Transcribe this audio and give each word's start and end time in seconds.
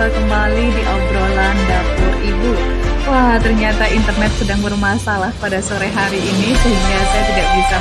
Berjumpa 0.00 0.16
kembali 0.16 0.64
di 0.72 0.82
obrolan 0.88 1.56
dapur 1.68 2.14
ibu. 2.24 2.52
Wah, 3.04 3.36
ternyata 3.36 3.84
internet 3.84 4.32
sedang 4.40 4.64
bermasalah 4.64 5.28
pada 5.36 5.60
sore 5.60 5.92
hari 5.92 6.16
ini 6.16 6.56
sehingga 6.56 6.98
saya 7.04 7.24
tidak 7.28 7.48
bisa 7.52 7.76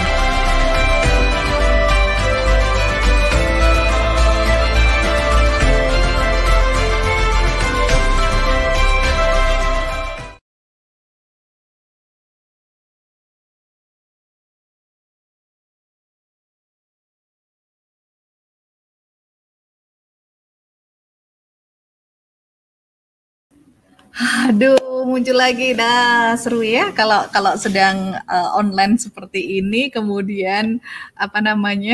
Aduh, 24.50 25.06
muncul 25.06 25.38
lagi. 25.38 25.78
Dah 25.78 26.34
seru 26.34 26.66
ya 26.66 26.90
kalau 26.90 27.22
kalau 27.30 27.54
sedang 27.54 28.18
uh, 28.26 28.58
online 28.58 28.98
seperti 28.98 29.62
ini 29.62 29.94
kemudian 29.94 30.82
apa 31.14 31.38
namanya? 31.38 31.94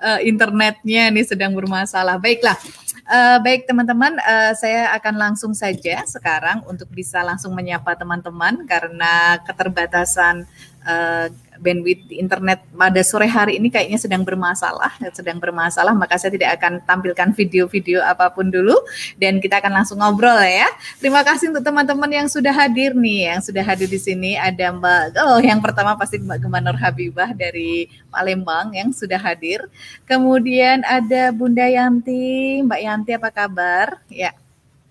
uh, 0.00 0.16
internetnya 0.30 1.12
ini 1.12 1.20
sedang 1.20 1.52
bermasalah. 1.52 2.16
Baiklah. 2.16 2.56
Uh, 3.04 3.36
baik 3.44 3.68
teman-teman, 3.68 4.16
uh, 4.24 4.56
saya 4.56 4.96
akan 4.96 5.14
langsung 5.20 5.52
saja 5.52 6.00
sekarang 6.08 6.64
untuk 6.64 6.88
bisa 6.88 7.20
langsung 7.20 7.52
menyapa 7.52 8.00
teman-teman 8.00 8.64
karena 8.64 9.36
keterbatasan 9.44 10.48
uh, 10.88 11.28
bandwidth 11.62 12.10
internet 12.10 12.66
pada 12.74 13.00
sore 13.06 13.30
hari 13.30 13.62
ini 13.62 13.70
kayaknya 13.70 13.96
sedang 14.02 14.26
bermasalah, 14.26 14.98
sedang 15.14 15.38
bermasalah, 15.38 15.94
maka 15.94 16.18
saya 16.18 16.34
tidak 16.34 16.58
akan 16.58 16.82
tampilkan 16.82 17.30
video-video 17.30 18.02
apa 18.02 18.34
pun 18.34 18.50
dulu 18.50 18.74
dan 19.16 19.38
kita 19.38 19.62
akan 19.62 19.80
langsung 19.80 20.02
ngobrol 20.02 20.42
ya. 20.42 20.66
Terima 20.98 21.22
kasih 21.22 21.54
untuk 21.54 21.62
teman-teman 21.62 22.10
yang 22.10 22.26
sudah 22.26 22.50
hadir 22.50 22.98
nih, 22.98 23.30
yang 23.30 23.40
sudah 23.40 23.62
hadir 23.62 23.86
di 23.86 24.02
sini 24.02 24.34
ada 24.34 24.74
Mbak 24.74 25.22
oh 25.22 25.38
yang 25.38 25.62
pertama 25.62 25.94
pasti 25.94 26.18
Mbak 26.18 26.42
Gemma 26.42 26.58
Nur 26.58 26.74
Habibah 26.74 27.30
dari 27.30 27.86
Palembang 28.10 28.74
yang 28.74 28.90
sudah 28.90 29.22
hadir. 29.22 29.62
Kemudian 30.10 30.82
ada 30.82 31.30
Bunda 31.30 31.64
Yanti, 31.70 32.58
Mbak 32.66 32.80
Yanti 32.82 33.10
apa 33.14 33.30
kabar? 33.30 34.02
Ya, 34.10 34.34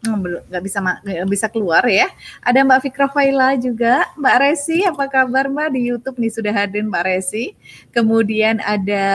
nggak 0.02 0.64
bisa 0.66 0.82
nggak 0.82 1.30
bisa 1.30 1.48
keluar 1.48 1.86
ya. 1.86 2.10
Ada 2.42 2.66
Mbak 2.66 2.80
Fikra 2.90 3.08
Faila 3.14 3.54
juga, 3.58 4.10
Mbak 4.18 4.36
Resi, 4.42 4.82
apa 4.82 5.06
kabar 5.06 5.46
Mbak 5.46 5.78
di 5.78 5.82
YouTube 5.94 6.18
nih 6.18 6.34
sudah 6.34 6.54
hadir 6.54 6.82
Mbak 6.86 7.04
Resi. 7.06 7.54
Kemudian 7.94 8.58
ada 8.66 9.08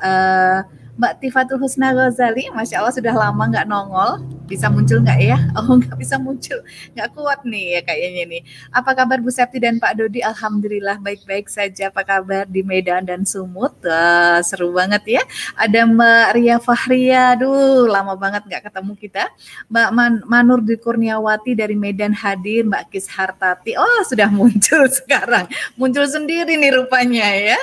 uh, 0.00 0.58
Mbak 1.00 1.16
Tifatul 1.24 1.56
Husna 1.56 1.96
Ghazali, 1.96 2.52
Masya 2.52 2.84
Allah 2.84 2.92
sudah 2.92 3.16
lama 3.16 3.48
nggak 3.48 3.64
nongol, 3.64 4.20
bisa 4.44 4.68
muncul 4.68 5.00
nggak 5.00 5.16
ya? 5.24 5.40
Oh 5.56 5.80
nggak 5.80 5.96
bisa 5.96 6.20
muncul, 6.20 6.60
nggak 6.92 7.08
kuat 7.16 7.40
nih 7.48 7.78
ya 7.78 7.80
kayaknya 7.88 8.24
nih. 8.28 8.42
Apa 8.68 8.92
kabar 8.92 9.16
Bu 9.24 9.32
Septi 9.32 9.56
dan 9.56 9.80
Pak 9.80 9.96
Dodi? 9.96 10.20
Alhamdulillah 10.20 11.00
baik-baik 11.00 11.48
saja. 11.48 11.88
Apa 11.88 12.04
kabar 12.04 12.44
di 12.44 12.60
Medan 12.60 13.08
dan 13.08 13.24
Sumut? 13.24 13.72
Uh, 13.80 14.44
seru 14.44 14.76
banget 14.76 15.20
ya. 15.20 15.22
Ada 15.56 15.88
Mbak 15.88 16.26
Ria 16.36 16.56
Fahria, 16.60 17.32
duh 17.40 17.88
lama 17.88 18.12
banget 18.12 18.44
nggak 18.44 18.68
ketemu 18.68 18.92
kita. 19.00 19.24
Mbak 19.72 19.88
Man 19.96 20.12
Manur 20.28 20.60
di 20.60 20.76
Kurniawati 20.76 21.56
dari 21.56 21.80
Medan 21.80 22.12
hadir, 22.12 22.68
Mbak 22.68 22.92
Kis 22.92 23.08
Hartati, 23.08 23.72
oh 23.80 24.04
sudah 24.04 24.28
muncul 24.36 24.84
sekarang, 24.84 25.48
muncul 25.80 26.04
sendiri 26.04 26.60
nih 26.60 26.76
rupanya 26.76 27.32
ya. 27.32 27.60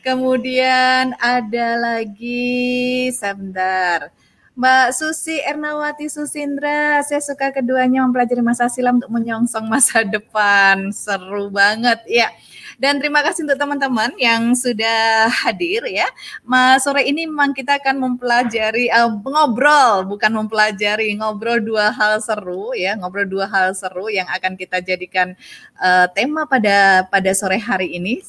Kemudian 0.00 1.12
ada 1.20 1.68
lagi 1.76 3.12
sebentar. 3.12 4.08
Mbak 4.56 4.92
Susi 4.92 5.40
Ernawati 5.40 6.08
Susindra, 6.08 7.00
saya 7.00 7.20
suka 7.24 7.48
keduanya 7.48 8.04
mempelajari 8.04 8.44
masa 8.44 8.68
silam 8.68 9.00
untuk 9.00 9.12
menyongsong 9.12 9.68
masa 9.68 10.04
depan. 10.16 10.88
Seru 10.92 11.52
banget 11.52 12.00
ya. 12.08 12.32
Dan 12.80 12.96
terima 12.96 13.20
kasih 13.20 13.44
untuk 13.44 13.60
teman-teman 13.60 14.12
yang 14.16 14.56
sudah 14.56 15.28
hadir 15.28 15.84
ya. 15.84 16.08
Mas 16.48 16.80
sore 16.80 17.04
ini 17.04 17.28
memang 17.28 17.52
kita 17.52 17.76
akan 17.76 18.00
mempelajari 18.00 18.88
uh, 18.88 19.12
ngobrol, 19.20 20.08
bukan 20.08 20.32
mempelajari, 20.32 21.12
ngobrol 21.12 21.60
dua 21.60 21.92
hal 21.92 22.24
seru 22.24 22.72
ya, 22.72 22.96
ngobrol 22.96 23.28
dua 23.28 23.48
hal 23.52 23.76
seru 23.76 24.08
yang 24.08 24.24
akan 24.32 24.56
kita 24.56 24.80
jadikan 24.80 25.36
uh, 25.76 26.08
tema 26.12 26.48
pada 26.48 27.04
pada 27.08 27.32
sore 27.36 27.60
hari 27.60 28.00
ini. 28.00 28.24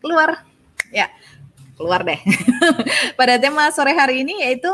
Keluar 0.00 0.49
ya 0.92 1.08
keluar 1.80 2.04
deh. 2.04 2.20
pada 3.18 3.40
tema 3.40 3.72
sore 3.72 3.96
hari 3.96 4.20
ini 4.20 4.44
yaitu 4.44 4.68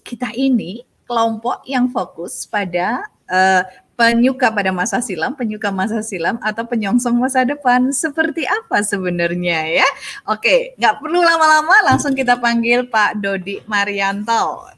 kita 0.00 0.32
ini 0.32 0.88
kelompok 1.04 1.62
yang 1.68 1.92
fokus 1.92 2.48
pada 2.48 3.04
uh, 3.28 3.62
penyuka 3.96 4.52
pada 4.52 4.70
masa 4.70 5.00
silam, 5.00 5.32
penyuka 5.32 5.72
masa 5.72 6.04
silam 6.04 6.36
atau 6.44 6.68
penyongsong 6.68 7.16
masa 7.16 7.42
depan 7.48 7.90
seperti 7.90 8.44
apa 8.44 8.84
sebenarnya 8.84 9.82
ya? 9.82 9.88
Oke, 10.28 10.76
nggak 10.76 11.00
perlu 11.00 11.24
lama-lama, 11.24 11.74
langsung 11.92 12.12
kita 12.12 12.36
panggil 12.36 12.86
Pak 12.92 13.24
Dodi 13.24 13.64
Marianto. 13.64 14.75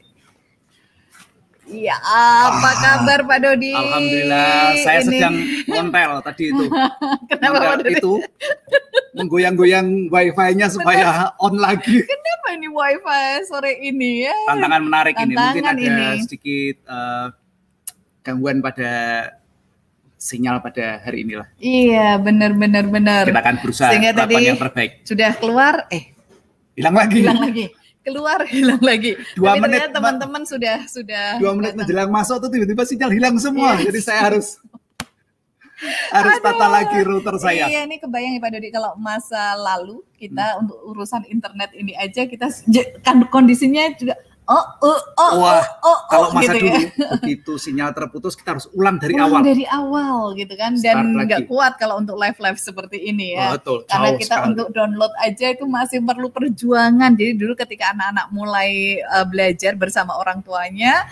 Ya, 1.69 1.93
apa 2.01 2.65
ah, 2.65 2.75
kabar 2.81 3.19
Pak 3.29 3.37
Dodi? 3.45 3.77
Alhamdulillah, 3.77 4.73
saya 4.81 4.99
ini. 5.05 5.07
sedang 5.13 5.35
montel 5.69 6.11
tadi 6.25 6.43
itu. 6.49 6.65
Kenapa 7.29 7.57
montel 7.61 7.89
itu? 7.93 8.13
Menggoyang-goyang 9.13 10.09
wifi-nya 10.09 10.65
supaya 10.73 11.29
on 11.37 11.61
lagi. 11.61 12.01
Kenapa 12.01 12.47
ini 12.57 12.67
wifi 12.73 13.45
sore 13.45 13.77
ini 13.85 14.25
ya? 14.25 14.37
Tantangan 14.49 14.81
menarik 14.81 15.13
Tantangan 15.13 15.29
ini. 15.29 15.45
Mungkin 15.45 15.65
ada 15.69 15.85
ini. 16.17 16.25
sedikit 16.25 16.75
uh, 16.89 17.25
gangguan 18.25 18.65
pada 18.65 18.91
sinyal 20.17 20.65
pada 20.65 21.05
hari 21.05 21.21
inilah. 21.21 21.47
Iya, 21.61 22.17
benar 22.17 22.57
benar 22.57 22.89
benar. 22.89 23.23
Kita 23.29 23.41
akan 23.45 23.55
berusaha 23.61 23.89
Sehingga 23.93 24.11
tadi 24.17 24.33
yang 24.41 24.57
terbaik. 24.57 25.05
Sudah 25.05 25.37
keluar, 25.37 25.85
eh 25.93 26.17
hilang 26.73 26.97
lagi. 26.97 27.21
Hilang 27.21 27.45
lagi 27.45 27.78
keluar 28.09 28.39
hilang 28.53 28.81
lagi. 28.81 29.13
Dua 29.37 29.53
Tapi 29.53 29.61
menit 29.61 29.93
teman-teman 29.93 30.41
sudah 30.49 30.89
sudah 30.89 31.37
dua 31.37 31.53
menit 31.53 31.77
datang. 31.77 31.85
menjelang 31.85 32.09
masuk 32.09 32.37
tuh 32.41 32.49
tiba-tiba 32.49 32.83
sinyal 32.89 33.11
hilang 33.13 33.35
semua. 33.37 33.77
Yes. 33.77 33.79
Iya. 33.79 33.85
Jadi 33.93 33.99
saya 34.01 34.21
harus 34.25 34.47
harus 36.17 36.35
Aduh. 36.41 36.43
tata 36.43 36.67
lagi 36.67 36.97
router 37.05 37.35
saya. 37.39 37.71
Iya, 37.71 37.87
ini 37.87 38.01
kebayang 38.03 38.35
ya 38.35 38.41
Pak 38.43 38.51
Dodi 38.51 38.69
kalau 38.73 38.91
masa 38.99 39.55
lalu 39.55 40.03
kita 40.17 40.57
hmm. 40.57 40.61
untuk 40.65 40.77
urusan 40.91 41.23
internet 41.31 41.71
ini 41.71 41.95
aja 41.95 42.27
kita 42.27 42.51
kan 43.05 43.23
kondisinya 43.31 43.87
juga 43.95 44.19
oh 44.49 44.65
oh 44.81 44.99
oh 45.21 45.31
Wah, 45.37 45.61
oh, 45.61 45.89
oh, 45.93 45.99
kalau 46.09 46.27
oh, 46.29 46.35
masa 46.35 46.57
gitu 46.57 46.65
dulu 46.65 46.73
ya. 46.73 46.89
begitu 47.21 47.53
sinyal 47.61 47.93
terputus 47.93 48.33
kita 48.33 48.57
harus 48.57 48.65
ulang 48.73 48.97
dari 48.97 49.13
ulang 49.13 49.29
awal. 49.29 49.41
dari 49.45 49.65
awal 49.69 50.21
gitu 50.33 50.53
kan 50.57 50.73
dan 50.81 51.13
nggak 51.13 51.45
kuat 51.45 51.77
kalau 51.77 52.01
untuk 52.01 52.17
live 52.17 52.37
live 52.41 52.59
seperti 52.59 52.97
ini 53.09 53.37
ya. 53.37 53.53
Betul, 53.55 53.85
Karena 53.85 54.09
kita 54.17 54.35
sekali. 54.41 54.47
untuk 54.53 54.67
download 54.73 55.13
aja 55.21 55.45
itu 55.53 55.65
masih 55.69 55.99
perlu 56.01 56.27
perjuangan. 56.33 57.11
Jadi 57.13 57.31
dulu 57.37 57.53
ketika 57.53 57.93
anak-anak 57.93 58.25
mulai 58.33 58.99
uh, 59.05 59.25
belajar 59.27 59.77
bersama 59.77 60.17
orang 60.17 60.41
tuanya 60.41 61.05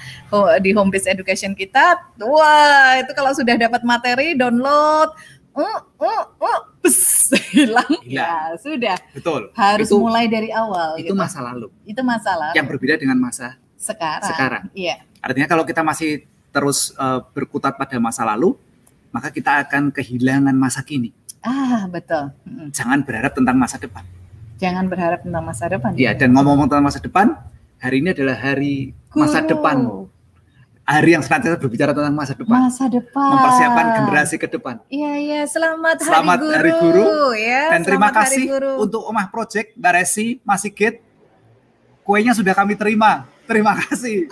di 0.63 0.73
home 0.73 0.89
based 0.89 1.07
education 1.07 1.53
kita, 1.53 1.99
wah 2.21 2.97
itu 2.97 3.11
kalau 3.13 3.31
sudah 3.35 3.55
dapat 3.55 3.81
materi 3.85 4.33
download 4.33 5.13
uh, 5.57 5.79
uh, 5.97 6.23
uh, 6.37 6.59
pes, 6.85 7.33
hilang. 7.55 7.89
Ya 8.05 8.53
sudah. 8.61 8.97
Betul. 9.11 9.49
Harus 9.57 9.89
itu, 9.89 9.97
mulai 9.97 10.29
dari 10.29 10.53
awal. 10.53 11.01
Itu 11.01 11.11
gitu. 11.11 11.17
masa 11.17 11.39
lalu. 11.41 11.67
Itu 11.83 12.01
masa 12.05 12.31
lalu. 12.37 12.53
Yang 12.55 12.67
berbeda 12.75 12.95
dengan 13.01 13.17
masa 13.17 13.57
sekarang. 13.77 14.29
Sekarang. 14.29 14.63
Iya. 14.77 15.01
Artinya 15.21 15.47
kalau 15.49 15.63
kita 15.65 15.81
masih 15.81 16.23
terus 16.53 16.93
uh, 16.97 17.21
berkutat 17.33 17.75
pada 17.75 17.97
masa 17.97 18.23
lalu, 18.25 18.53
maka 19.09 19.33
kita 19.33 19.65
akan 19.65 19.89
kehilangan 19.89 20.53
masa 20.53 20.85
kini. 20.85 21.13
Ah 21.41 21.85
betul. 21.89 22.33
Jangan 22.73 23.05
berharap 23.05 23.33
tentang 23.33 23.57
masa 23.57 23.77
depan. 23.77 24.03
Jangan 24.57 24.89
berharap 24.89 25.21
tentang 25.21 25.43
masa 25.45 25.65
depan. 25.69 25.91
Iya. 25.93 26.17
Dan 26.17 26.33
ngomong-ngomong 26.33 26.67
tentang 26.69 26.85
masa 26.89 26.99
depan, 27.01 27.27
hari 27.77 28.01
ini 28.01 28.09
adalah 28.13 28.37
hari 28.37 28.97
Guru. 29.13 29.21
masa 29.21 29.45
depanmu 29.45 30.06
hari 30.87 31.19
yang 31.19 31.23
senantiasa 31.23 31.59
berbicara 31.59 31.91
tentang 31.91 32.15
masa 32.15 32.31
depan. 32.31 32.57
Masa 32.63 32.87
depan. 32.87 33.29
Mempersiapkan 33.35 33.85
generasi 33.99 34.35
ke 34.39 34.47
depan. 34.47 34.79
Iya, 34.87 35.13
iya. 35.19 35.41
Selamat, 35.43 35.99
Selamat 35.99 36.39
Hari 36.39 36.47
Guru. 36.47 36.55
Hari 36.55 36.71
Guru. 36.79 37.05
Ya, 37.35 37.63
Dan 37.75 37.81
terima 37.83 38.09
kasih 38.15 38.43
untuk 38.79 39.03
Omah 39.03 39.27
Project, 39.27 39.75
Mbak 39.75 39.91
Resi, 39.99 40.39
Mas 40.47 40.63
Sigit. 40.63 41.03
Kuenya 42.07 42.31
sudah 42.31 42.55
kami 42.55 42.79
terima. 42.79 43.27
Terima 43.43 43.75
kasih. 43.75 44.31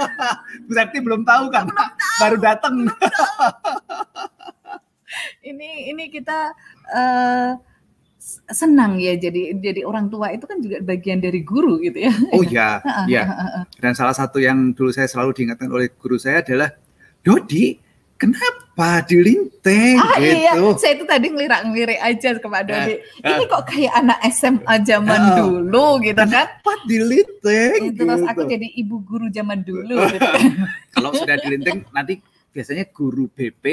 Bu 0.68 0.72
Septi 0.76 1.00
belum 1.00 1.24
tahu 1.24 1.48
kan? 1.48 1.64
Belum 1.64 1.80
tahu. 1.80 2.20
Baru 2.20 2.36
datang. 2.44 2.74
ini 5.48 5.96
ini 5.96 6.12
kita 6.12 6.52
uh, 6.92 7.56
senang 8.50 8.98
ya 8.98 9.14
jadi 9.14 9.54
jadi 9.54 9.86
orang 9.86 10.10
tua 10.10 10.34
itu 10.34 10.42
kan 10.44 10.58
juga 10.58 10.82
bagian 10.82 11.22
dari 11.22 11.46
guru 11.46 11.78
gitu 11.78 12.10
ya. 12.10 12.12
Oh 12.34 12.42
iya, 12.42 12.82
iya. 13.10 13.22
Dan 13.78 13.94
salah 13.94 14.12
satu 14.12 14.42
yang 14.42 14.74
dulu 14.74 14.90
saya 14.90 15.06
selalu 15.06 15.30
diingatkan 15.32 15.70
oleh 15.70 15.94
guru 15.94 16.18
saya 16.18 16.42
adalah 16.42 16.74
Dodi, 17.22 17.78
kenapa 18.18 18.66
apa 18.76 19.00
dilinteng 19.08 19.96
Ah 19.96 20.20
iya, 20.20 20.52
gitu. 20.52 20.76
saya 20.76 21.00
itu 21.00 21.08
tadi 21.08 21.32
ngelirak-ngelirik 21.32 21.96
aja 21.96 22.36
ke 22.36 22.44
Pak 22.44 22.62
Dodi. 22.68 22.92
Eh, 22.92 23.24
Ini 23.24 23.44
kok 23.48 23.64
kayak 23.64 23.92
anak 23.96 24.18
SMA 24.28 24.74
zaman 24.84 25.16
Eh, 25.16 25.36
dulu 25.40 25.86
gitu 26.04 26.20
kan. 26.20 26.44
Apa 26.44 26.72
dilinteng 26.84 27.96
Terus 27.96 28.20
gitu. 28.20 28.28
aku 28.28 28.44
jadi 28.44 28.68
ibu 28.76 29.00
guru 29.00 29.32
zaman 29.32 29.64
dulu 29.64 29.96
gitu. 30.12 30.28
Kalau 30.92 31.08
sudah 31.16 31.40
dilinteng 31.40 31.88
nanti 31.88 32.20
biasanya 32.52 32.84
guru 32.92 33.32
BP 33.32 33.64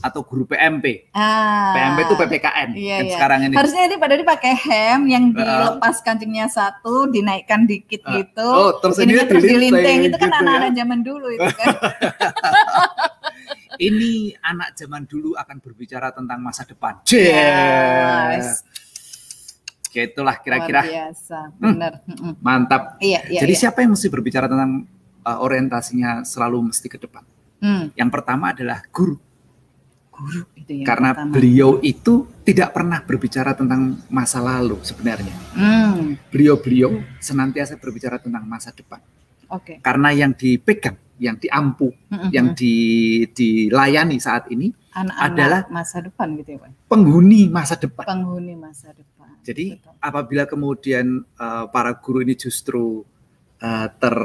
atau 0.00 0.24
guru 0.24 0.48
PMP. 0.48 1.12
Ah. 1.12 1.76
PMP 1.76 1.98
itu 2.02 2.14
PPKN 2.16 2.68
Iya, 2.72 2.96
iya. 3.04 3.12
sekarang 3.12 3.38
ini. 3.44 3.54
Harusnya 3.54 3.82
ini 3.84 3.96
Pak 3.96 4.08
Dodi 4.08 4.24
pakai 4.24 4.52
hem 4.56 5.00
yang 5.06 5.24
dilepas 5.30 6.00
kancingnya 6.00 6.48
satu, 6.48 7.06
dinaikkan 7.06 7.68
dikit 7.68 8.00
Ah. 8.02 8.16
gitu. 8.16 8.48
Oh, 8.48 8.70
terus 8.80 8.96
ini 8.98 9.14
terus 9.22 9.44
dilinteng 9.44 10.08
itu 10.08 10.16
kan 10.16 10.26
gitu 10.26 10.34
ya. 10.34 10.40
anak-anak 10.40 10.70
zaman 10.72 10.98
dulu 11.04 11.26
itu 11.28 11.50
kan. 11.52 11.68
Ini 13.72 14.36
anak 14.38 14.76
zaman 14.78 15.08
dulu 15.08 15.34
akan 15.34 15.58
berbicara 15.58 16.12
tentang 16.12 16.38
masa 16.38 16.62
depan. 16.62 17.02
Yes. 17.08 18.62
Gitulah 19.90 20.38
Luar 20.38 20.44
kira-kira. 20.44 20.80
biasa, 20.86 21.50
benar. 21.58 21.92
Mm-mm. 22.06 22.36
Mantap. 22.38 22.96
Iya, 22.96 23.26
iya. 23.26 23.40
Jadi 23.42 23.52
iya. 23.52 23.60
siapa 23.66 23.82
yang 23.82 23.96
mesti 23.96 24.06
berbicara 24.06 24.46
tentang 24.46 24.86
uh, 25.20 25.38
orientasinya 25.40 26.22
selalu 26.22 26.70
mesti 26.70 26.86
ke 26.86 26.96
depan? 26.96 27.24
Hmm, 27.58 27.90
Yang 27.92 28.10
pertama 28.12 28.52
adalah 28.54 28.86
guru. 28.88 29.18
Guru 30.22 30.46
itu 30.54 30.70
yang 30.78 30.86
Karena 30.86 31.10
pertama. 31.10 31.32
beliau 31.34 31.70
itu 31.82 32.14
tidak 32.46 32.70
pernah 32.70 33.02
berbicara 33.02 33.50
tentang 33.52 33.98
masa 34.06 34.38
lalu 34.38 34.78
sebenarnya. 34.80 35.34
Hmm, 35.52 36.14
Beliau-beliau 36.30 37.02
senantiasa 37.18 37.74
berbicara 37.76 38.22
tentang 38.22 38.46
masa 38.46 38.70
depan. 38.70 39.02
oke. 39.50 39.82
Karena 39.82 40.14
yang 40.14 40.30
dipegang, 40.32 40.94
yang 41.18 41.34
diampu, 41.36 41.90
Mm-mm. 42.08 42.30
yang 42.30 42.54
di, 42.54 42.74
dilayani 43.28 44.16
saat 44.16 44.46
ini 44.48 44.70
anak-anak 44.92 45.34
adalah- 45.34 45.64
masa 45.68 45.98
depan 46.00 46.38
gitu 46.38 46.54
ya, 46.54 46.58
Pak. 46.62 46.70
penghuni 46.86 47.42
masa 47.48 47.74
depan. 47.74 48.04
Penghuni 48.06 48.54
masa 48.54 48.94
depan. 48.94 49.28
Jadi 49.42 49.74
Betul. 49.74 49.92
apabila 49.98 50.46
kemudian 50.46 51.06
uh, 51.36 51.66
para 51.66 51.98
guru 51.98 52.22
ini 52.22 52.38
justru 52.38 53.02
uh, 53.58 53.86
ter 53.90 54.16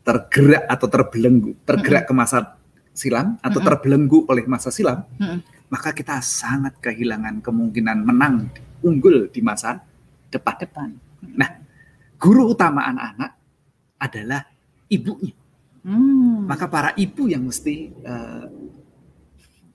tergerak 0.00 0.64
atau 0.66 0.86
terbelenggu, 0.88 1.52
tergerak 1.62 2.08
ke 2.08 2.12
masa 2.16 2.56
silam 3.00 3.40
atau 3.40 3.56
Mm-mm. 3.56 3.68
terbelenggu 3.72 4.28
oleh 4.28 4.44
masa 4.44 4.68
silam, 4.68 5.08
Mm-mm. 5.16 5.40
maka 5.72 5.96
kita 5.96 6.20
sangat 6.20 6.76
kehilangan 6.78 7.40
kemungkinan 7.40 8.04
menang 8.04 8.52
unggul 8.84 9.32
di 9.32 9.40
masa 9.40 9.80
depan. 10.28 10.54
depan. 10.60 10.88
Nah, 11.32 11.50
Guru 12.20 12.52
utama 12.52 12.84
anak-anak 12.84 13.32
adalah 13.96 14.44
ibunya. 14.92 15.32
Hmm. 15.80 16.44
Maka 16.44 16.68
para 16.68 16.92
ibu 16.92 17.24
yang 17.24 17.48
mesti 17.48 17.88
uh, 18.04 18.44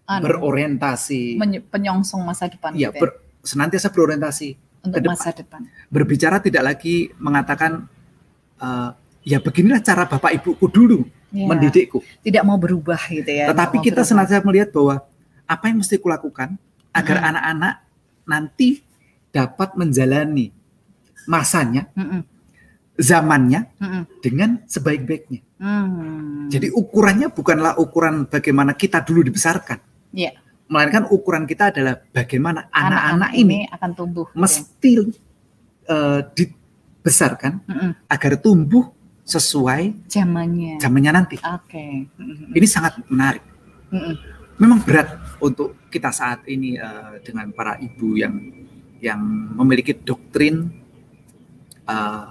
Anu, 0.06 0.22
berorientasi, 0.22 1.42
menye- 1.42 1.66
penyongsong 1.66 2.22
masa 2.22 2.45
depan 2.45 2.77
ya, 2.77 2.94
gitu 2.94 3.01
ya, 3.01 3.01
ber- 3.01 3.18
senantiasa 3.42 3.89
berorientasi 3.89 4.48
untuk 4.86 4.94
ke 4.94 5.01
depan. 5.01 5.18
masa 5.18 5.30
depan. 5.33 5.62
berbicara 5.89 6.38
tidak 6.38 6.62
lagi 6.62 7.10
mengatakan 7.18 7.89
eh, 8.62 8.89
ya 9.25 9.42
beginilah 9.42 9.81
cara 9.81 10.06
bapak 10.06 10.38
ibuku 10.38 10.69
dulu 10.69 11.01
Ya, 11.33 11.45
mendidikku. 11.50 12.00
Tidak 12.22 12.44
mau 12.45 12.56
berubah 12.56 13.01
gitu 13.10 13.27
ya. 13.27 13.50
Tetapi 13.51 13.81
kita 13.81 14.01
berubah. 14.01 14.07
senantiasa 14.07 14.45
melihat 14.45 14.69
bahwa 14.72 15.04
apa 15.45 15.63
yang 15.68 15.77
mesti 15.81 15.95
kulakukan 15.98 16.56
agar 16.89 17.18
anak-anak 17.22 17.74
nanti 18.25 18.81
dapat 19.30 19.75
menjalani 19.75 20.50
masanya, 21.27 21.92
Mm-mm, 21.92 22.24
zamannya 22.95 23.68
mm-mm, 23.75 24.04
dengan 24.24 24.63
sebaik-baiknya. 24.63 25.42
hmm. 25.60 26.48
Jadi 26.48 26.72
ukurannya 26.72 27.27
bukanlah 27.33 27.75
ukuran 27.75 28.30
bagaimana 28.31 28.72
kita 28.77 29.04
dulu 29.04 29.25
dibesarkan, 29.27 29.81
Iya. 30.16 30.39
melainkan 30.72 31.10
ukuran 31.12 31.44
kita 31.44 31.75
adalah 31.75 32.00
bagaimana 32.10 32.72
anak-anak 32.72 33.31
ini 33.36 33.68
akan 33.68 33.92
tumbuh. 33.92 34.25
gitu 34.31 34.38
ya. 34.38 34.39
mesti 34.39 34.92
eh, 35.86 36.19
dibesarkan 36.31 37.54
Mm-mm, 37.68 37.92
agar 38.07 38.33
tumbuh 38.39 38.88
sesuai 39.25 40.06
Zamannya. 40.06 40.77
zamannya 40.77 41.12
nanti. 41.12 41.36
Oke. 41.42 42.06
Mm-mm, 42.13 42.54
Ini 42.54 42.68
sangat 42.69 43.01
menarik. 43.10 43.42
mm-mm. 43.89 44.16
Memang 44.56 44.80
berat 44.86 45.19
untuk 45.42 45.75
kita 45.92 46.13
saat 46.16 46.45
ini 46.48 46.77
eh, 46.77 47.13
dengan 47.25 47.51
para 47.51 47.75
ibu 47.81 48.16
yang 48.16 48.38
yang 49.04 49.19
memiliki 49.57 49.92
doktrin 49.98 50.69
eh, 51.83 52.27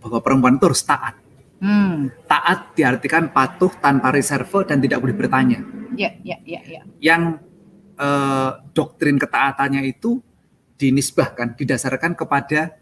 bahwa 0.00 0.18
perempuan 0.24 0.56
itu 0.56 0.66
harus 0.66 0.82
taat. 0.82 1.14
Hmm. 1.60 2.08
Taat 2.24 2.72
diartikan 2.72 3.28
patuh 3.30 3.68
tanpa 3.78 4.08
reserve 4.10 4.64
dan 4.64 4.80
tidak 4.80 4.98
boleh 4.98 5.12
bertanya. 5.12 5.60
Ya, 5.92 6.16
ya, 6.24 6.40
ya, 6.42 6.60
ya. 6.64 6.82
Yang 6.98 7.22
eh, 8.00 8.50
doktrin 8.72 9.20
ketaatannya 9.20 9.84
itu 9.84 10.24
dinisbahkan, 10.80 11.52
didasarkan 11.54 12.16
kepada 12.16 12.80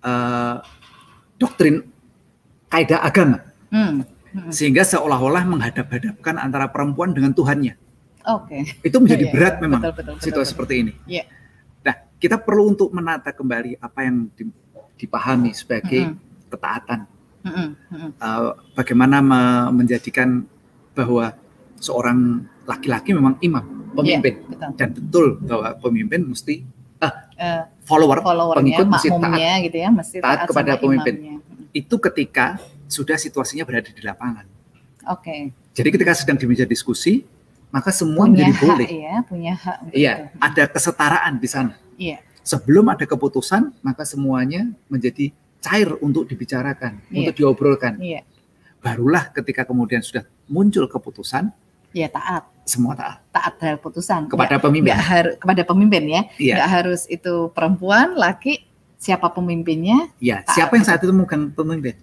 eh, 0.00 0.56
doktrin 1.36 1.84
kaidah 2.68 3.00
agama, 3.00 3.40
Hmm. 3.68 4.04
mm-mm. 4.28 4.48
sehingga 4.48 4.80
seolah-olah 4.82 5.44
menghadap-hadapkan 5.44 6.36
antara 6.36 6.68
perempuan 6.68 7.10
dengan 7.10 7.32
Tuhannya. 7.32 7.76
Oke. 8.24 8.76
Itu 8.82 8.98
menjadi 8.98 9.24
Iya, 9.24 9.28
iya, 9.28 9.34
berat 9.34 9.54
iya. 9.54 9.62
memang 9.62 9.80
Betul, 9.80 9.94
betul, 9.94 10.12
betul, 10.14 10.22
situasi 10.22 10.36
betul. 10.44 10.52
seperti 10.52 10.74
ini. 10.78 10.92
Iya. 11.06 11.24
Nah, 11.80 11.94
kita 12.14 12.36
perlu 12.36 12.62
untuk 12.68 12.88
menata 12.90 13.30
kembali 13.30 13.78
apa 13.78 13.98
yang 14.02 14.28
di- 14.30 14.52
dipahami 14.96 15.50
sebagai 15.52 16.12
Mm-mm. 16.12 16.46
ketaatan. 16.46 17.00
Mm-mm, 17.40 17.68
mm-mm. 17.88 18.10
Uh, 18.14 18.50
bagaimana 18.74 19.16
me- 19.18 19.70
menjadikan 19.74 20.44
bahwa 20.92 21.32
seorang 21.76 22.44
laki-laki 22.64 23.14
memang 23.14 23.38
imam, 23.38 23.64
pemimpin, 23.94 24.44
Betul. 24.44 24.70
dan 24.74 24.88
betul 24.90 25.26
bahwa 25.40 25.68
pemimpin 25.78 26.26
mesti 26.26 26.66
Eh, 27.38 27.62
follower, 27.86 28.18
pengikut 28.58 28.90
mesti 28.90 29.08
taat. 29.14 29.62
gitu 29.62 29.76
ya, 29.78 29.88
mesti 29.88 30.18
Taat 30.18 30.50
kepada 30.50 30.74
sama 30.74 30.82
pemimpin. 30.82 31.14
imamnya. 31.14 31.37
Itu 31.78 32.02
ketika 32.02 32.58
sudah 32.86 33.14
situasinya 33.14 33.62
berada 33.62 33.86
di 33.88 34.02
lapangan. 34.02 34.42
Oke. 35.06 35.54
Jadi 35.72 35.88
ketika 35.88 36.12
sedang 36.12 36.34
di 36.34 36.44
meja 36.44 36.66
diskusi, 36.66 37.22
maka 37.70 37.94
semua 37.94 38.26
Punya 38.26 38.42
menjadi 38.42 38.52
hak 38.52 38.64
boleh. 38.66 38.88
ya, 38.90 39.14
punya 39.22 39.52
hak. 39.54 39.78
Iya, 39.94 40.12
itu. 40.26 40.36
ada 40.42 40.62
kesetaraan 40.66 41.34
di 41.38 41.46
sana. 41.46 41.74
Iya. 41.94 42.18
Sebelum 42.42 42.88
ada 42.88 43.04
keputusan, 43.04 43.76
maka 43.78 44.02
semuanya 44.02 44.66
menjadi 44.88 45.30
cair 45.60 45.94
untuk 46.00 46.24
dibicarakan, 46.24 46.98
Iya. 47.08 47.16
untuk 47.22 47.34
diobrolkan. 47.36 48.00
Iya. 48.00 48.26
Barulah 48.78 49.30
ketika 49.30 49.62
kemudian 49.62 50.02
sudah 50.02 50.26
muncul 50.46 50.86
keputusan, 50.86 51.52
Ya 51.88 52.04
taat, 52.04 52.44
semua 52.68 52.92
taat 52.92 53.24
taat 53.32 53.52
terhadap 53.56 53.80
putusan. 53.80 54.28
kepada 54.28 54.60
Nggak- 54.60 54.60
pemimpin. 54.60 54.92
harus 54.92 55.34
kepada 55.40 55.62
pemimpin 55.64 56.02
ya. 56.04 56.22
Iya, 56.36 56.54
Nggak 56.60 56.68
harus 56.68 57.00
itu 57.08 57.48
perempuan, 57.56 58.12
laki, 58.12 58.67
siapa 58.98 59.30
pemimpinnya. 59.30 60.10
taat. 60.42 60.54
Siapa 60.58 60.72
yang 60.74 60.84
saat 60.84 61.00
itu 61.00 61.14
memegang 61.14 61.54
pemimpin? 61.54 61.94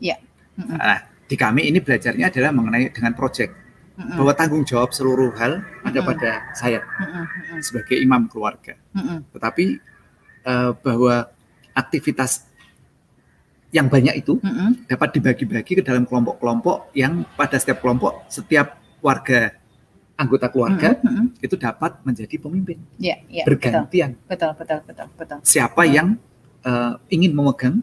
Mm-mm, 0.55 0.79
Nah, 0.79 1.03
di 1.27 1.35
kami 1.35 1.67
ini 1.67 1.83
belajarnya 1.83 2.31
adalah 2.31 2.55
mengenai 2.55 2.87
dengan 2.89 3.11
proyek 3.11 3.51
mm-mm, 3.99 4.15
bahwa 4.15 4.31
tanggung 4.31 4.63
jawab 4.63 4.95
seluruh 4.95 5.35
hal 5.35 5.59
ada 5.83 5.99
pada 5.99 6.31
saya 6.55 6.79
sebagai 7.59 7.99
imam 7.99 8.31
keluarga. 8.31 8.79
Tetapi 9.35 9.65
eh, 10.47 10.71
bahwa 10.79 11.27
aktivitas 11.75 12.47
yang 13.75 13.91
banyak 13.91 14.15
itu 14.23 14.39
dapat 14.87 15.19
dibagi-bagi 15.19 15.75
ke 15.75 15.83
dalam 15.83 16.07
kelompok-kelompok 16.07 16.95
yang 16.95 17.27
pada 17.35 17.59
setiap 17.59 17.83
kelompok 17.83 18.23
setiap 18.31 18.79
warga 19.03 19.51
anggota 20.15 20.47
keluarga 20.47 20.95
Mm-mm, 21.03 21.35
mm-mm. 21.35 21.43
itu 21.43 21.59
dapat 21.59 21.99
menjadi 22.07 22.39
pemimpin 22.39 22.79
Iya, 22.95 23.19
iya, 23.27 23.43
betul, 23.43 23.59
bergantian 23.59 24.15
betul, 24.31 24.55
betul, 24.55 24.79
betul, 24.87 25.07
betul. 25.19 25.37
siapa 25.43 25.83
yang 25.83 26.15
eh, 26.65 26.91
ingin 27.09 27.31
memegang 27.31 27.79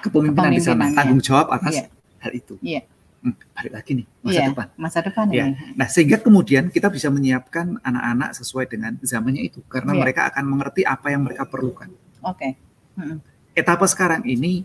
kepemimpinan 0.00 0.50
di 0.50 0.62
sana 0.62 0.90
tanggung 0.92 1.18
jawab 1.20 1.50
atas 1.50 1.74
Iya. 1.76 1.86
hal 2.22 2.32
itu 2.32 2.54
Iya. 2.62 2.82
Hmm, 3.16 3.34
balik 3.52 3.72
lagi 3.74 3.90
nih 3.96 4.06
masa 4.20 4.30
Iya, 4.32 4.46
depan 4.52 4.66
masa 4.76 4.98
depan 5.02 5.26
Iya. 5.28 5.44
ini. 5.50 5.54
nah 5.74 5.86
sehingga 5.88 6.18
kemudian 6.18 6.70
kita 6.70 6.86
bisa 6.86 7.08
menyiapkan 7.08 7.80
anak-anak 7.80 8.30
sesuai 8.34 8.66
dengan 8.66 8.92
zamannya 9.02 9.42
itu 9.42 9.60
karena 9.66 9.94
Iya. 9.94 10.00
mereka 10.00 10.20
akan 10.30 10.44
mengerti 10.46 10.82
apa 10.82 11.06
yang 11.10 11.26
mereka 11.26 11.42
perlukan 11.44 11.90
Oke. 12.22 12.54
Mm-mm. 12.94 13.18
etapa 13.52 13.84
sekarang 13.86 14.22
ini 14.24 14.62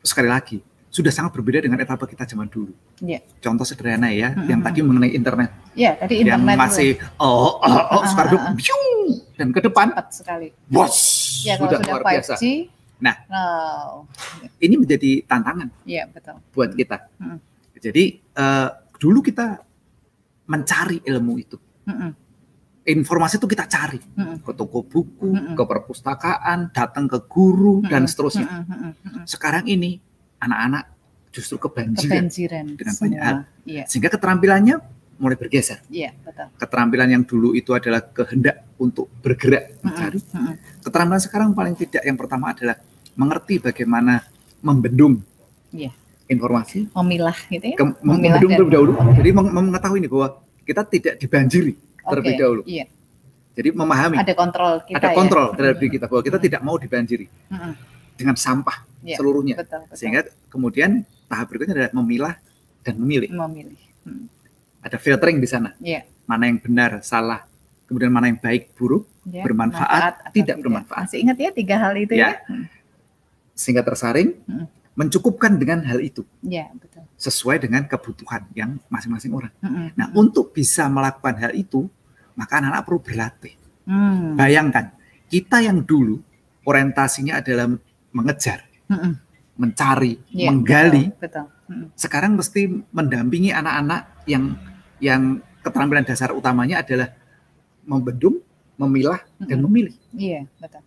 sekali 0.00 0.28
lagi 0.28 0.58
sudah 0.94 1.10
sangat 1.10 1.34
berbeda 1.34 1.58
dengan 1.58 1.82
etapa 1.82 2.06
kita 2.06 2.22
zaman 2.22 2.46
dulu. 2.46 2.70
Iya. 3.02 3.18
Contoh 3.42 3.66
sederhana 3.66 4.14
ya, 4.14 4.30
Mm-mm. 4.30 4.46
yang 4.46 4.62
tadi 4.62 4.78
mengenai 4.78 5.10
internet, 5.10 5.50
Iya, 5.74 5.98
tadi 5.98 6.22
yang 6.22 6.38
internet 6.38 6.54
masih 6.54 6.90
oh, 7.18 7.58
oh, 7.58 7.66
oh 7.66 7.98
Ah, 7.98 8.06
sekarang 8.06 8.38
ah, 8.38 8.46
ah. 8.46 8.54
biung, 8.54 8.86
dan 9.34 9.50
ke 9.50 9.58
depan, 9.58 9.90
cepat 9.90 10.06
sekali. 10.14 10.48
bos, 10.70 10.94
Ya 11.42 11.58
sudah 11.58 11.82
sudah 11.82 11.98
luar 11.98 12.02
5G, 12.06 12.14
biasa. 12.14 12.34
Nah. 13.02 13.16
oh, 13.26 14.06
Ini 14.62 14.74
menjadi 14.78 15.10
tantangan 15.26 15.66
iya 15.82 16.06
betul. 16.06 16.38
buat 16.54 16.70
kita. 16.72 17.10
Mm. 17.18 17.38
Jadi 17.82 18.04
eh, 18.22 18.68
dulu 18.96 19.18
kita 19.18 19.58
mencari 20.46 21.02
ilmu 21.02 21.34
itu, 21.36 21.58
Mm-mm, 21.84 22.10
informasi 22.86 23.36
itu 23.36 23.50
kita 23.50 23.66
cari 23.66 23.98
mm-mm, 23.98 24.46
ke 24.46 24.52
toko 24.54 24.86
buku, 24.86 25.26
Mm-mm. 25.26 25.58
ke 25.58 25.62
perpustakaan, 25.66 26.70
datang 26.70 27.10
ke 27.10 27.18
guru 27.26 27.82
dan 27.82 28.06
Mm-mm, 28.06 28.08
seterusnya. 28.08 28.46
mm-mm. 28.62 29.26
Sekarang 29.26 29.66
ini 29.66 29.98
anak-anak 30.44 30.84
justru 31.30 31.56
kebanjiran 31.58 32.10
Kebanjiran 32.22 32.64
dengan 32.72 32.92
semua. 32.92 33.02
banyak 33.02 33.20
hal. 33.20 33.36
Iya. 33.64 33.84
sehingga 33.86 34.08
keterampilannya 34.08 34.76
mulai 35.14 35.34
bergeser. 35.34 35.78
Iya, 35.88 36.10
betul. 36.20 36.46
Keterampilan 36.56 37.08
yang 37.08 37.22
dulu 37.22 37.52
itu 37.52 37.70
adalah 37.70 38.02
kehendak 38.04 38.66
untuk 38.76 39.08
bergerak 39.18 39.78
mencari. 39.80 40.18
Mm 40.20 40.42
-mm. 40.44 40.54
Keterampilan 40.80 41.20
sekarang 41.20 41.48
paling 41.50 41.74
tidak 41.74 42.02
yang 42.02 42.14
pertama 42.14 42.50
adalah 42.50 42.76
mengerti 43.14 43.58
bagaimana 43.58 44.22
membendung 44.60 45.22
Iya. 45.70 45.90
informasi, 46.26 46.90
Memilah 46.92 47.36
gitu 47.48 47.62
ya. 47.64 47.76
ke- 47.76 47.84
Memilah 47.96 48.04
membendung 48.04 48.42
dan- 48.44 48.56
terlebih 48.56 48.74
dahulu. 48.74 48.92
Jadi 49.12 49.30
meng- 49.30 49.52
mengetahui 49.54 49.98
ini 49.98 50.08
bahwa 50.08 50.28
kita 50.60 50.82
tidak 50.84 51.14
dibanjiri 51.16 51.72
terlebih 52.00 52.32
Oke, 52.32 52.40
dahulu. 52.40 52.62
Iya. 52.64 52.84
Jadi 53.54 53.68
memahami 53.70 54.16
Ada 54.16 54.34
kontrol 54.34 54.82
kita 54.82 54.98
ada 54.98 55.08
ya. 55.08 55.14
kontrol 55.14 55.46
terhadap 55.52 55.76
diri 55.76 55.86
Mm-mm. 55.86 55.96
kita 55.96 56.06
bahwa 56.08 56.22
kita 56.22 56.30
Mm-mm. 56.32 56.46
tidak 56.48 56.60
mau 56.60 56.74
dibanjiri 56.74 57.26
Mm-mm. 57.48 57.72
dengan 58.14 58.34
sampah 58.34 58.76
Iya, 59.04 59.16
seluruhnya. 59.20 59.54
Betul, 59.60 59.84
betul. 59.84 59.96
Sehingga 60.00 60.20
kemudian 60.48 61.04
tahap 61.28 61.52
berikutnya 61.52 61.74
adalah 61.76 61.92
memilah 61.94 62.34
dan 62.80 62.94
memilih. 62.96 63.28
memilih. 63.30 63.80
Mm. 64.08 64.26
Ada 64.80 64.96
filtering 64.96 65.38
di 65.38 65.48
sana. 65.48 65.76
Iya. 65.78 66.08
Mana 66.24 66.48
yang 66.48 66.56
benar, 66.56 67.04
salah, 67.04 67.44
kemudian 67.84 68.08
mana 68.08 68.32
yang 68.32 68.40
baik, 68.40 68.72
buruk, 68.72 69.04
Ya, 69.24 69.40
Bermanfaat, 69.40 69.88
manfaat 69.88 70.14
atau 70.20 70.36
tidak 70.36 70.56
bermanfaat. 70.60 71.08
Masih 71.08 71.18
ingat 71.24 71.36
ya 71.40 71.48
tiga 71.48 71.76
hal 71.80 71.96
itu 71.96 72.12
Ya. 72.12 72.36
ya? 72.36 72.44
Mm. 72.44 72.66
sehingga 73.56 73.80
tersaring, 73.80 74.36
Mm. 74.44 74.66
mencukupkan 74.94 75.56
dengan 75.56 75.80
hal 75.80 76.04
itu 76.04 76.28
Iya, 76.44 76.68
betul. 76.76 77.08
sesuai 77.16 77.56
dengan 77.64 77.88
kebutuhan 77.88 78.44
yang 78.52 78.76
masing-masing 78.92 79.32
orang. 79.32 79.48
Mm-mm. 79.64 79.96
Nah, 79.96 80.12
untuk 80.12 80.52
bisa 80.52 80.92
melakukan 80.92 81.40
hal 81.40 81.56
itu, 81.56 81.88
maka 82.36 82.60
anak-anak 82.60 82.84
perlu 82.84 83.00
berlatih. 83.00 83.54
Mm. 83.88 84.36
Bayangkan, 84.36 84.92
kita 85.32 85.64
yang 85.64 85.80
dulu 85.80 86.20
orientasinya 86.68 87.40
adalah 87.40 87.72
mengejar, 88.12 88.60
Mm-mm. 88.86 89.12
mencari, 89.54 90.18
Iya, 90.28 90.50
menggali. 90.50 91.14
Betul. 91.14 91.46
betul. 91.46 91.46
Mm-mm. 91.70 91.86
Sekarang 91.94 92.34
mesti 92.34 92.66
mendampingi 92.90 93.50
anak-anak 93.50 94.26
yang 94.26 94.58
yang 94.98 95.22
keterampilan 95.62 96.04
dasar 96.04 96.32
utamanya 96.32 96.82
adalah 96.82 97.14
membendung, 97.84 98.40
memilah, 98.76 99.20
dan 99.38 99.58
Mm-mm. 99.58 99.64
memilih. 99.64 99.94
Iya, 100.12 100.44
betul. 100.58 100.82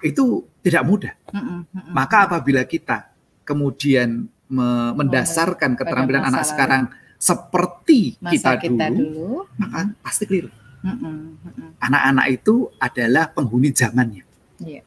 Itu 0.00 0.24
tidak 0.60 0.82
mudah. 0.84 1.12
Mm-mm. 1.30 1.58
Mm-mm. 1.66 1.92
Maka 1.92 2.28
apabila 2.28 2.62
kita 2.62 3.10
kemudian 3.42 4.28
me- 4.46 4.92
mendasarkan 4.94 5.74
keterampilan 5.74 6.22
anak 6.22 6.44
sekarang 6.44 6.82
seperti 7.20 8.16
masa 8.18 8.56
kita, 8.56 8.64
kita, 8.64 8.84
dulu, 8.88 9.44
dulu. 9.44 9.58
maka 9.60 9.92
pasti 10.00 10.24
keliru. 10.24 10.48
Mm-mm. 10.80 11.16
Mm-mm. 11.36 11.68
Anak-anak 11.76 12.26
itu 12.30 12.72
adalah 12.76 13.28
penghuni 13.28 13.68
zamannya, 13.70 14.24
Iya. 14.58 14.80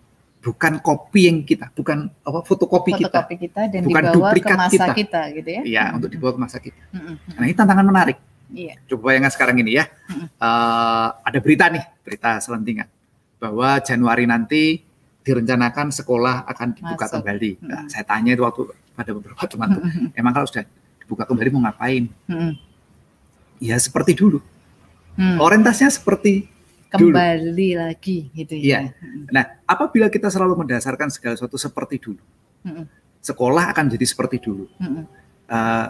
Bukan 0.44 0.84
kopi 0.84 1.32
yang 1.32 1.40
kita, 1.48 1.72
bukan 1.72 2.12
apa 2.12 2.40
fotokopi 2.44 2.92
kita. 3.00 3.08
Fotokopi 3.24 3.36
kita 3.48 3.62
dan 3.72 3.82
Bukan 3.88 4.04
dibawa 4.04 4.12
ke 4.12 4.44
duplikat 4.44 4.58
masa 4.60 4.76
kita. 4.76 4.94
kita. 4.94 5.22
gitu 5.40 5.50
ya? 5.50 5.62
Ya, 5.64 5.84
Mm-mm. 5.88 5.98
untuk 5.98 6.10
dibawa 6.12 6.32
ke 6.36 6.40
masa 6.44 6.58
kita. 6.60 6.84
Mm-mm. 6.92 7.16
Nah, 7.40 7.44
ini 7.48 7.56
tantangan 7.56 7.86
menarik. 7.88 8.18
Iya. 8.54 8.76
Coba 8.86 9.02
bayangkan 9.10 9.32
sekarang 9.32 9.56
ini 9.64 9.80
ya. 9.80 9.88
Mm-mm. 10.12 10.28
Eh, 10.28 11.08
ada 11.24 11.40
berita 11.40 11.72
nih, 11.72 11.84
berita 12.04 12.30
selentingan 12.44 12.92
bahwa 13.40 13.80
Januari 13.80 14.28
nanti 14.28 14.84
direncanakan 15.24 15.96
sekolah 15.96 16.44
akan 16.52 16.68
dibuka 16.76 17.08
Masuk. 17.08 17.24
kembali. 17.24 17.52
Nah, 17.64 17.88
Mm-mm. 17.88 17.90
saya 17.90 18.04
tanya 18.04 18.36
itu 18.36 18.44
waktu 18.44 18.62
pada 18.94 19.12
beberapa 19.16 19.42
teman 19.48 19.68
tuh, 19.80 19.84
Mm-mm. 19.88 20.12
emang 20.20 20.34
kalau 20.36 20.46
sudah 20.46 20.68
dibuka 21.00 21.24
kembali 21.24 21.50
mau 21.56 21.72
ngapain? 21.72 22.12
Mm-mm. 22.28 22.52
Ya 23.64 23.80
seperti 23.80 24.12
dulu. 24.12 24.44
Mm. 25.16 25.40
Orientasinya 25.40 25.88
seperti 25.88 26.52
dulu. 26.96 27.16
Kembali 27.16 27.70
lagi 27.76 28.18
gitu 28.34 28.54
ya. 28.56 28.90
Mm-mm. 28.90 29.30
Nah, 29.34 29.62
apabila 29.66 30.08
kita 30.08 30.30
selalu 30.30 30.66
mendasarkan 30.66 31.10
segala 31.10 31.34
sesuatu 31.38 31.58
seperti 31.58 31.98
dulu, 31.98 32.24
Mm-mm. 32.66 32.86
sekolah 33.20 33.74
akan 33.74 33.86
jadi 33.92 34.06
seperti 34.06 34.38
dulu. 34.42 34.70
Eh, 35.50 35.88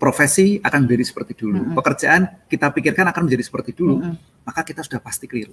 profesi 0.00 0.56
akan 0.64 0.88
menjadi 0.88 1.04
seperti 1.04 1.32
dulu, 1.36 1.60
Mm-mm. 1.60 1.76
pekerjaan 1.76 2.22
kita 2.48 2.72
pikirkan 2.72 3.04
akan 3.12 3.28
menjadi 3.28 3.44
seperti 3.44 3.76
dulu, 3.76 4.00
Mm-mm. 4.00 4.14
maka 4.48 4.64
kita 4.64 4.80
sudah 4.80 5.00
pasti 5.00 5.28
keliru. 5.28 5.52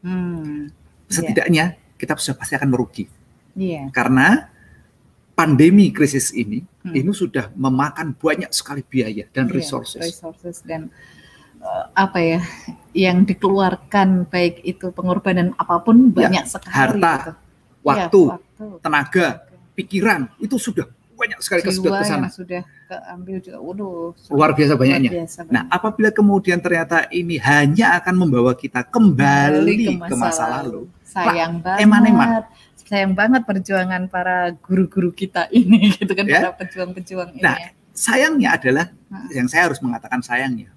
Mm. 0.00 0.72
Setidaknya 1.12 1.76
kita 2.00 2.16
sudah 2.16 2.40
pasti 2.40 2.56
akan 2.56 2.72
merugi 2.72 3.04
Iya. 3.52 3.92
karena 3.92 4.48
pandemi 5.36 5.92
krisis 5.92 6.32
ini 6.32 6.64
Mm. 6.82 6.94
ini 6.98 7.10
sudah 7.12 7.52
memakan 7.54 8.16
banyak 8.16 8.48
sekali 8.50 8.80
biaya 8.82 9.28
dan 9.30 9.46
Iya, 9.46 9.60
resources. 9.60 10.00
resources 10.02 10.64
dan 10.64 10.88
apa 11.92 12.18
ya 12.18 12.40
yang 12.92 13.22
dikeluarkan 13.22 14.26
baik 14.26 14.60
itu 14.62 14.90
pengorbanan 14.90 15.54
apa 15.54 15.78
pun 15.78 16.10
Ya, 16.10 16.28
banyak 16.28 16.44
sekali 16.46 16.72
harta, 16.72 17.12
gitu. 17.16 17.32
Waktu, 17.82 18.20
Ya, 18.20 18.32
waktu, 18.32 18.64
tenaga, 18.78 19.26
pikiran 19.72 20.20
itu 20.36 20.56
sudah 20.56 20.86
banyak 21.12 21.38
sekali 21.38 21.62
kesedot 21.62 21.92
ke 21.92 22.04
sana. 22.04 22.26
sudah 22.28 22.62
keambil 22.84 23.38
juga 23.38 23.58
waduh 23.58 24.10
Luar 24.28 24.50
biasa 24.52 24.72
luar 24.72 24.80
banyaknya. 24.80 25.10
biasa 25.12 25.38
Nah, 25.44 25.62
banyak. 25.62 25.64
apabila 25.72 26.08
kemudian 26.10 26.58
ternyata 26.58 27.06
ini 27.08 27.38
hanya 27.38 27.94
akan 27.96 28.14
membawa 28.18 28.52
kita 28.52 28.82
kembali 28.84 30.02
ke 30.02 30.14
masa, 30.14 30.50
lalu, 30.52 30.90
sayang 31.04 31.58
banget 31.58 31.78
eman-eman. 31.80 32.28
sayang 32.82 33.14
banget 33.14 33.42
perjuangan 33.42 34.02
para 34.06 34.50
guru-guru 34.52 35.08
kita 35.10 35.46
ini 35.48 35.88
gitu 35.96 36.10
kan 36.10 36.26
Ya. 36.26 36.42
para 36.44 36.58
pejuang-pejuang 36.60 37.32
ini 37.32 37.40
Nah, 37.40 37.56
ya. 37.56 37.70
sayangnya 37.92 38.48
adalah 38.52 38.86
yang 39.30 39.46
saya 39.46 39.70
harus 39.70 39.78
mengatakan 39.78 40.20
sayangnya, 40.20 40.74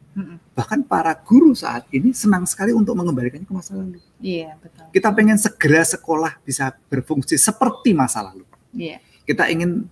Bahkan 0.55 0.87
para 0.87 1.11
guru 1.11 1.51
saat 1.51 1.83
ini 1.91 2.15
senang 2.15 2.47
sekali 2.47 2.71
untuk 2.71 2.95
mengembalikannya 2.95 3.43
ke 3.43 3.51
masa 3.51 3.75
lalu. 3.75 3.99
iya 4.17 4.55
betul 4.55 4.87
Kita 4.89 5.11
pengen 5.11 5.35
segera 5.35 5.83
sekolah 5.83 6.39
bisa 6.39 6.71
berfungsi 6.87 7.35
seperti 7.35 7.91
masa 7.91 8.23
lalu. 8.23 8.47
iya 8.71 9.03
Kita 9.27 9.51
ingin 9.51 9.83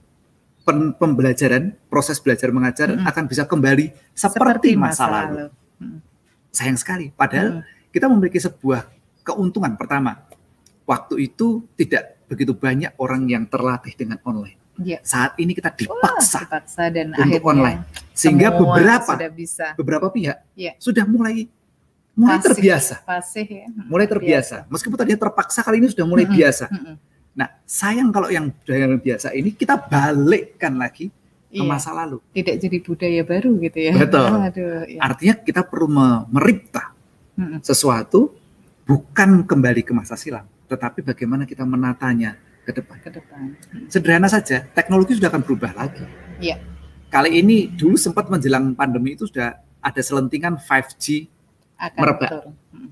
pen- 0.63 0.95
pembelajaran, 0.95 1.75
proses 1.91 2.23
belajar 2.23 2.47
mengajar 2.49 2.87
Mm-mm. 2.87 3.03
akan 3.03 3.23
bisa 3.27 3.43
kembali 3.43 3.91
seperti, 4.15 4.79
masa, 4.79 5.11
lalu. 5.11 5.51
Mm. 5.75 5.99
Sayang 6.49 6.79
sekali. 6.79 7.11
Padahal 7.11 7.59
Mm. 7.59 7.91
kita 7.91 8.05
memiliki 8.07 8.39
sebuah 8.39 8.87
keuntungan. 9.27 9.75
Pertama, 9.75 10.23
waktu 10.87 11.27
itu 11.27 11.67
tidak 11.75 12.23
begitu 12.31 12.55
banyak 12.55 12.95
orang 12.95 13.27
yang 13.27 13.43
terlatih 13.43 13.91
dengan 13.91 14.23
online. 14.23 14.55
Iya. 14.75 14.97
Saat 15.01 15.37
ini 15.37 15.53
kita 15.53 15.69
Wah, 15.69 15.77
dipaksa 15.77 16.39
dipaksa 16.41 16.83
dan 16.89 17.11
untuk 17.11 17.21
akhirnya 17.21 17.45
online. 17.45 17.79
sehingga 18.11 18.49
beberapa 18.51 19.13
sudah 19.13 19.29
bisa 19.29 19.65
beberapa 19.73 20.07
pihak 20.09 20.37
Iya. 20.53 20.73
sudah 20.77 21.05
mulai 21.05 21.45
mulai 22.11 22.37
Fasih. 22.37 22.47
terbiasa, 22.49 22.95
fasih 23.01 23.45
ya 23.45 23.67
mulai 23.85 24.05
terbiasa. 24.05 24.65
Meskipun 24.67 24.93
tadinya 24.95 25.19
terpaksa 25.19 25.61
kali 25.61 25.77
ini 25.77 25.87
sudah 25.87 26.05
mulai 26.05 26.23
Mm-mm. 26.23 26.35
biasa. 26.35 26.65
Mm-mm. 26.67 26.95
Nah, 27.33 27.49
sayang 27.63 28.09
kalau 28.09 28.29
yang 28.29 28.53
sudah 28.59 28.77
biasa 28.95 29.27
ini 29.31 29.49
kita 29.51 29.77
balikkan 29.77 30.73
lagi 30.73 31.09
ke 31.47 31.53
Iya, 31.55 31.65
masa 31.65 31.89
lalu. 31.91 32.17
tidak 32.29 32.55
jadi 32.57 32.77
budaya 32.79 33.21
baru 33.23 33.51
gitu 33.59 33.77
ya 33.79 33.93
Betul. 33.95 34.25
Aduh, 34.31 34.85
iya. 34.87 34.99
Artinya 34.99 35.33
kita 35.37 35.61
perlu 35.61 35.85
me- 35.87 36.25
meripta 36.31 36.93
sesuatu 37.59 38.33
bukan 38.83 39.41
kembali 39.43 39.81
ke 39.81 39.91
masa 39.91 40.13
silam, 40.13 40.45
tetapi 40.65 41.01
bagaimana 41.03 41.43
kita 41.43 41.63
menatanya 41.63 42.37
ke 42.63 42.71
depan. 42.71 42.97
ke 42.99 43.09
depan 43.11 43.41
Mm. 43.73 43.87
Sederhana 43.91 44.27
saja, 44.27 44.63
teknologi 44.71 45.19
sudah 45.19 45.27
akan 45.27 45.43
berubah 45.43 45.71
lagi. 45.75 46.03
Iya. 46.39 46.57
Kali 47.11 47.37
ini 47.37 47.67
dulu 47.69 47.93
sempat 47.93 48.25
menjelang 48.27 48.73
pandemi 48.73 49.13
itu 49.13 49.27
sudah 49.27 49.59
ada 49.83 50.01
selentingan 50.01 50.57
5G 50.57 51.27
akan 51.77 51.99
Merebak. 51.99 52.29
turun. 52.31 52.53
Mm. 52.71 52.89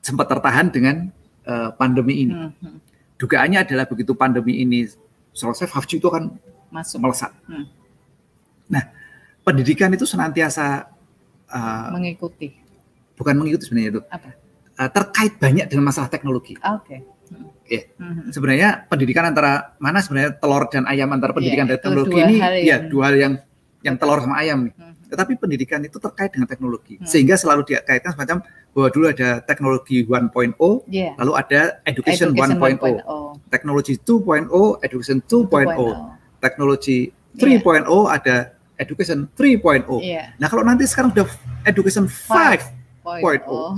sempat 0.00 0.26
tertahan 0.26 0.66
dengan 0.72 0.96
eh, 1.44 1.70
pandemi 1.76 2.24
ini. 2.24 2.32
Mm, 2.32 2.52
mm. 2.56 2.78
Dugaannya 3.18 3.58
adalah 3.66 3.84
begitu 3.84 4.12
pandemi 4.12 4.60
ini 4.60 4.88
selesai 5.32 5.68
5G 5.68 5.98
itu 5.98 6.08
akan 6.08 6.32
masuk 6.68 7.00
melesat. 7.00 7.32
Hmm. 7.48 7.64
Nah, 8.68 8.84
pendidikan 9.42 9.88
itu 9.90 10.04
senantiasa 10.04 10.88
eh, 11.48 11.88
mengikuti 11.92 12.52
bukan 13.16 13.34
mengikuti 13.34 13.66
sebenarnya 13.66 13.90
itu 13.96 14.02
Apa? 14.06 14.28
eh, 14.76 14.90
terkait 14.92 15.32
banyak 15.36 15.66
dengan 15.66 15.88
masalah 15.88 16.08
teknologi. 16.08 16.54
oke 16.60 16.96
Mm. 16.96 17.17
Iya. 17.68 17.82
Mhm. 17.94 18.32
Sebenarnya 18.32 18.68
pendidikan 18.84 19.24
antara 19.24 19.76
mana 19.76 20.00
sebenarnya 20.00 20.32
telur 20.34 20.64
dan 20.66 20.84
ayam 20.84 21.08
antara 21.12 21.30
pendidikan 21.30 21.64
Iya, 21.64 21.70
dan 21.70 21.78
teknologi 21.78 22.10
dua 22.10 22.24
ini 22.24 22.34
hal 22.38 22.52
ya 22.54 22.64
yang- 22.64 22.84
dua 22.88 23.02
hal 23.04 23.16
yang 23.16 23.34
yang 23.78 23.94
telur 23.94 24.18
sama 24.18 24.34
ayam 24.38 24.58
nih. 24.64 24.74
Mhm. 24.74 24.92
Tetapi 25.08 25.32
pendidikan 25.36 25.80
itu 25.80 25.96
terkait 25.96 26.30
dengan 26.30 26.44
teknologi 26.44 26.96
Hmm. 26.96 27.06
sehingga 27.06 27.36
selalu 27.36 27.64
dikaitkan 27.64 28.12
semacam 28.12 28.44
bahwa 28.70 28.88
dulu 28.88 29.04
ada 29.06 29.28
teknologi 29.40 29.96
1.0 30.02 30.84
Iya. 30.86 31.16
lalu 31.16 31.32
ada 31.34 31.60
education, 31.82 32.28
1.0, 32.30 32.60
1.0, 32.98 33.00
teknologi 33.48 33.94
2.0, 33.98 34.48
education 34.82 35.18
2.0, 35.22 35.48
2.0. 35.88 35.96
teknologi 36.38 36.98
3.0 37.34 37.84
ada 38.06 38.36
education 38.76 39.26
3.0. 39.32 39.98
Iya. 39.98 40.34
Nah, 40.36 40.46
kalau 40.46 40.62
nanti 40.62 40.84
sekarang 40.84 41.10
udah 41.10 41.26
education 41.64 42.04
5, 42.06 42.60
Point 43.02 43.42
0.0. 43.42 43.48
oh. 43.48 43.72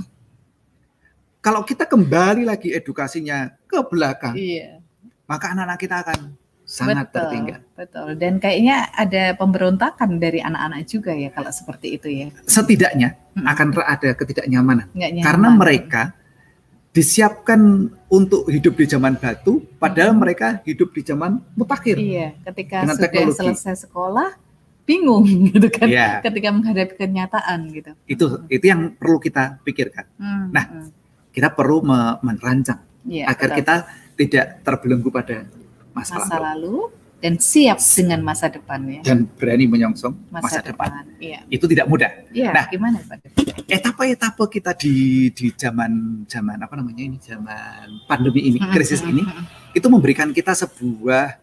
Kalau 1.40 1.64
kita 1.64 1.88
kembali 1.88 2.44
lagi 2.44 2.70
edukasinya 2.70 3.48
ke 3.64 3.80
belakang, 3.88 4.36
Iya. 4.36 4.84
maka 5.24 5.56
anak-anak 5.56 5.78
kita 5.80 5.96
akan 6.04 6.18
sangat 6.68 7.10
betul, 7.10 7.16
tertinggal. 7.18 7.60
Betul. 7.74 8.08
Dan 8.20 8.32
kayaknya 8.38 8.76
ada 8.94 9.34
pemberontakan 9.34 10.20
dari 10.22 10.38
anak-anak 10.38 10.86
juga 10.86 11.10
ya 11.16 11.32
kalau 11.34 11.50
seperti 11.50 11.98
itu 11.98 12.06
ya. 12.06 12.26
Setidaknya 12.46 13.18
Mm. 13.34 13.46
akan 13.46 13.66
ada 13.82 14.10
ketidaknyamanan 14.14 14.86
nyaman. 14.94 15.24
karena 15.24 15.48
mereka 15.50 16.02
disiapkan 16.90 17.86
untuk 18.10 18.50
hidup 18.50 18.74
di 18.74 18.86
zaman 18.86 19.14
batu, 19.14 19.62
padahal 19.78 20.14
Mm. 20.14 20.20
mereka 20.20 20.48
hidup 20.66 20.90
di 20.94 21.02
zaman 21.02 21.38
mutakhir. 21.54 21.96
Iya, 21.98 22.34
ketika 22.50 22.82
sudah 22.86 22.98
teknologi. 22.98 23.38
selesai 23.38 23.86
sekolah 23.86 24.30
bingung 24.82 25.22
gitu 25.54 25.70
kan 25.70 25.86
yeah. 25.86 26.18
ketika 26.18 26.50
menghadapi 26.50 26.94
kenyataan 26.98 27.58
gitu. 27.70 27.90
Itu 28.10 28.26
itu 28.50 28.64
yang 28.66 28.94
perlu 28.98 29.22
kita 29.22 29.62
pikirkan. 29.62 30.04
Hmm, 30.18 30.50
nah, 30.50 30.66
hmm. 30.66 30.99
Kita 31.30 31.48
perlu 31.54 31.82
merancang 32.22 32.82
yeah, 33.06 33.30
agar 33.30 33.54
betul. 33.54 33.58
kita 33.62 33.74
tidak 34.18 34.46
terbelenggu 34.66 35.08
pada 35.08 35.46
masa, 35.94 36.20
masa 36.20 36.36
lalu. 36.36 36.44
lalu 36.44 36.76
dan 37.20 37.36
siap 37.36 37.76
dengan 37.76 38.24
masa 38.24 38.48
depannya 38.48 39.04
dan 39.04 39.28
berani 39.36 39.68
menyongsong 39.68 40.32
masa, 40.32 40.40
masa 40.40 40.60
depan. 40.64 40.88
depan. 40.88 41.20
Iya. 41.20 41.40
Itu 41.52 41.68
tidak 41.68 41.86
mudah. 41.92 42.10
Iya, 42.32 42.48
nah, 42.48 42.64
gimana 42.64 42.96
Pak? 43.04 43.20
Etapa-etapa 43.68 44.48
kita 44.48 44.72
di 44.72 45.28
di 45.36 45.52
zaman 45.52 46.24
zaman 46.24 46.56
apa 46.56 46.74
namanya 46.80 47.04
ini 47.04 47.20
zaman 47.20 48.08
pandemi 48.08 48.48
ini, 48.48 48.58
krisis 48.72 49.04
ini, 49.04 49.20
itu 49.76 49.86
memberikan 49.92 50.32
kita 50.32 50.56
sebuah 50.56 51.36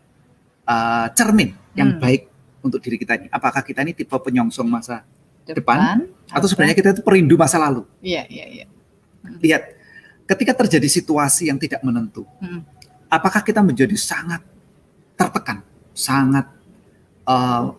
uh, 0.66 1.08
cermin 1.14 1.54
yang 1.78 1.94
hmm. 1.96 2.02
baik 2.02 2.22
untuk 2.66 2.82
diri 2.82 2.98
kita 2.98 3.22
ini. 3.22 3.28
Apakah 3.30 3.62
kita 3.62 3.86
ini 3.86 3.94
tipe 3.94 4.18
penyongsong 4.18 4.66
masa 4.66 5.06
depan, 5.46 6.02
depan 6.02 6.34
atau 6.34 6.48
sebenarnya 6.50 6.76
kita 6.76 6.90
itu 6.98 7.06
perindu 7.06 7.38
masa 7.38 7.62
lalu? 7.62 7.86
Iya, 8.02 8.26
iya, 8.34 8.46
iya. 8.50 8.66
Hmm. 9.22 9.38
Lihat, 9.46 9.77
ketika 10.28 10.54
terjadi 10.54 10.88
situasi 10.92 11.48
yang 11.48 11.58
tidak 11.58 11.80
menentu, 11.82 12.28
hmm. 12.44 12.62
apakah 13.08 13.40
kita 13.42 13.64
menjadi 13.64 13.96
sangat 13.96 14.44
tertekan, 15.16 15.64
sangat 15.96 16.46
uh, 17.24 17.74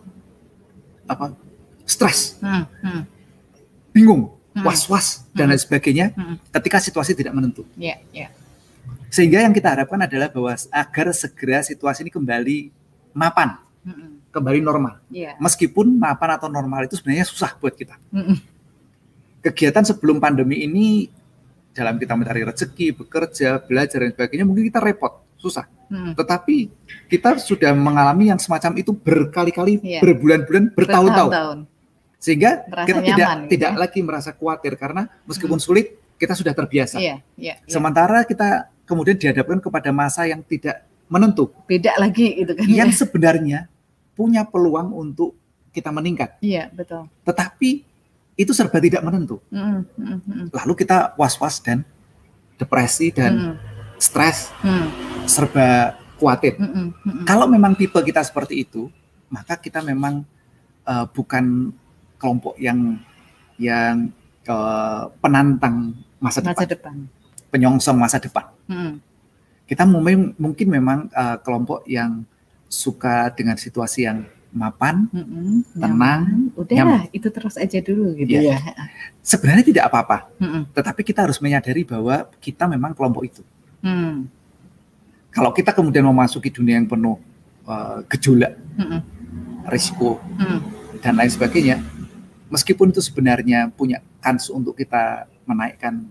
apa 1.05 1.37
stres, 1.85 2.41
hmm, 2.41 2.65
hmm. 2.81 3.01
bingung, 3.93 4.33
hmm. 4.57 4.65
was-was 4.65 5.23
hmm. 5.23 5.37
dan 5.37 5.45
lain 5.53 5.61
sebagainya 5.61 6.05
hmm. 6.17 6.35
ketika 6.59 6.77
situasi 6.81 7.13
tidak 7.13 7.37
menentu. 7.37 7.63
Yeah, 7.77 8.01
yeah. 8.11 8.33
Sehingga 9.09 9.41
yang 9.41 9.53
kita 9.53 9.73
harapkan 9.73 10.01
adalah 10.01 10.29
bahwa 10.29 10.53
agar 10.53 11.07
segera 11.13 11.65
situasi 11.65 12.05
ini 12.05 12.11
kembali 12.13 12.57
mapan, 13.13 13.57
hmm. 13.85 14.33
kembali 14.33 14.59
normal. 14.61 15.01
Yeah. 15.09 15.37
Meskipun 15.37 15.97
mapan 15.97 16.37
atau 16.37 16.49
normal 16.49 16.85
itu 16.85 16.97
sebenarnya 16.97 17.25
susah 17.25 17.53
buat 17.57 17.73
kita. 17.73 17.97
Hmm. 18.13 18.37
Kegiatan 19.39 19.87
sebelum 19.87 20.19
pandemi 20.19 20.61
ini 20.67 21.09
dalam 21.73 21.95
kita 22.01 22.13
mencari 22.17 22.41
rezeki, 22.43 22.87
bekerja, 22.97 23.61
belajar 23.63 23.99
dan 24.03 24.11
sebagainya 24.15 24.45
mungkin 24.45 24.67
kita 24.67 24.81
repot, 24.81 25.21
susah 25.37 25.69
Hmm. 25.89 26.13
Tetapi 26.13 26.69
kita 27.09 27.41
sudah 27.41 27.73
mengalami 27.73 28.29
yang 28.29 28.37
semacam 28.37 28.77
itu 28.77 28.93
berkali-kali, 28.93 29.81
yeah. 29.81 30.01
berbulan-bulan, 30.05 30.77
bertahun-tahun. 30.77 31.65
Sehingga 32.21 32.61
merasa 32.69 32.87
kita 32.87 32.99
nyaman, 33.01 33.09
tidak 33.09 33.29
gitu 33.33 33.49
tidak 33.57 33.71
ya. 33.73 33.77
lagi 33.79 33.99
merasa 34.05 34.29
khawatir 34.37 34.73
karena 34.77 35.09
meskipun 35.25 35.57
hmm. 35.57 35.65
sulit 35.65 35.97
kita 36.21 36.37
sudah 36.37 36.53
terbiasa. 36.53 37.01
Yeah, 37.01 37.25
yeah, 37.35 37.57
yeah. 37.57 37.71
Sementara 37.71 38.21
kita 38.21 38.69
kemudian 38.85 39.17
dihadapkan 39.17 39.57
kepada 39.57 39.89
masa 39.89 40.29
yang 40.29 40.45
tidak 40.45 40.85
menentu. 41.09 41.49
Beda 41.65 41.97
lagi 41.97 42.37
itu 42.37 42.53
kan. 42.53 42.65
Yang 42.69 42.89
ya. 42.93 42.97
sebenarnya 43.01 43.59
punya 44.13 44.45
peluang 44.45 44.93
untuk 44.93 45.33
kita 45.73 45.89
meningkat. 45.89 46.37
Iya, 46.43 46.69
betul. 46.69 47.09
Tetapi 47.25 47.88
itu 48.39 48.55
serba 48.55 48.79
tidak 48.79 49.03
menentu. 49.03 49.43
Mm, 49.51 49.83
mm, 49.83 50.19
mm. 50.23 50.45
Lalu 50.55 50.73
kita 50.79 51.11
was-was 51.19 51.59
dan 51.59 51.83
depresi 52.55 53.11
dan 53.11 53.33
mm. 53.35 53.53
stres. 53.99 54.55
Mm 54.63 55.09
serba 55.29 55.93
khawatir. 56.17 56.57
Mm 56.57 56.65
-mm, 56.65 56.73
mm 56.73 56.89
-mm. 57.05 57.25
Kalau 57.29 57.45
memang 57.45 57.77
tipe 57.77 57.95
kita 58.01 58.25
seperti 58.25 58.65
itu, 58.65 58.89
maka 59.29 59.55
kita 59.61 59.85
memang 59.85 60.25
uh, 60.89 61.05
bukan 61.05 61.69
kelompok 62.17 62.57
yang 62.57 62.97
yang 63.61 64.09
uh, 64.49 65.13
penantang 65.21 65.93
masa, 66.17 66.41
masa 66.41 66.65
depan. 66.65 66.67
depan, 66.73 66.95
penyongsong 67.53 67.97
masa 68.01 68.17
depan. 68.17 68.49
Mm. 68.65 68.93
Kita 69.69 69.85
mungkin 69.85 70.33
mungkin 70.41 70.67
memang 70.73 70.99
uh, 71.13 71.37
kelompok 71.45 71.85
yang 71.85 72.25
suka 72.65 73.29
dengan 73.37 73.55
situasi 73.55 74.09
yang 74.09 74.25
mapan, 74.49 75.05
mm 75.13 75.25
-mm, 75.25 75.55
tenang, 75.77 76.21
udah 76.57 76.75
nyaman. 76.81 76.99
itu 77.13 77.27
terus 77.29 77.55
aja 77.55 77.79
dulu 77.85 78.17
gitu 78.17 78.33
ya. 78.33 78.57
ya. 78.57 78.59
Sebenarnya 79.21 79.61
tidak 79.61 79.83
apa-apa, 79.93 80.29
mm 80.41 80.49
-mm. 80.49 80.61
tetapi 80.73 81.01
kita 81.05 81.29
harus 81.29 81.37
menyadari 81.37 81.85
bahwa 81.85 82.25
kita 82.41 82.65
memang 82.65 82.97
kelompok 82.97 83.23
itu. 83.29 83.43
Mm 83.85 84.39
kalau 85.29 85.53
kita 85.53 85.71
kemudian 85.77 86.01
memasuki 86.01 86.49
dunia 86.49 86.81
yang 86.81 86.89
penuh 86.89 87.21
uh, 87.69 88.01
gejolak, 88.09 88.57
mm 88.75 89.01
risiko 89.69 90.17
mm. 90.41 90.59
dan 91.05 91.13
lain 91.13 91.29
sebagainya, 91.29 91.77
meskipun 92.49 92.89
itu 92.89 93.05
sebenarnya 93.05 93.69
punya 93.69 94.01
kans 94.17 94.49
untuk 94.49 94.73
kita 94.73 95.29
menaikkan 95.45 96.09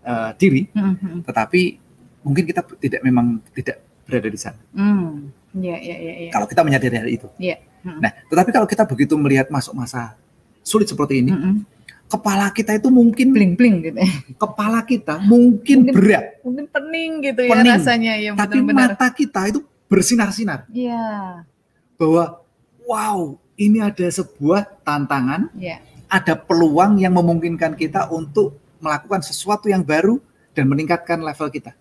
uh, 0.00 0.32
diri, 0.40 0.64
mm-hmm. 0.72 1.20
tetapi 1.28 1.76
mungkin 2.24 2.44
kita 2.48 2.64
tidak 2.80 3.00
memang 3.04 3.44
tidak 3.52 3.84
berada 4.08 4.28
di 4.32 4.40
sana. 4.40 4.60
Mm. 4.72 5.28
Yeah, 5.56 5.78
yeah, 5.82 5.98
yeah, 5.98 6.16
yeah. 6.28 6.32
Kalau 6.32 6.46
kita 6.46 6.62
menyadari 6.62 6.96
hal 6.96 7.08
itu. 7.10 7.28
Yeah. 7.40 7.58
Mm-hmm. 7.82 8.00
Nah, 8.00 8.10
tetapi 8.28 8.50
kalau 8.54 8.66
kita 8.68 8.84
begitu 8.86 9.14
melihat 9.18 9.50
masuk 9.50 9.74
masa 9.74 10.14
sulit 10.62 10.86
seperti 10.86 11.24
ini, 11.24 11.32
mm-hmm 11.32 11.80
kepala 12.10 12.50
kita 12.50 12.74
itu 12.74 12.90
mungkin 12.90 13.30
bling-bling 13.30 13.76
gitu. 13.86 13.98
Ya. 14.02 14.10
Kepala 14.42 14.82
kita 14.82 15.22
mungkin, 15.22 15.86
mungkin 15.86 15.94
berat. 15.94 16.42
Mungkin 16.42 16.66
pening 16.66 17.12
gitu 17.22 17.40
ya 17.46 17.54
pening. 17.54 17.70
ya 17.70 17.74
rasanya 17.78 18.12
ya 18.18 18.30
Tapi 18.34 18.58
benar. 18.66 18.98
mata 18.98 19.06
kita 19.14 19.40
itu 19.46 19.62
bersinar-sinar. 19.86 20.66
Iya. 20.74 21.46
Bahwa 21.94 22.42
wow, 22.82 23.38
ini 23.54 23.78
ada 23.78 24.06
sebuah 24.10 24.82
tantangan. 24.82 25.54
Iya. 25.54 25.78
Ada 26.10 26.34
peluang 26.34 26.98
yang 26.98 27.14
memungkinkan 27.14 27.78
kita 27.78 28.10
untuk 28.10 28.58
melakukan 28.82 29.22
sesuatu 29.22 29.70
yang 29.70 29.86
baru 29.86 30.18
dan 30.50 30.66
meningkatkan 30.66 31.22
level 31.22 31.46
kita. 31.54 31.78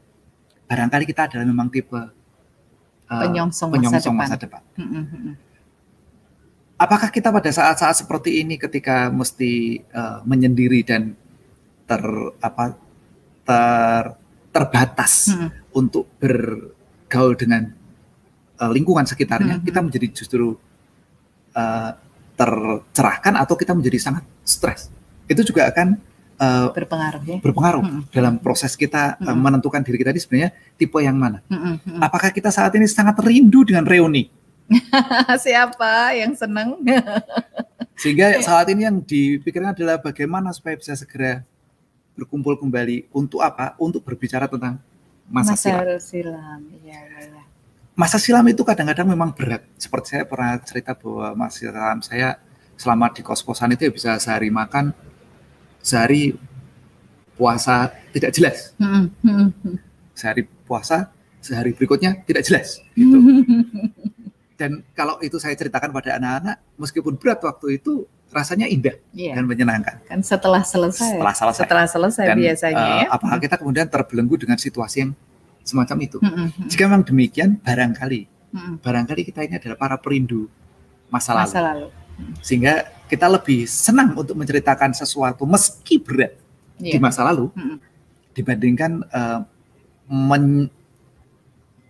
Barangkali 0.70 1.10
kita 1.10 1.26
adalah 1.26 1.50
memang 1.50 1.74
tipe 1.74 1.98
uh, 3.10 3.22
penyongsong, 3.26 3.70
penyongsong 3.74 4.16
masa 4.16 4.38
depan. 4.38 4.62
Masa 4.64 4.78
depan. 4.78 4.86
Mm 4.96 5.06
-hmm 5.06 5.50
apakah 6.80 7.12
kita 7.12 7.30
pada 7.30 7.52
saat-saat 7.52 8.08
seperti 8.08 8.40
ini 8.40 8.56
ketika 8.56 9.12
mesti 9.12 9.84
uh, 9.92 10.24
menyendiri 10.24 10.82
dan 10.88 11.14
ter 11.84 12.02
apa 12.40 12.80
ter 13.44 14.04
terbatas 14.50 15.30
hmm. 15.30 15.78
untuk 15.78 16.10
bergaul 16.18 17.38
dengan 17.38 17.70
uh, 18.58 18.72
lingkungan 18.74 19.06
sekitarnya, 19.06 19.62
hmm. 19.62 19.66
kita 19.68 19.80
menjadi 19.86 20.08
justru 20.10 20.58
uh, 21.54 21.92
tercerahkan 22.34 23.38
atau 23.38 23.54
kita 23.54 23.78
menjadi 23.78 24.00
sangat 24.02 24.26
stres. 24.42 24.90
Itu 25.30 25.46
juga 25.46 25.70
akan 25.70 26.02
uh, 26.40 26.68
berpengaruh 26.72 27.22
ya. 27.28 27.38
Berpengaruh 27.44 27.84
hmm. 27.84 28.02
dalam 28.10 28.40
proses 28.40 28.74
kita 28.74 29.20
hmm. 29.20 29.28
uh, 29.28 29.38
menentukan 29.38 29.84
diri 29.84 30.00
kita 30.00 30.16
ini 30.16 30.22
sebenarnya 30.24 30.50
tipe 30.80 30.98
yang 31.04 31.20
mana. 31.20 31.44
Hmm. 31.52 31.78
Hmm. 31.78 32.00
Apakah 32.00 32.32
kita 32.32 32.50
saat 32.50 32.72
ini 32.80 32.88
sangat 32.88 33.20
rindu 33.22 33.68
dengan 33.68 33.84
reuni? 33.86 34.32
Siapa 35.46 36.16
yang 36.16 36.34
senang? 36.34 36.80
Sehingga 38.02 38.40
saat 38.40 38.72
ini 38.72 38.88
yang 38.88 39.04
dipikirkan 39.04 39.76
adalah 39.76 40.00
bagaimana 40.00 40.56
supaya 40.56 40.80
bisa 40.80 40.96
segera 40.96 41.44
berkumpul 42.16 42.56
kembali 42.56 43.12
untuk 43.12 43.44
apa? 43.44 43.76
Untuk 43.76 44.06
berbicara 44.08 44.48
tentang 44.48 44.80
masa, 45.28 45.56
masa 45.56 45.64
silam. 45.68 46.00
silam. 46.00 46.62
Ya, 46.86 47.00
ya. 47.04 47.44
Masa 48.00 48.16
silam 48.16 48.48
itu 48.48 48.64
kadang-kadang 48.64 49.12
memang 49.12 49.36
berat. 49.36 49.68
Seperti 49.76 50.16
saya 50.16 50.24
pernah 50.24 50.56
cerita 50.64 50.96
bahwa 50.96 51.36
masa 51.36 51.56
silam 51.60 52.00
saya 52.00 52.40
selama 52.80 53.12
di 53.12 53.20
kos-kosan 53.20 53.76
itu 53.76 53.88
ya 53.88 53.92
bisa 53.92 54.12
sehari 54.24 54.48
makan, 54.48 54.96
sehari 55.80 56.36
puasa 57.40 57.94
tidak 58.12 58.32
jelas. 58.36 58.76
Sehari 60.14 60.44
puasa, 60.68 61.12
sehari 61.40 61.72
berikutnya 61.72 62.20
tidak 62.28 62.44
jelas. 62.44 62.84
Gitu. 62.94 63.18
Dan 64.60 64.84
kalau 64.92 65.16
itu 65.24 65.40
saya 65.40 65.56
ceritakan 65.56 65.96
pada 65.96 66.20
anak-anak, 66.20 66.60
meskipun 66.76 67.16
berat 67.16 67.40
waktu 67.40 67.80
itu 67.80 68.04
rasanya 68.30 68.68
indah 68.68 68.92
yeah. 69.16 69.34
dan 69.34 69.48
menyenangkan. 69.48 70.04
Kan 70.04 70.20
setelah 70.20 70.62
selesai. 70.62 71.16
Setelah 71.16 71.34
selesai. 71.34 71.62
Setelah 71.64 71.86
selesai 71.88 72.26
dan, 72.28 72.36
biasanya 72.36 72.84
uh, 72.84 73.00
ya. 73.00 73.08
Apakah 73.10 73.38
kita 73.40 73.56
kemudian 73.56 73.88
terbelenggu 73.88 74.36
dengan 74.36 74.60
situasi 74.60 75.08
yang 75.08 75.12
semacam 75.64 75.98
itu? 76.04 76.18
Mm. 76.20 76.68
Jika 76.68 76.82
memang 76.92 77.08
demikian, 77.08 77.58
barangkali, 77.64 78.22
mm 78.52 78.84
barangkali 78.84 79.22
kita 79.32 79.48
ini 79.48 79.56
adalah 79.58 79.78
para 79.80 79.96
perindu 79.96 80.52
masa, 81.08 81.34
masa 81.40 81.64
lalu. 81.64 81.88
lalu. 81.88 82.36
Sehingga 82.44 82.99
kita 83.10 83.26
lebih 83.26 83.66
senang 83.66 84.14
untuk 84.14 84.38
menceritakan 84.38 84.94
sesuatu 84.94 85.50
meski 85.50 85.98
berat 85.98 86.38
yeah. 86.78 86.94
di 86.94 87.00
masa 87.02 87.26
lalu 87.26 87.50
mm 87.50 87.58
-hmm. 87.58 87.78
dibandingkan 88.38 88.92
uh, 89.10 89.42
men 90.10 90.70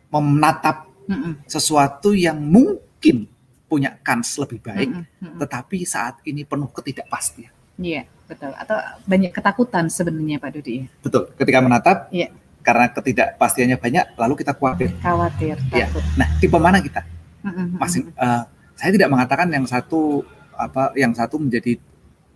menatap 0.10 0.89
mm 1.05 1.45
sesuatu 1.45 2.13
yang 2.13 2.38
mungkin 2.38 3.25
punya 3.69 3.93
kans 4.01 4.34
lebih 4.41 4.62
baik, 4.65 4.89
mm 4.89 5.05
-mm. 5.05 5.38
tetapi 5.38 5.86
saat 5.86 6.17
ini 6.25 6.41
penuh 6.41 6.69
ketidakpastian. 6.73 7.53
Iya, 7.77 8.10
betul. 8.25 8.49
Atau 8.58 8.77
banyak 9.05 9.29
ketakutan 9.29 9.93
sebenarnya 9.93 10.41
Pak 10.41 10.51
Dudi. 10.58 10.89
Betul. 11.05 11.29
Ketika 11.38 11.62
menatap, 11.62 11.97
yeah. 12.10 12.34
karena 12.65 12.89
ketidakpastiannya 12.89 13.77
banyak, 13.77 14.05
lalu 14.17 14.34
kita 14.41 14.58
khawatir. 14.58 14.89
Khawatir. 15.05 15.55
Ya. 15.69 15.86
Nah, 16.17 16.27
tipe 16.41 16.58
mana 16.58 16.82
kita? 16.82 17.05
Mm 17.45 17.77
Masing, 17.77 18.10
uh, 18.17 18.43
saya 18.73 18.89
tidak 18.89 19.10
mengatakan 19.13 19.47
yang 19.53 19.65
satu 19.69 20.25
apa, 20.60 20.91
yang 21.00 21.15
satu 21.15 21.39
menjadi 21.39 21.80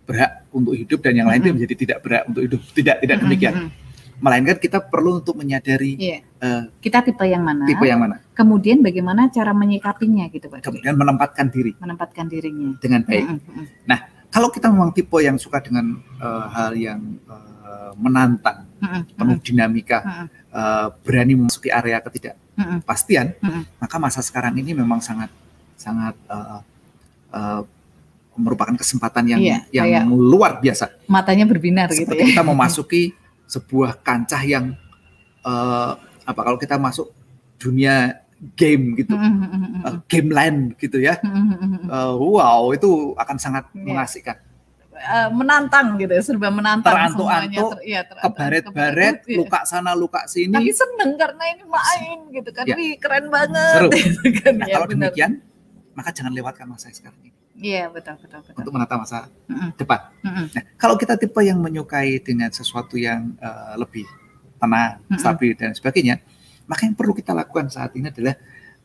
berhak 0.03 0.47
untuk 0.51 0.75
hidup 0.75 0.99
dan 0.99 1.13
yang 1.15 1.27
lain 1.27 1.39
mm 1.39 1.43
-hmm. 1.43 1.55
menjadi 1.55 1.75
tidak 1.75 1.97
berhak 2.03 2.23
untuk 2.27 2.41
hidup. 2.43 2.61
Tidak, 2.75 2.95
tidak 3.03 3.17
demikian. 3.23 3.53
Mm 3.55 3.63
-hmm. 3.67 3.81
Melainkan 4.23 4.55
kita 4.55 4.79
perlu 4.79 5.19
untuk 5.19 5.35
menyadari 5.35 5.99
iya. 5.99 6.23
uh, 6.39 6.71
kita 6.79 7.03
tipe 7.03 7.27
yang 7.27 7.43
mana. 7.43 7.67
Tipe 7.67 7.83
yang 7.83 7.99
mana. 7.99 8.23
Kemudian 8.31 8.79
bagaimana 8.79 9.27
cara 9.27 9.51
menyikapinya 9.51 10.31
gitu 10.31 10.47
Pak. 10.47 10.63
Kemudian 10.63 10.95
menempatkan 10.95 11.51
diri. 11.51 11.75
Menempatkan 11.75 12.31
dirinya 12.31 12.71
dengan 12.79 13.03
baik. 13.03 13.25
Mm 13.27 13.39
-hmm. 13.43 13.65
Nah, 13.83 13.99
kalau 14.31 14.47
kita 14.47 14.71
memang 14.71 14.95
tipe 14.95 15.17
yang 15.19 15.35
suka 15.35 15.59
dengan 15.59 15.99
uh, 16.23 16.47
hal 16.55 16.71
yang 16.73 17.19
uh, 17.27 17.91
menantang, 17.99 18.63
mm 18.79 18.87
-hmm. 18.87 19.01
penuh 19.17 19.37
dinamika, 19.43 19.99
mm 20.01 20.11
-hmm. 20.11 20.27
uh, 20.55 20.87
berani 21.03 21.33
memasuki 21.35 21.67
area 21.67 21.99
ketidakpastian, 21.99 23.35
mm 23.43 23.49
-hmm. 23.49 23.61
maka 23.83 23.95
masa 23.99 24.23
sekarang 24.23 24.55
ini 24.55 24.71
memang 24.71 25.03
sangat 25.03 25.27
sangat 25.75 26.15
uh, 26.31 26.63
uh, 27.33 27.61
merupakan 28.37 28.73
kesempatan 28.73 29.23
yang 29.29 29.41
iya, 29.41 29.59
yang 29.69 30.09
luar 30.09 30.57
biasa. 30.57 31.05
Matanya 31.05 31.45
berbinar 31.45 31.93
Seperti 31.93 32.03
gitu 32.05 32.13
ya. 32.17 32.25
Kita 32.33 32.43
memasuki 32.45 33.13
sebuah 33.53 34.01
kancah 34.01 34.41
yang 34.41 34.73
uh, 35.45 35.93
apa 36.23 36.41
kalau 36.41 36.57
kita 36.57 36.79
masuk 36.79 37.11
dunia 37.59 38.23
game 38.59 38.99
gitu, 38.99 39.15
uh, 39.15 40.03
game 40.11 40.29
land 40.31 40.75
gitu 40.75 40.99
ya. 40.99 41.15
Uh, 41.87 42.19
wow, 42.19 42.75
itu 42.75 43.15
akan 43.15 43.37
sangat 43.39 43.63
yeah. 43.71 43.85
mengasihkan. 43.87 44.37
Uh, 44.93 45.27
menantang 45.35 45.99
gitu 45.99 46.15
ya, 46.15 46.21
serba 46.23 46.47
menantang 46.47 46.95
terantuk-antuk, 46.95 47.75
ter, 47.75 47.91
ya, 47.91 48.01
ter, 48.07 48.15
kebaret-baret, 48.23 49.25
ya. 49.25 49.35
luka 49.41 49.59
sana 49.67 49.91
luka 49.97 50.23
sini. 50.31 50.53
Tapi 50.53 50.71
seneng 50.71 51.19
karena 51.19 51.43
ini 51.49 51.63
main 51.67 52.17
gitu 52.31 52.49
kan, 52.55 52.63
ya. 52.63 52.75
Wih, 52.77 52.95
keren 53.01 53.27
banget. 53.27 53.73
Seru. 53.83 53.89
Gitu 53.99 54.27
kan. 54.39 54.53
Nah, 54.63 54.67
ya, 54.69 54.73
kalau 54.79 54.87
benar. 54.87 55.11
demikian, 55.11 55.31
maka 55.97 56.09
jangan 56.15 56.31
lewatkan 56.31 56.65
masa 56.71 56.87
sekarang 56.93 57.19
ini. 57.19 57.42
Iya 57.53 57.85
betul 57.93 58.17
betul 58.17 58.41
betul. 58.41 58.59
Untuk 58.65 58.73
menata 58.73 58.97
masa 58.97 59.29
mm 59.45 59.53
-hmm. 59.53 59.69
depan. 59.77 59.99
Mm 60.25 60.31
-hmm. 60.33 60.45
Nah, 60.57 60.63
kalau 60.73 60.95
kita 60.97 61.13
tipe 61.21 61.37
yang 61.45 61.61
menyukai 61.61 62.17
dengan 62.25 62.49
sesuatu 62.49 62.97
yang 62.97 63.37
uh, 63.37 63.77
lebih 63.77 64.09
tenang, 64.57 64.97
mm 64.97 65.05
-hmm. 65.05 65.19
stabil 65.21 65.51
dan 65.53 65.71
sebagainya, 65.77 66.17
maka 66.65 66.89
yang 66.89 66.97
perlu 66.97 67.13
kita 67.13 67.29
lakukan 67.35 67.69
saat 67.69 67.93
ini 67.93 68.09
adalah 68.09 68.35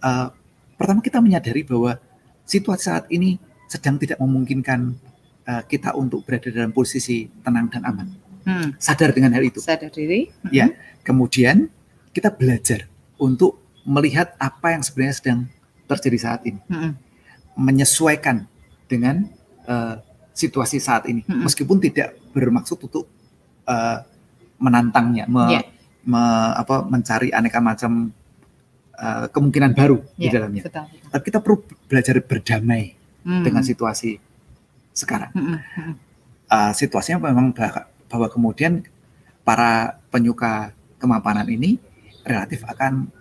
uh, 0.04 0.28
pertama 0.76 1.00
kita 1.00 1.24
menyadari 1.24 1.64
bahwa 1.64 1.96
situasi 2.44 2.84
saat 2.92 3.04
ini 3.08 3.40
sedang 3.72 3.96
tidak 3.96 4.20
memungkinkan 4.20 4.96
uh, 5.48 5.62
kita 5.64 5.96
untuk 5.96 6.28
berada 6.28 6.52
dalam 6.52 6.72
posisi 6.72 7.24
tenang 7.40 7.72
dan 7.72 7.82
aman. 7.88 8.08
Hmm. 8.44 8.68
Sadar 8.76 9.16
dengan 9.16 9.32
hal 9.32 9.44
itu. 9.48 9.64
Sadar 9.64 9.88
diri. 9.88 10.28
Mm 10.28 10.32
-hmm. 10.44 10.52
Ya. 10.52 10.66
Kemudian 11.04 11.72
kita 12.12 12.28
belajar 12.28 12.84
untuk 13.16 13.64
melihat 13.88 14.36
apa 14.36 14.76
yang 14.76 14.84
sebenarnya 14.84 15.16
sedang 15.16 15.40
terjadi 15.88 16.18
saat 16.20 16.40
ini. 16.44 16.60
Mm 16.68 16.76
-hmm. 16.76 16.92
Menyesuaikan 17.58 18.44
dengan 18.88 19.28
uh, 19.68 20.00
situasi 20.32 20.80
saat 20.80 21.06
ini, 21.06 21.22
hmm. 21.22 21.44
meskipun 21.44 21.78
tidak 21.78 22.16
bermaksud 22.32 22.80
untuk 22.80 23.04
uh, 23.68 24.02
menantangnya, 24.58 25.28
me, 25.28 25.44
yeah. 25.52 25.64
me, 26.08 26.22
apa, 26.56 26.82
mencari 26.88 27.30
aneka 27.30 27.60
macam 27.60 28.10
uh, 28.96 29.26
kemungkinan 29.30 29.76
baru 29.76 30.00
yeah, 30.16 30.18
di 30.18 30.26
ya, 30.26 30.32
dalamnya. 30.40 30.62
Betul, 30.66 30.84
betul. 30.88 31.20
Kita 31.22 31.38
perlu 31.44 31.56
belajar 31.86 32.14
berdamai 32.24 32.82
hmm. 33.22 33.44
dengan 33.44 33.62
situasi 33.62 34.18
sekarang. 34.96 35.30
Hmm. 35.36 35.58
Uh, 36.48 36.72
situasinya 36.72 37.28
memang 37.28 37.52
bahwa 38.08 38.26
kemudian 38.32 38.80
para 39.44 40.00
penyuka 40.08 40.72
kemapanan 40.96 41.44
ini 41.46 41.76
relatif 42.24 42.64
akan 42.64 43.12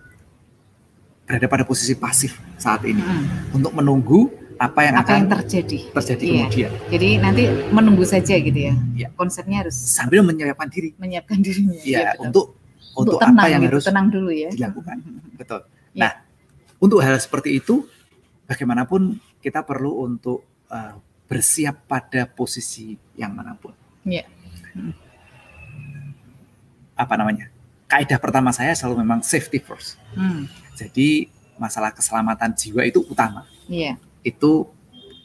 berada 1.28 1.44
pada 1.44 1.64
posisi 1.68 1.92
pasif 1.92 2.40
saat 2.56 2.88
ini 2.88 3.04
hmm. 3.04 3.52
untuk 3.52 3.72
menunggu 3.76 4.32
apa 4.58 4.80
yang 4.82 4.94
apa 4.98 5.06
akan 5.06 5.14
yang 5.22 5.30
terjadi 5.38 5.78
terjadi 5.94 6.24
iya. 6.26 6.34
kemudian. 6.34 6.72
Jadi 6.90 7.08
nanti 7.22 7.42
menunggu 7.70 8.02
saja 8.02 8.34
gitu 8.34 8.58
ya. 8.58 8.74
ya. 8.98 9.08
Konsepnya 9.14 9.62
harus 9.62 9.78
sambil 9.78 10.26
menyiapkan 10.26 10.66
diri. 10.66 10.90
Menyiapkan 10.98 11.38
dirinya. 11.38 11.78
Ya, 11.86 11.98
ya 11.98 12.10
untuk 12.18 12.58
untuk, 12.98 13.14
untuk 13.14 13.18
tenang, 13.22 13.38
apa 13.38 13.46
yang 13.46 13.62
gitu, 13.62 13.70
harus 13.78 13.84
tenang 13.86 14.06
dulu 14.10 14.30
ya. 14.34 14.50
dilakukan. 14.50 14.96
Betul. 15.40 15.60
Ya. 15.94 16.00
Nah, 16.02 16.12
untuk 16.82 16.98
hal 16.98 17.14
seperti 17.22 17.62
itu 17.62 17.86
bagaimanapun 18.50 19.22
kita 19.38 19.62
perlu 19.62 20.02
untuk 20.02 20.42
uh, 20.74 20.98
bersiap 21.30 21.86
pada 21.86 22.26
posisi 22.26 22.98
yang 23.14 23.30
mana 23.38 23.54
pun. 23.54 23.70
Ya. 24.02 24.26
Apa 26.98 27.14
namanya? 27.14 27.46
Kaidah 27.86 28.18
pertama 28.18 28.50
saya 28.50 28.74
selalu 28.74 29.06
memang 29.06 29.22
safety 29.22 29.62
first. 29.62 30.02
Hmm. 30.18 30.50
Jadi 30.74 31.30
masalah 31.54 31.94
keselamatan 31.94 32.50
jiwa 32.58 32.82
itu 32.82 33.06
utama. 33.06 33.46
Iya 33.70 34.07
itu 34.22 34.66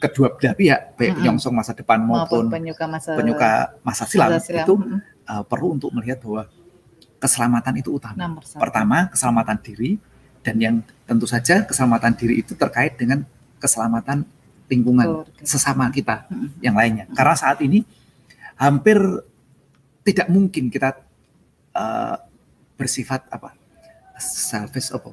kedua 0.04 0.36
belah 0.36 0.52
pihak 0.52 0.80
baik 0.94 0.98
mm 0.98 1.00
-hmm. 1.00 1.16
penyongsong 1.24 1.54
masa 1.54 1.72
depan 1.72 1.98
maupun, 2.04 2.52
penyuka 2.52 2.84
masa 2.84 3.16
penyuka 3.16 3.50
masa 3.80 4.04
silam, 4.04 4.36
masa 4.36 4.40
silam. 4.44 4.64
itu 4.66 4.74
mm 4.76 4.84
-hmm. 4.84 5.00
uh, 5.32 5.42
perlu 5.48 5.66
untuk 5.80 5.90
melihat 5.96 6.20
bahwa 6.20 6.42
keselamatan 7.16 7.74
itu 7.80 7.90
utama. 7.96 8.36
Pertama 8.60 9.08
keselamatan 9.08 9.56
diri 9.64 9.96
dan 10.44 10.56
yang 10.60 10.76
tentu 11.08 11.24
saja 11.24 11.64
keselamatan 11.64 12.12
diri 12.12 12.44
itu 12.44 12.52
terkait 12.52 13.00
dengan 13.00 13.24
keselamatan 13.56 14.28
lingkungan 14.68 15.24
Keluarga. 15.24 15.44
sesama 15.44 15.88
kita 15.88 16.28
mm 16.28 16.36
-hmm. 16.36 16.48
yang 16.60 16.76
lainnya. 16.76 17.04
Karena 17.16 17.34
saat 17.36 17.64
ini 17.64 17.80
hampir 18.60 19.00
tidak 20.04 20.28
mungkin 20.28 20.68
kita 20.68 21.00
uh, 21.72 22.16
bersifat 22.76 23.24
apa 23.32 23.56
selfish 24.20 24.92
apa 24.92 25.10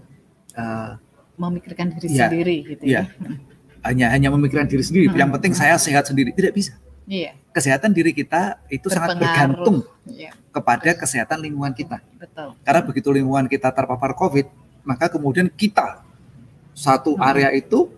uh, 0.60 0.94
memikirkan 1.40 1.96
diri 1.96 2.08
ya, 2.12 2.28
sendiri 2.28 2.58
gitu 2.76 2.84
ya. 2.86 3.08
ya 3.08 3.51
hanya 3.82 4.14
hanya 4.14 4.30
memikirkan 4.30 4.70
diri 4.70 4.84
sendiri. 4.86 5.08
Hmm. 5.12 5.18
Yang 5.18 5.30
penting 5.40 5.54
saya 5.58 5.76
sehat 5.78 6.06
sendiri 6.10 6.34
tidak 6.34 6.54
bisa. 6.54 6.74
Iya. 7.10 7.34
Kesehatan 7.52 7.92
diri 7.92 8.16
kita 8.16 8.62
itu 8.72 8.88
Berpengaruh. 8.88 8.96
sangat 8.96 9.18
bergantung 9.20 9.78
iya. 10.08 10.32
kepada 10.54 10.92
kesehatan 10.96 11.44
lingkungan 11.44 11.74
kita. 11.76 12.00
Betul. 12.16 12.56
Karena 12.64 12.82
begitu 12.86 13.10
lingkungan 13.12 13.46
kita 13.50 13.74
terpapar 13.74 14.16
COVID, 14.16 14.48
maka 14.86 15.12
kemudian 15.12 15.50
kita 15.52 16.06
satu 16.72 17.18
hmm. 17.18 17.28
area 17.28 17.50
itu 17.52 17.92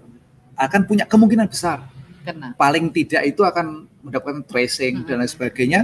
akan 0.58 0.82
punya 0.88 1.06
kemungkinan 1.06 1.46
besar. 1.52 1.86
Kena. 2.24 2.56
Paling 2.56 2.88
tidak 2.96 3.28
itu 3.28 3.43
akan 3.43 3.86
mendapatkan 4.02 4.48
tracing 4.48 5.04
hmm. 5.04 5.06
dan 5.06 5.15
lain 5.19 5.30
sebagainya, 5.30 5.82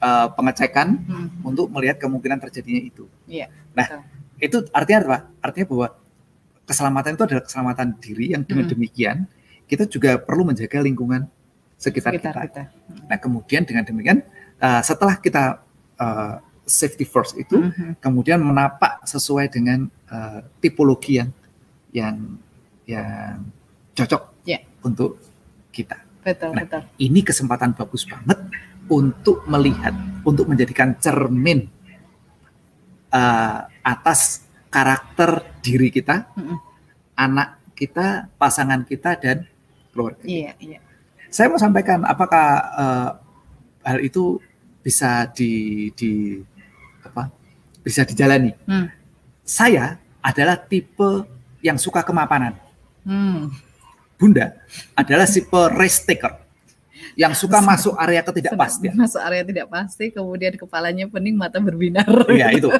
uh, 0.00 0.32
pengecekan 0.32 0.98
hmm. 1.04 1.44
untuk 1.44 1.68
melihat 1.68 2.00
kemungkinan 2.00 2.40
terjadinya 2.40 2.82
itu. 2.82 3.04
Iya. 3.28 3.52
Nah, 3.76 3.86
betul. 3.86 4.00
itu 4.40 4.56
artinya 4.72 4.98
apa? 5.04 5.18
Artinya 5.44 5.66
bahwa 5.68 5.86
keselamatan 6.64 7.16
itu 7.16 7.24
adalah 7.24 7.44
keselamatan 7.44 7.88
diri 8.00 8.32
yang 8.36 8.42
dengan 8.44 8.68
hmm. 8.68 8.72
demikian 8.72 9.16
kita 9.64 9.88
juga 9.88 10.20
perlu 10.20 10.48
menjaga 10.48 10.80
lingkungan 10.84 11.24
sekitar, 11.80 12.16
sekitar 12.16 12.34
kita. 12.36 12.42
kita. 12.44 12.62
Nah 13.08 13.18
kemudian 13.20 13.62
dengan 13.64 13.84
demikian 13.84 14.20
uh, 14.60 14.82
setelah 14.84 15.16
kita 15.20 15.64
uh, 16.00 16.40
safety 16.64 17.04
first 17.04 17.36
itu 17.36 17.60
hmm. 17.60 18.00
kemudian 18.00 18.40
menapak 18.40 19.04
sesuai 19.04 19.52
dengan 19.52 19.88
uh, 20.08 20.40
tipologi 20.60 21.20
yang 21.20 21.30
yang 21.92 22.16
yang 22.84 23.44
cocok 23.96 24.44
yeah. 24.44 24.60
untuk 24.84 25.20
kita. 25.72 26.00
Betul, 26.24 26.56
nah, 26.56 26.64
betul. 26.64 26.82
Ini 26.96 27.20
kesempatan 27.20 27.76
bagus 27.76 28.08
banget 28.08 28.40
untuk 28.88 29.44
melihat, 29.48 29.92
untuk 30.24 30.48
menjadikan 30.48 30.96
cermin 30.96 31.68
uh, 33.12 33.68
atas 33.84 34.43
karakter 34.74 35.46
diri 35.62 35.94
kita, 35.94 36.34
mm-hmm. 36.34 36.58
anak 37.14 37.62
kita, 37.78 38.26
pasangan 38.34 38.82
kita 38.82 39.14
dan 39.22 39.46
keluarga. 39.94 40.26
Iya, 40.26 40.58
iya. 40.58 40.78
Saya 41.30 41.46
mau 41.50 41.62
sampaikan 41.62 42.02
apakah 42.02 42.46
uh, 42.74 43.10
hal 43.86 43.98
itu 44.02 44.42
bisa 44.82 45.30
di, 45.30 45.90
di 45.94 46.42
apa? 47.06 47.30
Bisa 47.82 48.02
dijalani. 48.02 48.54
Hmm. 48.66 48.86
Saya 49.42 49.98
adalah 50.22 50.56
tipe 50.56 51.26
yang 51.60 51.76
suka 51.78 52.02
kemapanan. 52.06 52.56
Hmm. 53.02 53.50
Bunda 54.14 54.56
adalah 54.94 55.26
tipe 55.26 55.60
risk 55.74 56.06
taker 56.06 56.38
yang 57.18 57.34
suka 57.34 57.58
masuk 57.60 57.94
area 57.98 58.22
ketidakpastian. 58.22 58.94
Masuk 58.94 59.20
area 59.20 59.42
tidak 59.42 59.66
pasti, 59.70 60.10
kemudian 60.14 60.54
kepalanya 60.54 61.06
pening, 61.10 61.34
mata 61.34 61.58
berbinar. 61.58 62.06
Iya 62.30 62.54
itu. 62.54 62.70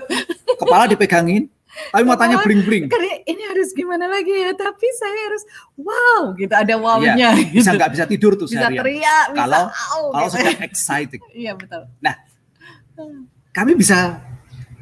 Kepala 0.55 0.87
dipegangin, 0.87 1.51
tapi 1.91 2.05
matanya 2.07 2.39
bling-bling. 2.43 2.87
Ini 3.25 3.43
harus 3.51 3.71
gimana 3.75 4.07
lagi 4.07 4.31
ya? 4.31 4.55
Tapi 4.55 4.87
saya 4.95 5.21
harus 5.31 5.43
wow 5.79 6.35
gitu 6.39 6.55
ada 6.55 6.75
wownya. 6.79 7.35
Gitu. 7.35 7.61
Bisa 7.63 7.75
nggak 7.75 7.91
bisa 7.95 8.05
tidur 8.07 8.33
tuh 8.39 8.47
bisa 8.47 8.71
teriak, 8.71 9.35
bisa 9.35 9.41
kalau 9.43 9.63
oh, 9.71 10.11
kalau 10.15 10.29
gitu. 10.31 10.37
sedang 10.39 10.61
exciting. 10.63 11.23
Iya 11.35 11.53
betul. 11.59 11.83
Nah, 11.99 12.15
kami 13.51 13.73
bisa 13.75 14.23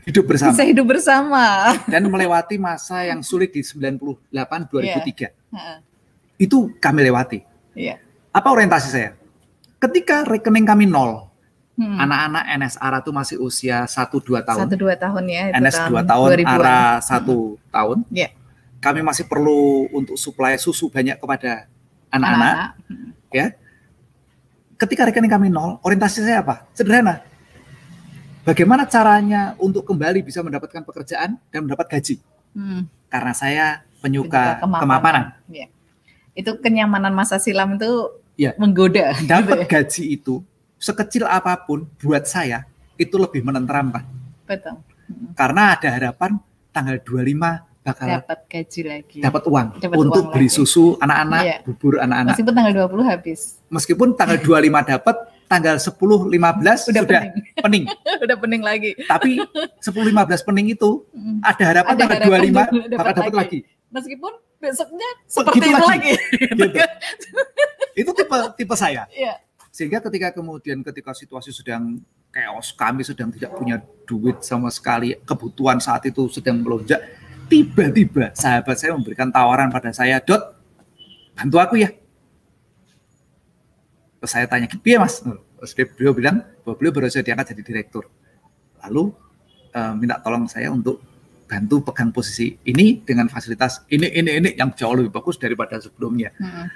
hidup 0.05 0.24
bersama. 0.28 0.52
Bisa 0.52 0.64
hidup 0.68 0.87
bersama. 0.87 1.44
Dan 1.92 2.07
melewati 2.12 2.61
masa 2.61 3.09
yang 3.09 3.24
sulit 3.24 3.57
di 3.57 3.64
98 3.64 4.28
2003. 4.68 5.33
Yeah. 5.52 5.78
Itu 6.37 6.76
kami 6.76 7.09
lewati. 7.09 7.40
Iya. 7.72 7.96
Apa 8.33 8.52
orientasi 8.52 8.88
saya? 8.92 9.16
Ketika 9.81 10.28
rekening 10.28 10.68
kami 10.68 10.85
nol, 10.87 11.32
Hmm. 11.73 11.97
Anak-anak 11.97 12.45
NS 12.61 12.77
ARA 12.77 13.01
itu 13.01 13.11
masih 13.17 13.37
usia 13.41 13.89
1-2 13.89 14.45
tahun. 14.45 14.69
1-2 14.69 14.93
tahun 14.93 15.25
ya. 15.25 15.45
NS 15.57 15.89
2 15.89 16.05
tahun, 16.05 16.29
2000 16.45 16.45
ARA 16.45 16.81
1 17.01 17.25
hmm. 17.25 17.53
tahun. 17.73 17.99
Yeah. 18.13 18.31
Kami 18.83 19.01
masih 19.01 19.25
perlu 19.25 19.89
untuk 19.89 20.21
suplai 20.21 20.61
susu 20.61 20.93
banyak 20.93 21.17
kepada 21.17 21.65
anak-anak. 22.13 22.77
Hmm. 22.93 23.17
Ya. 23.33 23.57
Ketika 24.77 25.09
rekening 25.09 25.33
kami 25.33 25.49
nol, 25.49 25.81
orientasi 25.81 26.21
saya 26.21 26.45
apa? 26.45 26.69
Sederhana. 26.77 27.25
bagaimana 28.43 28.83
caranya 28.91 29.55
untuk 29.63 29.87
kembali 29.87 30.27
bisa 30.27 30.43
mendapatkan 30.43 30.83
pekerjaan 30.83 31.39
dan 31.49 31.61
mendapat 31.65 31.89
gaji? 31.89 32.21
Hmm. 32.53 32.85
Karena 33.09 33.33
saya 33.33 33.67
penyuka, 34.05 34.61
penyuka 34.61 34.61
kemapanan. 34.61 34.83
kemapanan. 34.85 35.25
Ya. 35.49 35.67
Itu 36.37 36.59
kenyamanan 36.61 37.15
masa 37.17 37.41
silam 37.41 37.81
itu 37.81 38.13
ya. 38.37 38.53
menggoda. 38.61 39.17
Dapat 39.25 39.41
gitu 39.41 39.57
ya. 39.57 39.67
gaji 39.71 40.05
itu 40.21 40.35
sekecil 40.83 41.31
apa 41.31 41.55
pun 41.62 41.87
buat 42.03 42.27
saya 42.27 42.66
itu 42.99 43.14
lebih 43.14 43.47
menenteramkan. 43.47 44.03
Betul. 44.42 44.83
Karena 45.38 45.79
ada 45.79 45.88
harapan 45.95 46.42
tanggal 46.75 46.99
25 46.99 47.71
bakal 47.83 48.07
dapat 48.07 48.38
gaji 48.47 48.81
lagi. 48.87 49.18
Dapat 49.23 49.42
uang 49.47 49.68
dapat 49.79 49.97
untuk 49.99 50.25
uang 50.27 50.35
beli 50.35 50.49
lagi. 50.51 50.57
susu 50.59 50.99
anak-anak, 50.99 51.42
iya. 51.42 51.57
bubur 51.62 51.99
anak-anak. 51.99 52.35
Meskipun 52.35 52.55
tanggal 52.55 52.73
20 52.90 53.11
habis. 53.11 53.40
Meskipun 53.71 54.09
tanggal 54.14 54.38
25 54.38 54.90
dapat, 54.95 55.16
tanggal 55.51 55.77
10 55.79 55.90
15 55.90 56.31
sudah 56.31 57.03
sudah 57.03 57.03
pening. 57.05 57.33
pening. 57.59 57.85
udah 58.25 58.37
pening 58.38 58.62
lagi. 58.62 58.90
Tapi 59.07 59.38
10 59.38 59.87
15 59.87 60.47
pening 60.47 60.66
itu 60.75 60.90
ada 61.42 61.62
harapan 61.62 61.92
ada 61.95 62.03
tanggal 62.07 62.18
harapan 62.23 62.66
25 62.90 62.99
bakal 62.99 63.12
dapat 63.18 63.35
lagi. 63.35 63.59
Meskipun 63.92 64.33
besoknya 64.62 65.09
seperti 65.27 65.59
gitu 65.59 65.68
itu 65.75 65.85
lagi. 65.85 66.12
Gitu. 66.55 66.81
itu 68.01 68.11
tipe 68.14 68.37
tipe 68.57 68.75
saya. 68.79 69.11
Iya. 69.11 69.42
Sehingga 69.73 70.05
ketika 70.05 70.37
kemudian 70.37 70.85
ketika 70.85 71.17
situasi 71.17 71.49
sedang 71.49 72.05
chaos, 72.29 72.77
kami 72.77 73.01
sedang 73.01 73.33
tidak 73.33 73.57
punya 73.57 73.81
duit 74.05 74.45
sama 74.45 74.69
sekali, 74.69 75.17
kebutuhan 75.25 75.81
saat 75.81 76.05
itu 76.05 76.29
sedang 76.29 76.61
melonjak, 76.61 77.01
tiba-tiba 77.49 78.37
sahabat 78.37 78.77
saya 78.77 78.93
memberikan 78.93 79.33
tawaran 79.33 79.73
pada 79.73 79.89
saya, 79.97 80.21
Dot, 80.21 80.61
bantu 81.33 81.57
aku 81.57 81.75
ya. 81.81 81.89
Terus 84.21 84.31
saya 84.31 84.45
tanya, 84.45 84.69
iya 84.69 85.01
mas? 85.01 85.25
Terus 85.25 85.73
beliau 85.97 86.13
bilang, 86.13 86.45
bahwa 86.63 86.75
beliau 86.77 86.93
baru 86.93 87.09
saja 87.09 87.25
diangkat 87.25 87.57
jadi 87.57 87.63
direktur. 87.65 88.13
Lalu 88.85 89.09
uh, 89.73 89.95
minta 89.97 90.21
tolong 90.21 90.45
saya 90.53 90.69
untuk 90.69 91.01
bantu 91.49 91.85
pegang 91.85 92.13
posisi 92.13 92.57
ini 92.65 93.01
dengan 93.05 93.29
fasilitas 93.29 93.85
ini, 93.93 94.09
ini, 94.09 94.31
ini 94.37 94.51
yang 94.57 94.73
jauh 94.73 94.97
lebih 94.97 95.13
bagus 95.13 95.37
daripada 95.37 95.81
sebelumnya. 95.81 96.33
Hmm. 96.41 96.69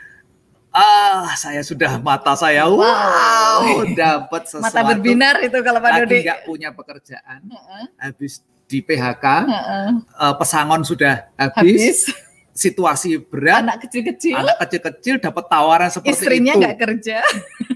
Ah, 0.77 1.33
saya 1.41 1.65
sudah 1.65 1.97
mata 1.97 2.37
saya 2.37 2.69
wow, 2.69 2.85
wow 2.85 3.81
dapat 3.97 4.45
sesuatu. 4.45 4.69
Mata 4.69 4.81
berbinar 4.85 5.41
itu 5.41 5.57
kalau 5.65 5.81
Pak 5.81 6.05
Dodi. 6.05 6.21
nggak 6.21 6.41
punya 6.45 6.69
pekerjaan, 6.77 7.49
uh 7.49 7.57
-uh. 7.57 7.85
habis 7.97 8.45
di 8.69 8.85
PHK, 8.85 9.25
uh 9.25 9.49
-uh. 9.49 9.89
Uh, 10.13 10.35
pesangon 10.37 10.85
sudah 10.85 11.33
habis, 11.41 11.57
habis. 11.57 12.13
situasi 12.53 13.17
berat, 13.25 13.65
anak 13.65 13.89
kecil-kecil, 13.89 14.37
anak 14.37 14.61
kecil-kecil 14.69 15.17
dapat 15.17 15.45
tawaran 15.49 15.89
seperti 15.89 16.13
Istrinya 16.13 16.29
itu. 16.29 16.37
Istrinya 16.37 16.53
nggak 16.61 16.77
kerja, 16.77 17.19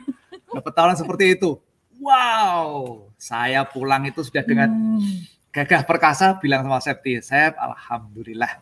dapat 0.61 0.73
tawaran 0.77 0.97
seperti 1.01 1.25
itu. 1.41 1.51
Wow, 2.05 2.69
saya 3.17 3.65
pulang 3.65 4.05
itu 4.05 4.21
sudah 4.21 4.45
dengan 4.45 4.69
hmm. 4.69 5.49
gagah 5.57 5.89
perkasa 5.89 6.37
bilang 6.37 6.69
sama 6.69 6.85
Septi, 6.85 7.17
Sep, 7.25 7.57
alhamdulillah 7.57 8.61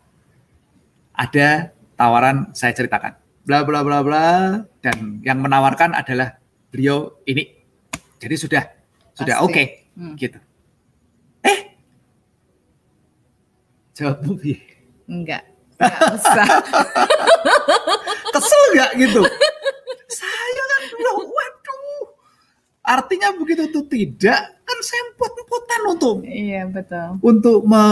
ada 1.18 1.74
tawaran 1.98 2.54
saya 2.54 2.70
ceritakan, 2.70 3.18
bla 3.48 3.64
bla 3.64 3.80
bla 3.80 4.04
bla, 4.04 4.60
dan 4.84 5.24
yang 5.24 5.40
menawarkan 5.40 5.96
adalah 5.96 6.36
beliau 6.68 7.16
ini, 7.24 7.48
jadi 8.20 8.36
sudah 8.36 8.62
sudah 9.16 9.40
oke, 9.40 9.56
okay, 9.56 9.88
hmm. 9.96 10.12
gitu. 10.20 10.36
Jawabmu 13.98 14.38
bi? 14.38 14.54
Enggak. 15.10 15.42
Enggak 15.82 16.06
usah. 16.14 16.46
Kesel 18.38 18.62
enggak 18.70 18.90
gitu? 18.94 19.20
Saya 20.06 20.62
kan 20.70 20.82
bilang, 20.94 21.16
waduh. 21.26 22.04
Artinya 22.86 23.28
begitu 23.34 23.66
tuh 23.74 23.84
tidak 23.90 24.54
kan 24.62 24.78
sempot-sempotan 24.84 25.80
untuk 25.88 26.16
iya 26.28 26.68
betul 26.68 27.16
untuk 27.24 27.64
me, 27.64 27.82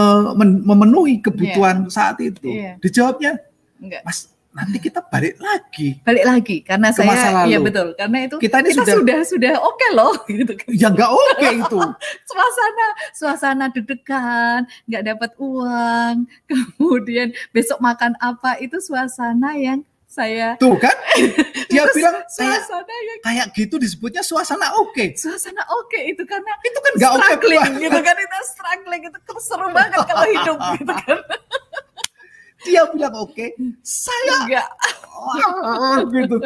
memenuhi 0.63 1.19
kebutuhan 1.19 1.89
yeah. 1.89 1.93
saat 1.93 2.17
itu. 2.23 2.45
Yeah. 2.47 2.79
Dijawabnya, 2.79 3.43
enggak. 3.83 4.07
Mas 4.07 4.31
nanti 4.57 4.79
kita 4.81 5.01
balik 5.05 5.37
lagi. 5.37 6.01
Balik 6.01 6.25
lagi 6.25 6.57
karena 6.65 6.89
ke 6.89 6.97
saya 6.97 7.09
masa 7.13 7.29
lalu. 7.29 7.49
iya 7.53 7.59
betul 7.61 7.89
karena 7.93 8.19
itu 8.25 8.37
kita 8.41 8.57
ini 8.65 8.71
kita 8.73 8.83
sudah 8.83 8.97
sudah, 8.97 9.19
sudah 9.29 9.53
oke 9.61 9.77
okay 9.77 9.91
loh 9.93 10.15
gitu 10.41 10.53
kan. 10.57 10.69
Ya 10.73 10.89
nggak 10.89 11.11
oke 11.13 11.33
okay 11.37 11.53
itu. 11.61 11.79
suasana 12.33 12.89
suasana 13.13 13.65
deg-degan, 13.69 14.61
nggak 14.89 15.03
dapat 15.05 15.31
uang, 15.37 16.15
kemudian 16.49 17.37
besok 17.53 17.79
makan 17.85 18.17
apa 18.25 18.57
itu 18.65 18.81
suasana 18.81 19.53
yang 19.61 19.85
saya 20.07 20.57
tuh 20.57 20.73
kan 20.81 20.97
dia 21.69 21.85
bilang 21.93 22.25
saya 22.33 22.57
yang... 22.65 23.21
kayak 23.21 23.47
gitu 23.53 23.77
disebutnya 23.77 24.25
suasana 24.25 24.73
oke 24.81 24.97
okay. 24.97 25.13
suasana 25.13 25.61
oke 25.69 25.93
okay, 25.93 26.15
itu 26.15 26.25
karena 26.25 26.57
itu 26.65 26.79
kan 26.81 26.93
nggak 26.97 27.13
oke 27.13 27.27
okay 27.37 27.59
gitu 27.85 27.99
kan 28.01 28.17
itu 28.17 28.37
struggling 28.49 29.03
itu 29.05 29.19
seru 29.45 29.69
banget 29.77 30.01
kalau 30.09 30.25
hidup 30.25 30.59
gitu 30.81 30.95
kan 31.05 31.19
dia 32.67 32.83
bilang 32.91 33.15
oke, 33.15 33.33
okay, 33.33 33.55
saya 33.81 34.35
enggak. 34.43 34.69
Oh, 35.17 36.03
gitu. 36.11 36.37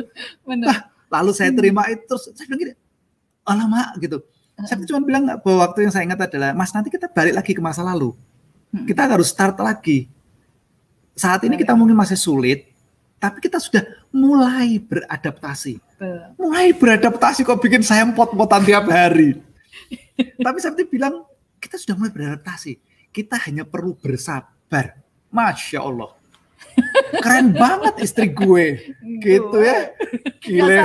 Benar. 0.46 0.66
Nah, 0.68 0.78
lalu 1.18 1.30
saya 1.34 1.50
terima 1.50 1.88
itu 1.90 2.04
terus 2.06 2.30
saya 2.36 2.46
bilang 2.46 2.60
gini, 2.68 2.74
alamak 3.48 3.88
gitu. 3.98 4.18
Saya 4.60 4.84
cuma 4.84 5.00
bilang 5.00 5.24
bahwa 5.40 5.56
waktu 5.64 5.88
yang 5.88 5.92
saya 5.92 6.04
ingat 6.04 6.20
adalah, 6.28 6.52
Mas 6.52 6.70
nanti 6.76 6.92
kita 6.92 7.08
balik 7.08 7.32
lagi 7.32 7.52
ke 7.56 7.62
masa 7.64 7.80
lalu. 7.80 8.12
Hmm. 8.70 8.84
Kita 8.84 9.08
harus 9.08 9.32
start 9.32 9.56
lagi. 9.56 10.06
Saat 11.16 11.48
ini 11.48 11.56
kita 11.56 11.72
mungkin 11.72 11.96
masih 11.96 12.16
sulit, 12.16 12.68
tapi 13.16 13.40
kita 13.40 13.56
sudah 13.56 13.82
mulai 14.12 14.76
beradaptasi. 14.80 15.80
Mulai 16.36 16.76
beradaptasi 16.76 17.44
kok 17.44 17.60
bikin 17.60 17.80
saya 17.84 18.04
pot-potan 18.12 18.64
tiap 18.64 18.88
hari. 18.88 19.36
tapi 20.46 20.58
saya 20.60 20.76
bilang, 20.84 21.24
kita 21.60 21.80
sudah 21.80 21.96
mulai 21.96 22.12
beradaptasi. 22.12 22.76
Kita 23.10 23.40
hanya 23.48 23.64
perlu 23.64 23.96
bersabar 23.96 24.99
Masya 25.30 25.80
Allah. 25.80 26.10
Keren 27.20 27.52
banget 27.54 27.94
istri 28.02 28.30
gue. 28.30 28.94
Gitu 29.22 29.56
ya. 29.58 29.90
Gile. 30.42 30.76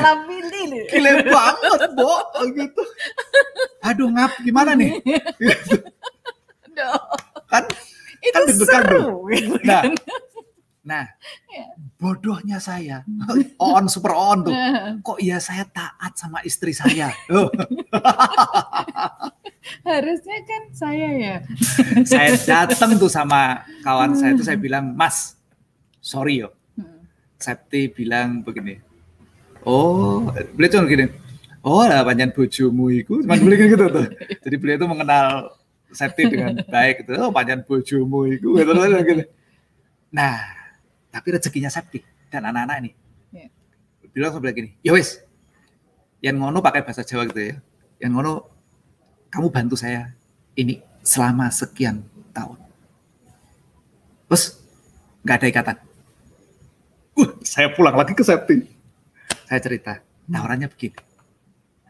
Gile 0.90 1.12
banget, 1.30 1.82
Bo. 1.94 2.16
Gitu. 2.54 2.84
Aduh, 3.86 4.10
ngap 4.10 4.32
gimana 4.42 4.74
nih? 4.74 4.98
Gitu. 5.38 5.78
Kan, 7.48 7.64
itu 8.20 8.34
kan 8.34 8.44
seru. 8.52 9.30
Gitu 9.30 9.56
nah, 9.64 9.82
kan. 9.86 9.94
Nah, 10.86 11.06
ya. 11.50 11.66
bodohnya 11.98 12.62
saya, 12.62 13.02
on 13.58 13.90
super 13.90 14.14
on 14.14 14.46
tuh. 14.46 14.54
Kok 15.06 15.18
iya 15.18 15.42
saya 15.42 15.66
taat 15.66 16.14
sama 16.14 16.46
istri 16.46 16.78
saya? 16.78 17.10
Harusnya 19.82 20.38
kan 20.46 20.64
saya 20.72 21.10
ya. 21.16 21.36
saya 22.10 22.36
datang 22.66 22.98
tuh 23.02 23.10
sama 23.10 23.66
kawan 23.82 24.14
saya 24.14 24.38
itu 24.38 24.46
saya 24.46 24.58
bilang, 24.60 24.94
Mas, 24.94 25.38
sorry 26.02 26.46
yo. 26.46 26.54
Hmm. 26.78 27.06
Septi 27.42 27.90
bilang 27.90 28.46
begini. 28.46 28.82
Oh, 29.66 30.30
beliau 30.54 30.78
cuma 30.78 30.86
gini. 30.86 31.06
Oh, 31.66 31.82
lah 31.82 32.06
panjang 32.06 32.30
bojomu 32.30 32.94
itu, 32.94 33.26
cuma 33.26 33.42
beliau 33.42 33.66
gitu 33.66 33.86
tuh. 33.90 34.06
Jadi 34.46 34.56
beliau 34.62 34.78
itu 34.78 34.88
mengenal 34.88 35.58
Septi 35.90 36.30
dengan 36.30 36.62
baik 36.62 37.02
gitu. 37.02 37.18
Oh, 37.18 37.34
panjang 37.34 37.66
bojomu 37.66 38.30
itu, 38.30 38.54
gitu, 38.54 38.72
gitu. 38.78 39.26
Nah, 40.14 40.38
tapi 41.10 41.28
rezekinya 41.34 41.74
Septi 41.74 42.06
dan 42.30 42.46
anak-anak 42.46 42.86
ini. 42.86 42.92
Yeah. 43.34 43.50
Bilang 44.14 44.38
sebelah 44.38 44.54
gini, 44.54 44.78
ya 44.86 44.94
wes, 44.94 45.26
yang 46.22 46.38
ngono 46.38 46.62
pakai 46.62 46.86
bahasa 46.86 47.02
Jawa 47.02 47.26
gitu 47.26 47.42
ya. 47.42 47.56
Yang 47.98 48.12
ngono, 48.14 48.32
kamu 49.30 49.48
bantu 49.52 49.76
saya 49.78 50.14
ini 50.56 50.82
selama 51.06 51.52
sekian 51.52 52.02
tahun. 52.34 52.58
Terus 54.28 54.58
nggak 55.22 55.38
ada 55.42 55.48
ikatan. 55.48 55.78
Uh, 57.16 57.32
saya 57.46 57.72
pulang 57.72 57.96
lagi 57.96 58.12
ke 58.12 58.24
Septi. 58.26 58.68
Saya 59.46 59.60
cerita, 59.62 60.02
tawarannya 60.28 60.68
begini. 60.68 60.98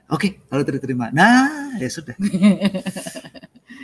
Oke, 0.06 0.38
lalu 0.54 0.78
terima. 0.78 1.10
Nah, 1.10 1.74
ya 1.82 1.89
sudah. 1.89 2.13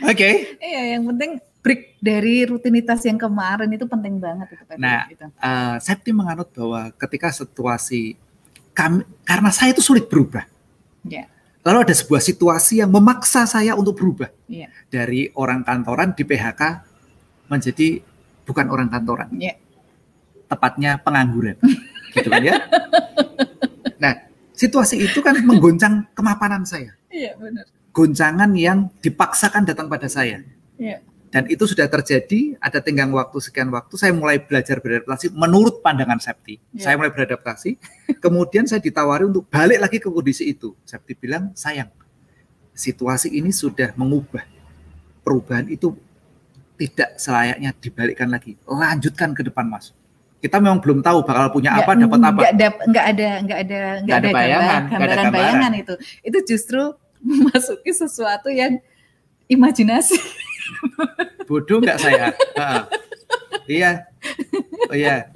Oke. 0.06 0.14
Okay. 0.14 0.34
Iya, 0.62 0.98
yang 0.98 1.02
penting 1.10 1.42
break 1.62 1.98
dari 1.98 2.46
rutinitas 2.46 3.02
yang 3.06 3.18
kemarin 3.18 3.70
itu 3.70 3.86
penting 3.86 4.18
banget 4.18 4.54
itu 4.54 4.62
Nah, 4.78 5.06
gitu. 5.10 5.26
uh, 5.26 5.76
Septi 5.82 6.10
menganut 6.10 6.50
bahwa 6.54 6.90
ketika 6.94 7.30
situasi 7.30 8.18
kami 8.74 9.02
karena 9.26 9.50
saya 9.50 9.74
itu 9.74 9.82
sulit 9.82 10.06
berubah. 10.06 10.46
Yeah. 11.06 11.26
Lalu 11.62 11.78
ada 11.86 11.94
sebuah 11.94 12.18
situasi 12.18 12.82
yang 12.82 12.90
memaksa 12.90 13.46
saya 13.46 13.78
untuk 13.78 13.94
berubah. 13.94 14.30
Yeah. 14.50 14.70
Dari 14.90 15.30
orang 15.38 15.62
kantoran 15.62 16.10
di 16.18 16.26
PHK 16.26 16.62
menjadi 17.46 18.02
bukan 18.42 18.66
orang 18.66 18.90
kantoran. 18.90 19.30
Yeah. 19.38 19.58
Tepatnya 20.50 20.98
pengangguran. 20.98 21.56
gitu 22.18 22.28
kan 22.28 22.42
ya. 22.42 22.58
Nah, 24.02 24.26
situasi 24.52 25.00
itu 25.00 25.22
kan 25.22 25.38
menggoncang 25.46 26.10
kemapanan 26.12 26.66
saya. 26.66 26.98
Iya, 27.08 27.38
benar. 27.38 27.64
Goncangan 27.94 28.50
yang 28.58 28.90
dipaksakan 28.98 29.62
datang 29.68 29.86
pada 29.86 30.10
saya. 30.10 30.42
Iya 30.76 31.00
dan 31.32 31.48
itu 31.48 31.64
sudah 31.64 31.88
terjadi 31.88 32.60
ada 32.60 32.84
tenggang 32.84 33.08
waktu 33.08 33.40
sekian 33.40 33.72
waktu 33.72 33.96
saya 33.96 34.12
mulai 34.12 34.36
belajar 34.36 34.84
beradaptasi 34.84 35.32
menurut 35.32 35.80
pandangan 35.80 36.20
Septi 36.20 36.60
yeah. 36.76 36.84
saya 36.84 36.94
mulai 37.00 37.08
beradaptasi 37.08 37.80
kemudian 38.24 38.68
saya 38.68 38.84
ditawari 38.84 39.24
untuk 39.24 39.48
balik 39.48 39.80
lagi 39.80 39.96
ke 39.96 40.12
kondisi 40.12 40.52
itu 40.52 40.76
Septi 40.84 41.16
bilang 41.16 41.56
sayang 41.56 41.88
situasi 42.76 43.32
ini 43.32 43.48
sudah 43.48 43.96
mengubah 43.96 44.44
perubahan 45.24 45.70
itu 45.72 45.96
tidak 46.76 47.14
selayaknya 47.14 47.70
dibalikkan 47.78 48.28
lagi. 48.32 48.58
Lanjutkan 48.66 49.36
ke 49.38 49.46
depan, 49.46 49.70
Mas. 49.70 49.94
Kita 50.42 50.58
memang 50.58 50.82
belum 50.82 51.06
tahu 51.06 51.22
bakal 51.22 51.54
punya 51.54 51.78
apa, 51.78 51.94
dapat 51.94 52.18
apa. 52.18 52.40
Enggak 52.42 52.50
ada 52.50 52.66
enggak 52.82 53.06
ada 53.06 53.28
enggak 53.38 53.58
ada 53.62 53.78
ada, 53.78 54.28
bayangan, 54.34 54.82
gambaran, 54.90 54.90
gambaran, 54.90 55.26
bayangan 55.30 55.72
itu. 55.78 55.94
Itu 56.26 56.38
justru 56.42 56.82
memasuki 57.22 57.94
sesuatu 57.94 58.50
yang 58.50 58.82
imajinasi. 59.46 60.18
Bodoh 61.48 61.78
enggak 61.82 61.98
saya? 62.00 62.32
iya. 63.70 64.06
Oh 64.90 64.96
iya. 64.96 65.28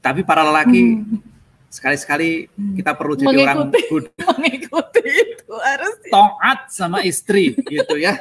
Tapi 0.00 0.22
para 0.22 0.46
lelaki 0.46 1.02
hmm 1.02 1.36
sekali-sekali 1.76 2.48
kita 2.80 2.96
perlu 2.96 3.14
jadi 3.20 3.26
mengikuti, 3.28 3.44
orang 3.44 3.60
good. 3.92 4.04
mengikuti 4.40 5.02
itu 5.04 5.54
harus 5.60 5.94
taat 6.08 6.60
sama 6.72 7.04
istri 7.04 7.52
gitu 7.68 8.00
ya 8.00 8.16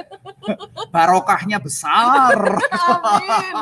barokahnya 0.92 1.64
besar 1.64 2.36
Amin. 2.36 3.56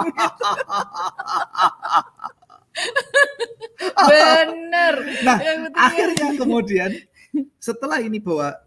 benar 4.10 4.96
nah 5.22 5.38
akhirnya 5.78 6.28
kemudian 6.42 6.92
setelah 7.62 8.02
ini 8.02 8.18
bahwa 8.18 8.58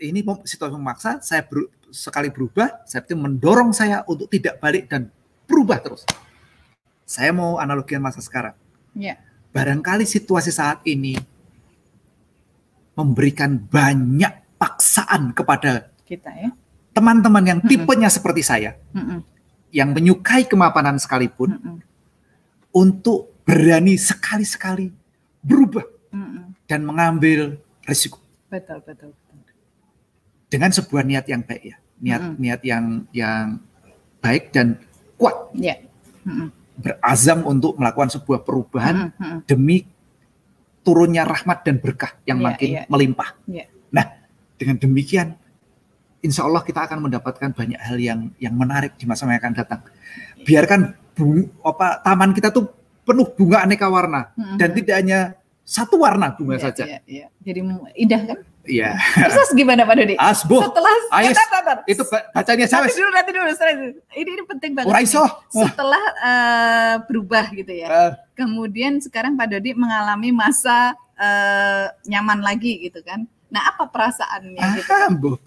ini 0.00 0.20
situasi 0.44 0.74
memaksa 0.76 1.24
saya 1.24 1.44
ber, 1.44 1.72
sekali 1.88 2.28
berubah 2.28 2.84
saya 2.84 3.04
mendorong 3.16 3.72
saya 3.72 4.04
untuk 4.04 4.28
tidak 4.28 4.60
balik 4.60 4.90
dan 4.90 5.08
berubah 5.48 5.80
terus. 5.80 6.04
Saya 7.06 7.30
mau 7.30 7.62
analogikan 7.62 8.02
masa 8.02 8.18
sekarang. 8.18 8.52
Ya. 8.92 9.22
Barangkali 9.54 10.04
situasi 10.04 10.50
saat 10.50 10.82
ini 10.84 11.16
memberikan 12.98 13.56
banyak 13.56 14.58
paksaan 14.58 15.32
kepada 15.32 15.88
kita 16.04 16.32
ya. 16.34 16.50
Teman-teman 16.96 17.44
yang 17.44 17.60
tipenya 17.60 18.08
mm 18.08 18.16
seperti 18.16 18.42
saya, 18.42 18.74
mm 18.92 19.20
yang 19.74 19.92
menyukai 19.92 20.48
kemapanan 20.48 20.96
sekalipun, 20.96 21.78
untuk 22.72 23.36
berani 23.44 24.00
sekali-sekali 24.00 24.88
berubah 25.44 25.84
dan 26.64 26.80
mengambil 26.82 27.60
risiko. 27.84 28.18
Betul, 28.48 28.80
betul. 28.82 29.12
Dengan 30.46 30.70
sebuah 30.70 31.02
niat 31.02 31.26
yang 31.26 31.42
baik 31.42 31.62
ya, 31.62 31.76
niat 32.00 32.22
mm 32.22 32.30
-mm. 32.30 32.38
niat 32.38 32.60
yang 32.62 32.84
yang 33.10 33.44
baik 34.22 34.54
dan 34.54 34.78
kuat. 35.18 35.34
Yeah. 35.56 35.82
Mm 36.22 36.34
-mm 36.46 36.48
berazam 36.76 37.42
untuk 37.48 37.80
melakukan 37.80 38.12
sebuah 38.12 38.44
perubahan 38.44 39.10
hmm, 39.10 39.16
hmm. 39.16 39.38
demi 39.48 39.88
turunnya 40.84 41.26
rahmat 41.26 41.64
dan 41.66 41.80
berkah 41.80 42.14
yang 42.28 42.38
yeah, 42.38 42.46
makin 42.46 42.68
yeah. 42.70 42.84
melimpah. 42.86 43.28
Yeah. 43.48 43.66
Nah, 43.90 44.06
dengan 44.60 44.76
demikian, 44.78 45.34
insya 46.20 46.44
Allah 46.44 46.62
kita 46.62 46.84
akan 46.84 47.08
mendapatkan 47.08 47.50
banyak 47.56 47.80
hal 47.80 47.96
yang 47.98 48.30
yang 48.38 48.54
menarik 48.54 48.94
di 49.00 49.08
masa 49.08 49.26
yang 49.26 49.40
akan 49.40 49.54
datang. 49.56 49.80
Biarkan 50.44 50.80
bung, 51.16 51.48
apa 51.64 52.04
taman 52.04 52.36
kita 52.36 52.52
tuh 52.52 52.70
penuh 53.02 53.26
bunga 53.34 53.64
aneka 53.64 53.88
warna 53.88 54.30
hmm, 54.36 54.60
dan 54.60 54.68
tidak 54.76 54.94
hanya 55.00 55.18
satu 55.66 55.98
warna 55.98 56.30
bunga 56.30 56.54
yeah, 56.54 56.62
saja. 56.62 56.84
Yeah, 56.86 57.00
yeah. 57.10 57.28
Jadi 57.42 57.58
indah 57.98 58.22
kan? 58.22 58.38
Iya. 58.66 58.94
Terus 59.18 59.50
gimana 59.50 59.82
Pak 59.82 59.94
Dodi? 59.98 60.14
Asbuh. 60.14 60.62
Setelah 60.62 60.94
Ayes, 61.10 61.38
itu 61.90 62.02
bacanya 62.06 62.66
saya. 62.70 62.86
Nanti 62.86 62.98
dulu, 62.98 63.10
nanti 63.10 63.30
dulu. 63.34 63.50
Ini, 64.14 64.30
ini 64.30 64.42
penting 64.46 64.70
banget. 64.78 64.90
Uraiso. 64.90 65.26
Setelah 65.50 66.04
uh, 66.22 66.94
berubah 67.06 67.50
gitu 67.50 67.72
ya. 67.74 67.88
Uh. 67.90 68.12
Kemudian 68.38 69.02
sekarang 69.02 69.34
Pak 69.34 69.58
Dodi 69.58 69.74
mengalami 69.74 70.30
masa 70.30 70.94
uh, 71.18 71.90
nyaman 72.06 72.46
lagi 72.46 72.86
gitu 72.86 73.02
kan. 73.02 73.26
Nah, 73.46 73.70
apa 73.70 73.86
perasaannya 73.86 74.58
ah, 74.58 74.74
gitu? 74.74 75.38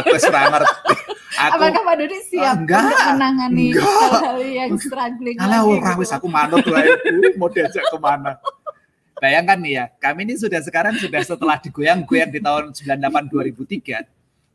Aku 0.00 0.14
serang 0.20 0.52
ngerti. 0.52 0.96
Aku, 1.38 1.60
Apakah 1.60 1.80
Pak 1.86 1.94
Dodi 2.00 2.18
siap 2.28 2.56
enggak, 2.60 2.82
untuk 2.88 3.08
menangani 3.14 3.66
hal-hal 3.76 4.38
yang 4.44 4.72
struggling 4.76 5.36
Alah? 5.40 5.64
Alah, 5.64 5.94
gitu? 5.96 6.12
aku 6.12 6.26
manut 6.28 6.64
lah 6.68 6.82
ibu, 6.84 7.36
mau 7.40 7.48
diajak 7.48 7.84
ke 7.88 7.98
mana? 8.00 8.36
Bayangkan 9.18 9.58
nih 9.58 9.72
ya, 9.74 9.84
kami 9.98 10.30
ini 10.30 10.34
sudah 10.38 10.62
sekarang 10.62 10.94
sudah 10.98 11.20
setelah 11.22 11.58
digoyang-goyang 11.58 12.30
di 12.30 12.40
tahun 12.42 12.70
98 12.70 13.30
2003. 13.30 14.06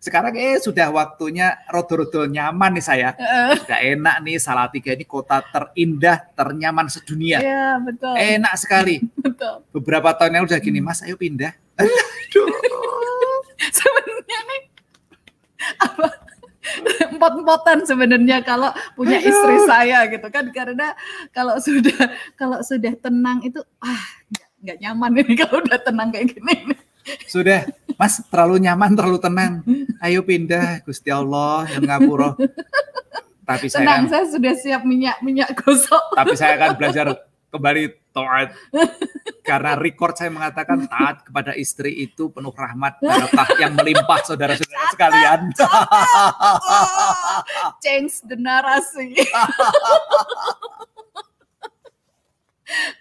Sekarang 0.04 0.36
eh 0.36 0.60
sudah 0.60 0.92
waktunya 0.92 1.64
rodo-rodo 1.72 2.28
nyaman 2.28 2.76
nih 2.76 2.84
saya. 2.84 3.10
Sudah 3.56 3.80
enak 3.80 4.20
nih 4.20 4.36
Salatiga 4.36 4.92
ini 4.92 5.08
kota 5.08 5.40
terindah, 5.40 6.28
ternyaman 6.36 6.92
sedunia. 6.92 7.40
Iya, 7.40 7.80
betul. 7.80 8.12
Enak 8.20 8.54
sekali. 8.60 9.00
betul. 9.26 9.64
Beberapa 9.72 10.12
tahun 10.12 10.40
yang 10.40 10.44
udah 10.44 10.60
gini, 10.60 10.84
Mas, 10.84 11.00
ayo 11.08 11.16
pindah. 11.16 11.56
Aduh. 11.80 11.96
Sebenarnya 13.80 14.40
nih 14.44 14.62
apa 15.80 16.08
empot-empotan 17.14 17.88
sebenarnya 17.88 18.44
kalau 18.44 18.72
punya 18.96 19.20
istri 19.20 19.58
saya 19.68 20.08
gitu 20.12 20.28
kan 20.28 20.48
karena 20.52 20.96
kalau 21.32 21.56
sudah 21.60 22.12
kalau 22.36 22.60
sudah 22.60 22.94
tenang 23.00 23.44
itu 23.44 23.60
ah 23.80 24.04
nggak 24.64 24.78
nyaman 24.80 25.12
ini 25.20 25.34
kalau 25.44 25.60
udah 25.60 25.80
tenang 25.84 26.10
kayak 26.10 26.28
gini. 26.32 26.56
Sudah, 27.28 27.68
Mas 28.00 28.24
terlalu 28.32 28.64
nyaman, 28.64 28.96
terlalu 28.96 29.20
tenang. 29.20 29.54
Ayo 30.00 30.24
pindah, 30.24 30.80
Gusti 30.88 31.12
Allah 31.12 31.68
yang 31.76 31.84
ngapura. 31.84 32.40
Tapi 33.44 33.68
saya 33.68 33.84
tenang, 33.84 34.08
kan, 34.08 34.12
saya 34.16 34.26
sudah 34.32 34.54
siap 34.56 34.88
minyak 34.88 35.20
minyak 35.20 35.52
gosok. 35.60 36.16
Tapi 36.16 36.34
saya 36.40 36.56
akan 36.56 36.72
belajar 36.80 37.06
kembali 37.52 37.84
taat. 38.16 38.56
Karena 39.44 39.76
record 39.76 40.16
saya 40.16 40.32
mengatakan 40.32 40.88
taat 40.88 41.28
kepada 41.28 41.52
istri 41.60 42.08
itu 42.08 42.32
penuh 42.32 42.56
rahmat 42.56 43.04
barokah 43.04 43.50
yang 43.60 43.76
melimpah 43.76 44.24
saudara-saudara 44.24 44.88
sekalian. 44.96 45.52
Change 47.84 48.24
the 48.32 48.40
narasi. 48.40 49.20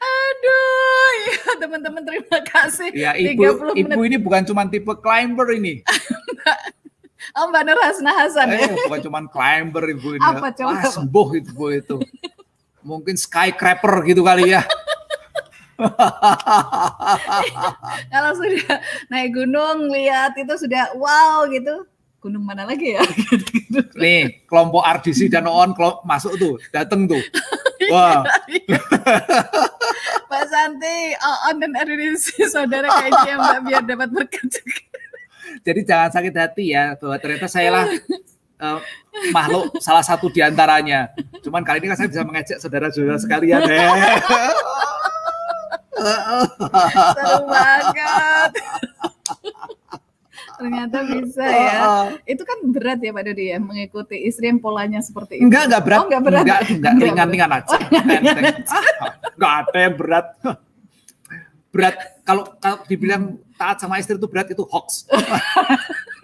Aduh, 0.03 1.11
ya 1.33 1.53
teman-teman 1.57 2.03
terima 2.05 2.39
kasih. 2.45 2.91
Ya, 2.93 3.17
ibu, 3.17 3.73
ibu 3.73 4.01
ini 4.05 4.17
bukan 4.21 4.45
cuma 4.45 4.69
tipe 4.69 4.93
climber 5.01 5.49
ini. 5.57 5.81
oh, 7.39 7.49
Mbak 7.49 7.63
Nur 7.65 7.79
Hasna 7.81 8.13
Hasan 8.13 8.53
eh, 8.53 8.69
ya. 8.69 8.75
bukan 8.89 9.01
cuma 9.09 9.21
climber 9.29 9.85
ibu 9.89 10.19
ini. 10.19 10.23
Apa 10.23 10.53
coba? 10.53 10.77
Wah, 10.77 10.85
sembuh 10.93 11.29
itu 11.41 11.55
itu. 11.73 11.97
Mungkin 12.85 13.15
skycrapper 13.17 14.05
gitu 14.05 14.27
kali 14.27 14.53
ya. 14.53 14.67
Kalau 18.13 18.31
sudah 18.39 18.79
naik 19.11 19.35
gunung 19.35 19.91
lihat 19.91 20.37
itu 20.37 20.55
sudah 20.59 20.93
wow 20.99 21.49
gitu. 21.49 21.87
Gunung 22.23 22.47
mana 22.47 22.63
lagi 22.63 22.95
ya? 22.95 23.03
Nih, 23.99 24.47
kelompok 24.47 24.87
RDC 24.87 25.27
dan 25.27 25.51
ON 25.51 25.75
masuk 26.07 26.39
tuh, 26.39 26.55
dateng 26.71 27.11
tuh. 27.11 27.19
Wah. 27.92 28.24
Pak 30.33 30.44
Santi, 30.48 31.12
On 31.20 31.61
dan 31.61 31.76
Indonesia 31.76 32.44
saudara 32.48 32.88
kayaknya 32.88 33.35
Mbak 33.37 33.59
biar 33.68 33.83
dapat 33.85 34.09
berkat. 34.09 34.48
Jadi 35.61 35.81
jangan 35.85 36.09
sakit 36.09 36.33
hati 36.33 36.72
ya 36.72 36.96
bahwa 36.96 37.20
ternyata 37.20 37.44
saya 37.52 37.68
lah 37.68 37.85
uh, 38.64 38.81
makhluk 39.28 39.76
salah 39.85 40.00
satu 40.00 40.33
di 40.33 40.40
antaranya. 40.40 41.12
Cuman 41.44 41.61
kali 41.61 41.85
ini 41.85 41.92
kan 41.92 42.00
saya 42.00 42.09
bisa 42.09 42.24
mengajak 42.24 42.57
saudara-saudara 42.64 43.20
sekalian. 43.20 43.61
Seru 47.14 47.46
banget 47.46 48.51
ternyata 50.63 50.97
bisa 51.03 51.45
ya. 51.45 51.75
Uh, 51.83 52.07
itu 52.23 52.43
kan 52.47 52.59
berat 52.71 53.03
ya 53.03 53.11
Pak 53.11 53.23
Dodi 53.27 53.45
ya 53.51 53.59
mengikuti 53.59 54.17
istri 54.23 54.47
yang 54.47 54.63
polanya 54.63 55.03
seperti 55.03 55.43
itu. 55.43 55.51
Enggak, 55.51 55.67
enggak 55.67 55.83
berat. 55.83 55.99
Oh, 55.99 56.07
enggak 56.07 56.23
berat. 56.23 56.43
Enggak, 56.47 56.61
enggak 56.71 56.93
ringan-ringan 57.03 57.51
aja. 57.51 57.67
Oh, 57.67 57.79
ah, 57.83 58.83
enggak 59.37 59.55
ada 59.67 59.79
yang 59.83 59.97
berat. 59.99 60.27
berat 61.73 61.97
kalau 62.23 62.45
kalau 62.61 62.85
dibilang 62.85 63.41
taat 63.57 63.81
sama 63.81 63.99
istri 63.99 64.15
itu 64.15 64.29
berat 64.31 64.47
itu 64.55 64.63
hoax. 64.63 65.11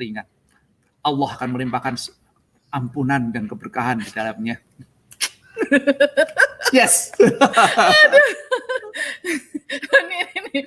ringan. 0.00 0.26
Allah 1.00 1.28
akan 1.38 1.48
melimpahkan 1.56 1.94
ampunan 2.68 3.32
dan 3.32 3.48
keberkahan 3.48 4.02
di 4.02 4.10
dalamnya. 4.12 4.60
yes. 6.76 7.12
ini, 9.70 10.18
ini. 10.36 10.60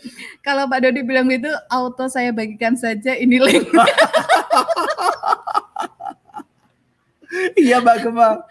Kalau 0.43 0.67
Pak 0.67 0.79
Dodi 0.83 1.01
bilang 1.05 1.29
gitu, 1.31 1.51
auto 1.71 2.07
saya 2.09 2.31
bagikan 2.33 2.75
saja 2.75 3.15
ini 3.15 3.39
link. 3.39 3.69
iya 7.61 7.77
Mbak 7.77 7.97
Gemma. 8.01 8.41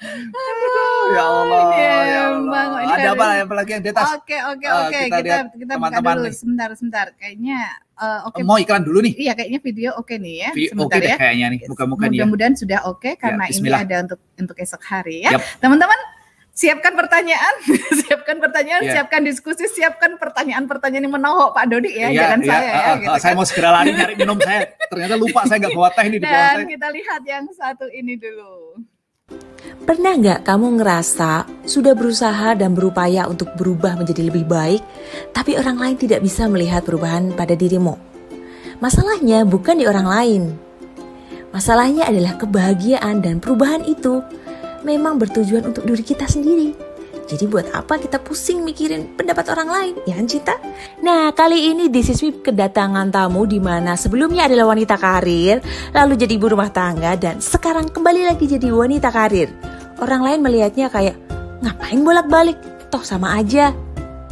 ya 1.11 1.25
Allah. 1.27 1.67
Ya, 1.75 1.99
ya 2.07 2.23
Allah. 2.31 2.63
Ada 2.95 3.09
apa 3.15 3.25
yang 3.43 3.49
lagi 3.51 3.71
yang 3.75 3.83
di 3.83 3.91
atas? 3.91 4.09
Oke 4.15 4.39
oke 4.39 4.67
uh, 4.67 4.87
oke 4.87 4.99
kita 5.11 5.19
kita, 5.19 5.37
kita 5.59 5.73
teman 5.75 5.91
-teman 5.91 6.15
dulu 6.23 6.31
nih. 6.31 6.37
sebentar 6.39 6.69
sebentar. 6.79 7.07
Kayaknya 7.19 7.59
uh, 7.99 8.31
oke. 8.31 8.39
Okay. 8.39 8.47
Mau 8.47 8.57
iklan 8.63 8.83
dulu 8.87 9.03
nih? 9.03 9.15
Iya 9.19 9.33
kayaknya 9.35 9.61
video 9.61 9.91
oke 9.99 10.07
okay 10.07 10.17
nih 10.23 10.35
ya. 10.47 10.51
Okay 10.55 11.01
ya. 11.03 11.17
kayaknya 11.19 11.47
nih. 11.51 11.61
Muka-muka 11.67 12.07
Mudah-mudahan 12.07 12.55
sudah 12.55 12.79
oke 12.87 13.03
okay, 13.03 13.13
karena 13.19 13.45
ya, 13.51 13.59
ini 13.59 13.69
ada 13.75 13.97
untuk 14.07 14.21
untuk 14.39 14.57
esok 14.57 14.83
hari 14.87 15.27
ya. 15.27 15.35
Teman-teman 15.59 16.18
siapkan 16.59 16.93
pertanyaan, 16.99 17.55
siapkan 18.03 18.37
pertanyaan, 18.43 18.83
yeah. 18.83 18.95
siapkan 18.99 19.23
diskusi, 19.23 19.71
siapkan 19.71 20.19
pertanyaan-pertanyaan 20.19 21.07
yang 21.07 21.15
menohok 21.15 21.55
Pak 21.55 21.71
Dodi 21.71 21.95
ya, 21.95 22.11
yeah, 22.11 22.35
jangan 22.35 22.41
yeah. 22.43 22.51
saya 22.51 22.67
ya. 22.67 22.75
Uh, 22.75 22.97
gitu 22.99 23.19
saya 23.23 23.31
kan. 23.31 23.39
mau 23.39 23.47
segera 23.47 23.69
lari 23.71 23.91
nyari 23.95 24.15
minum 24.27 24.39
saya, 24.43 24.61
ternyata 24.91 25.15
lupa 25.15 25.41
saya 25.47 25.59
nggak 25.63 25.77
bawa 25.79 25.89
teh 25.95 26.05
ini 26.11 26.17
di 26.19 26.27
Dan 26.27 26.67
kita 26.67 26.89
lihat 26.91 27.23
yang 27.23 27.45
satu 27.55 27.87
ini 27.95 28.15
dulu. 28.19 28.55
Pernah 29.87 30.13
nggak 30.19 30.41
kamu 30.43 30.67
ngerasa 30.83 31.33
sudah 31.63 31.95
berusaha 31.95 32.49
dan 32.59 32.75
berupaya 32.75 33.31
untuk 33.31 33.55
berubah 33.55 33.95
menjadi 33.95 34.27
lebih 34.27 34.43
baik, 34.51 34.83
tapi 35.31 35.55
orang 35.55 35.79
lain 35.79 35.97
tidak 36.01 36.27
bisa 36.27 36.51
melihat 36.51 36.83
perubahan 36.83 37.31
pada 37.39 37.55
dirimu? 37.55 37.95
Masalahnya 38.83 39.47
bukan 39.47 39.79
di 39.79 39.87
orang 39.87 40.09
lain. 40.11 40.43
Masalahnya 41.49 42.09
adalah 42.09 42.37
kebahagiaan 42.37 43.25
dan 43.25 43.41
perubahan 43.41 43.81
itu 43.89 44.21
memang 44.89 45.21
bertujuan 45.21 45.69
untuk 45.69 45.85
diri 45.85 46.01
kita 46.01 46.25
sendiri. 46.25 46.73
Jadi 47.29 47.45
buat 47.45 47.69
apa 47.77 48.01
kita 48.01 48.25
pusing 48.25 48.65
mikirin 48.65 49.13
pendapat 49.13 49.53
orang 49.53 49.69
lain, 49.69 49.95
ya 50.09 50.17
kan 50.17 50.25
cinta? 50.25 50.57
Nah, 51.05 51.29
kali 51.37 51.77
ini 51.77 51.93
This 51.93 52.17
Is 52.17 52.25
Me 52.25 52.33
kedatangan 52.33 53.13
tamu 53.13 53.45
di 53.45 53.61
mana 53.61 54.01
sebelumnya 54.01 54.49
adalah 54.49 54.73
wanita 54.73 54.97
karir, 54.97 55.61
lalu 55.93 56.17
jadi 56.17 56.41
ibu 56.41 56.49
rumah 56.49 56.73
tangga, 56.73 57.21
dan 57.21 57.37
sekarang 57.37 57.93
kembali 57.93 58.33
lagi 58.33 58.49
jadi 58.49 58.73
wanita 58.73 59.13
karir. 59.13 59.53
Orang 60.01 60.25
lain 60.25 60.41
melihatnya 60.41 60.89
kayak, 60.89 61.21
ngapain 61.61 62.01
bolak-balik? 62.01 62.57
Toh 62.89 63.05
sama 63.05 63.37
aja. 63.37 63.77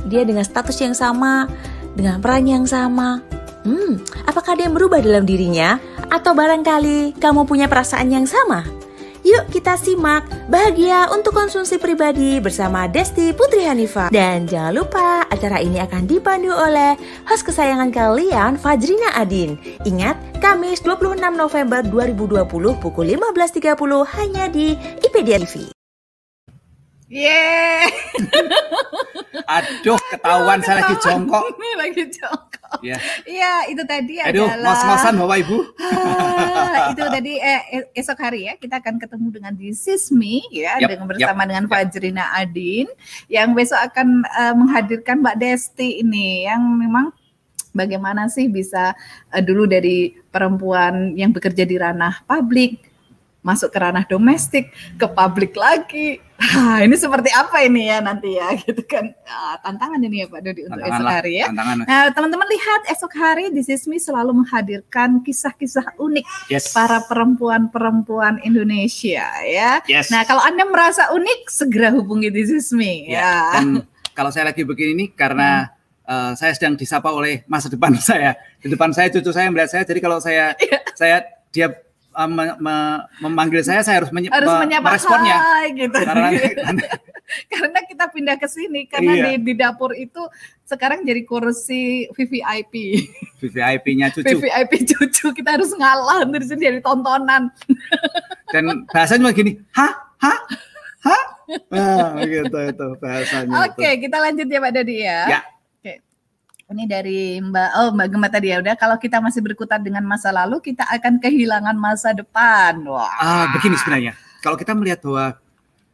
Dia 0.08 0.24
dengan 0.24 0.48
status 0.48 0.80
yang 0.80 0.96
sama, 0.96 1.44
dengan 1.92 2.24
peran 2.24 2.48
yang 2.48 2.64
sama. 2.64 3.20
Hmm, 3.68 4.00
apakah 4.24 4.56
ada 4.56 4.64
yang 4.64 4.72
berubah 4.72 5.04
dalam 5.04 5.28
dirinya? 5.28 5.76
Atau 6.08 6.32
barangkali 6.32 7.20
kamu 7.20 7.44
punya 7.44 7.68
perasaan 7.68 8.08
yang 8.08 8.24
sama? 8.24 8.75
Yuk 9.26 9.50
kita 9.50 9.74
simak 9.74 10.22
Bahagia 10.46 11.10
untuk 11.10 11.34
konsumsi 11.34 11.82
pribadi 11.82 12.38
bersama 12.38 12.86
Desti 12.86 13.34
Putri 13.34 13.66
Hanifa. 13.66 14.06
Dan 14.14 14.46
jangan 14.46 14.70
lupa 14.70 15.26
acara 15.26 15.58
ini 15.58 15.82
akan 15.82 16.06
dipandu 16.06 16.54
oleh 16.54 16.94
host 17.26 17.42
kesayangan 17.42 17.90
kalian 17.90 18.54
Fajrina 18.54 19.18
Adin. 19.18 19.58
Ingat, 19.82 20.38
Kamis 20.38 20.86
26 20.86 21.18
November 21.34 21.82
2020 21.82 22.46
pukul 22.78 23.18
15.30 23.18 24.14
hanya 24.14 24.46
di 24.46 24.78
IPD 25.02 25.42
TV. 25.42 25.75
Yeay. 27.06 27.86
Aduh, 29.56 29.94
ketahuan 30.10 30.58
saya 30.58 30.82
lagi 30.82 30.94
jongkok. 30.98 31.42
Ini 31.54 31.70
lagi 31.78 32.02
jongkok. 32.10 32.78
Iya. 32.82 32.98
Iya, 33.22 33.52
itu 33.70 33.82
tadi 33.86 34.18
Aduh, 34.18 34.50
adalah 34.50 34.74
ngos-ngosan 34.74 35.14
Bapak 35.22 35.38
Ibu. 35.46 35.58
Ah, 36.76 36.92
itu 36.92 37.00
tadi 37.08 37.40
eh, 37.40 37.88
esok 37.96 38.20
hari 38.20 38.52
ya 38.52 38.54
kita 38.60 38.84
akan 38.84 39.00
ketemu 39.00 39.26
dengan 39.32 39.52
di 39.56 39.72
Sismi 39.72 40.44
ya 40.52 40.76
yep, 40.76 40.92
dengan 40.92 41.08
bersama 41.08 41.40
yep, 41.42 41.48
dengan 41.48 41.64
Fajrina 41.72 42.24
Adin 42.36 42.86
yang 43.32 43.56
besok 43.56 43.80
akan 43.80 44.20
uh, 44.28 44.52
menghadirkan 44.52 45.24
Mbak 45.24 45.40
Desti 45.40 46.04
ini 46.04 46.44
yang 46.44 46.60
memang 46.76 47.16
bagaimana 47.72 48.28
sih 48.28 48.52
bisa 48.52 48.92
uh, 49.32 49.40
dulu 49.40 49.64
dari 49.64 50.12
perempuan 50.28 51.16
yang 51.16 51.32
bekerja 51.32 51.64
di 51.64 51.80
ranah 51.80 52.20
publik 52.28 52.76
masuk 53.46 53.70
ke 53.70 53.78
ranah 53.78 54.02
domestik, 54.02 54.74
ke 54.98 55.06
publik 55.06 55.54
lagi. 55.54 56.18
Nah, 56.36 56.82
ini 56.82 56.98
seperti 56.98 57.30
apa 57.30 57.62
ini 57.62 57.86
ya 57.86 58.02
nanti 58.02 58.34
ya 58.34 58.50
gitu 58.58 58.82
kan. 58.82 59.14
Ah, 59.22 59.56
tantangan 59.62 60.02
ini 60.02 60.20
ya 60.20 60.26
Pak 60.26 60.40
Dodi 60.42 60.66
untuk 60.66 60.82
esok 60.82 61.06
hari 61.06 61.32
ya. 61.40 61.46
Nah, 61.54 62.10
teman-teman 62.10 62.48
lihat 62.50 62.80
esok 62.90 63.12
hari 63.14 63.54
di 63.54 63.62
Sismi 63.62 64.02
selalu 64.02 64.42
menghadirkan 64.42 65.22
kisah-kisah 65.22 65.94
unik 65.96 66.26
yes. 66.50 66.74
para 66.74 67.06
perempuan-perempuan 67.06 68.42
Indonesia 68.42 69.30
ya. 69.46 69.80
Yes. 69.86 70.10
Nah, 70.10 70.26
kalau 70.26 70.42
Anda 70.42 70.66
merasa 70.66 71.14
unik 71.14 71.46
segera 71.46 71.94
hubungi 71.94 72.34
di 72.34 72.42
Sismi 72.50 73.14
ya. 73.14 73.22
ya. 73.22 73.36
Dan 73.62 73.86
kalau 74.12 74.34
saya 74.34 74.50
lagi 74.50 74.66
begini 74.66 74.92
ini 74.98 75.06
karena 75.14 75.70
hmm. 75.70 75.74
Uh, 76.06 76.38
saya 76.38 76.54
sedang 76.54 76.78
disapa 76.78 77.10
oleh 77.10 77.42
masa 77.50 77.66
depan 77.66 77.90
saya. 77.98 78.38
Di 78.62 78.70
depan 78.70 78.94
saya 78.94 79.10
cucu 79.10 79.34
saya 79.34 79.50
melihat 79.50 79.74
saya. 79.74 79.82
Jadi 79.82 79.98
kalau 79.98 80.22
saya 80.22 80.54
iya. 80.62 80.78
saya 80.94 81.16
dia 81.50 81.66
uh, 82.16 82.28
me, 82.28 82.44
me, 82.56 82.76
memanggil 83.20 83.60
saya, 83.60 83.84
saya 83.84 84.02
harus, 84.02 84.10
menye 84.10 84.32
harus 84.32 84.48
menyapa 84.48 84.88
meresponnya. 84.88 85.36
Hai, 85.36 85.66
gitu. 85.76 85.98
Karena, 86.00 86.28
karena 87.52 87.78
kita 87.84 88.04
pindah 88.08 88.36
ke 88.40 88.48
sini 88.48 88.88
karena 88.88 89.12
iya. 89.12 89.24
di, 89.36 89.52
di 89.52 89.52
dapur 89.58 89.92
itu 89.92 90.24
sekarang 90.64 91.04
jadi 91.04 91.22
kursi 91.28 92.08
VVIP. 92.16 92.74
VVIP-nya 93.44 94.08
cucu. 94.16 94.26
VVIP 94.40 94.72
cucu 94.96 95.26
kita 95.36 95.60
harus 95.60 95.70
ngalah 95.76 96.24
dari 96.24 96.46
sini 96.48 96.60
jadi 96.72 96.80
tontonan. 96.80 97.52
Dan 98.54 98.88
bahasanya 98.88 99.34
gini, 99.34 99.58
hah, 99.74 99.92
hah, 100.22 100.38
hah, 101.02 101.24
nah, 101.68 102.14
gitu 102.22 102.58
itu 102.62 102.88
bahasanya. 103.02 103.54
Oke, 103.66 103.74
okay, 103.74 103.92
kita 103.98 104.16
lanjut 104.22 104.46
ya 104.46 104.58
Pak 104.62 104.72
Dadi 104.72 104.96
ya. 105.02 105.20
Ya. 105.28 105.40
Ini 106.66 106.82
dari 106.90 107.38
Mbak 107.38 107.70
Oh 107.78 107.88
Mbak 107.94 108.06
Gemma 108.10 108.26
tadi 108.26 108.50
ya 108.50 108.58
udah 108.58 108.74
kalau 108.74 108.98
kita 108.98 109.22
masih 109.22 109.38
berkutat 109.38 109.86
dengan 109.86 110.02
masa 110.02 110.34
lalu 110.34 110.58
kita 110.58 110.82
akan 110.82 111.22
kehilangan 111.22 111.78
masa 111.78 112.10
depan. 112.10 112.82
Wah. 112.90 113.06
Ah, 113.22 113.46
begini 113.54 113.78
sebenarnya. 113.78 114.18
Kalau 114.42 114.58
kita 114.58 114.74
melihat 114.74 114.98
bahwa 115.06 115.38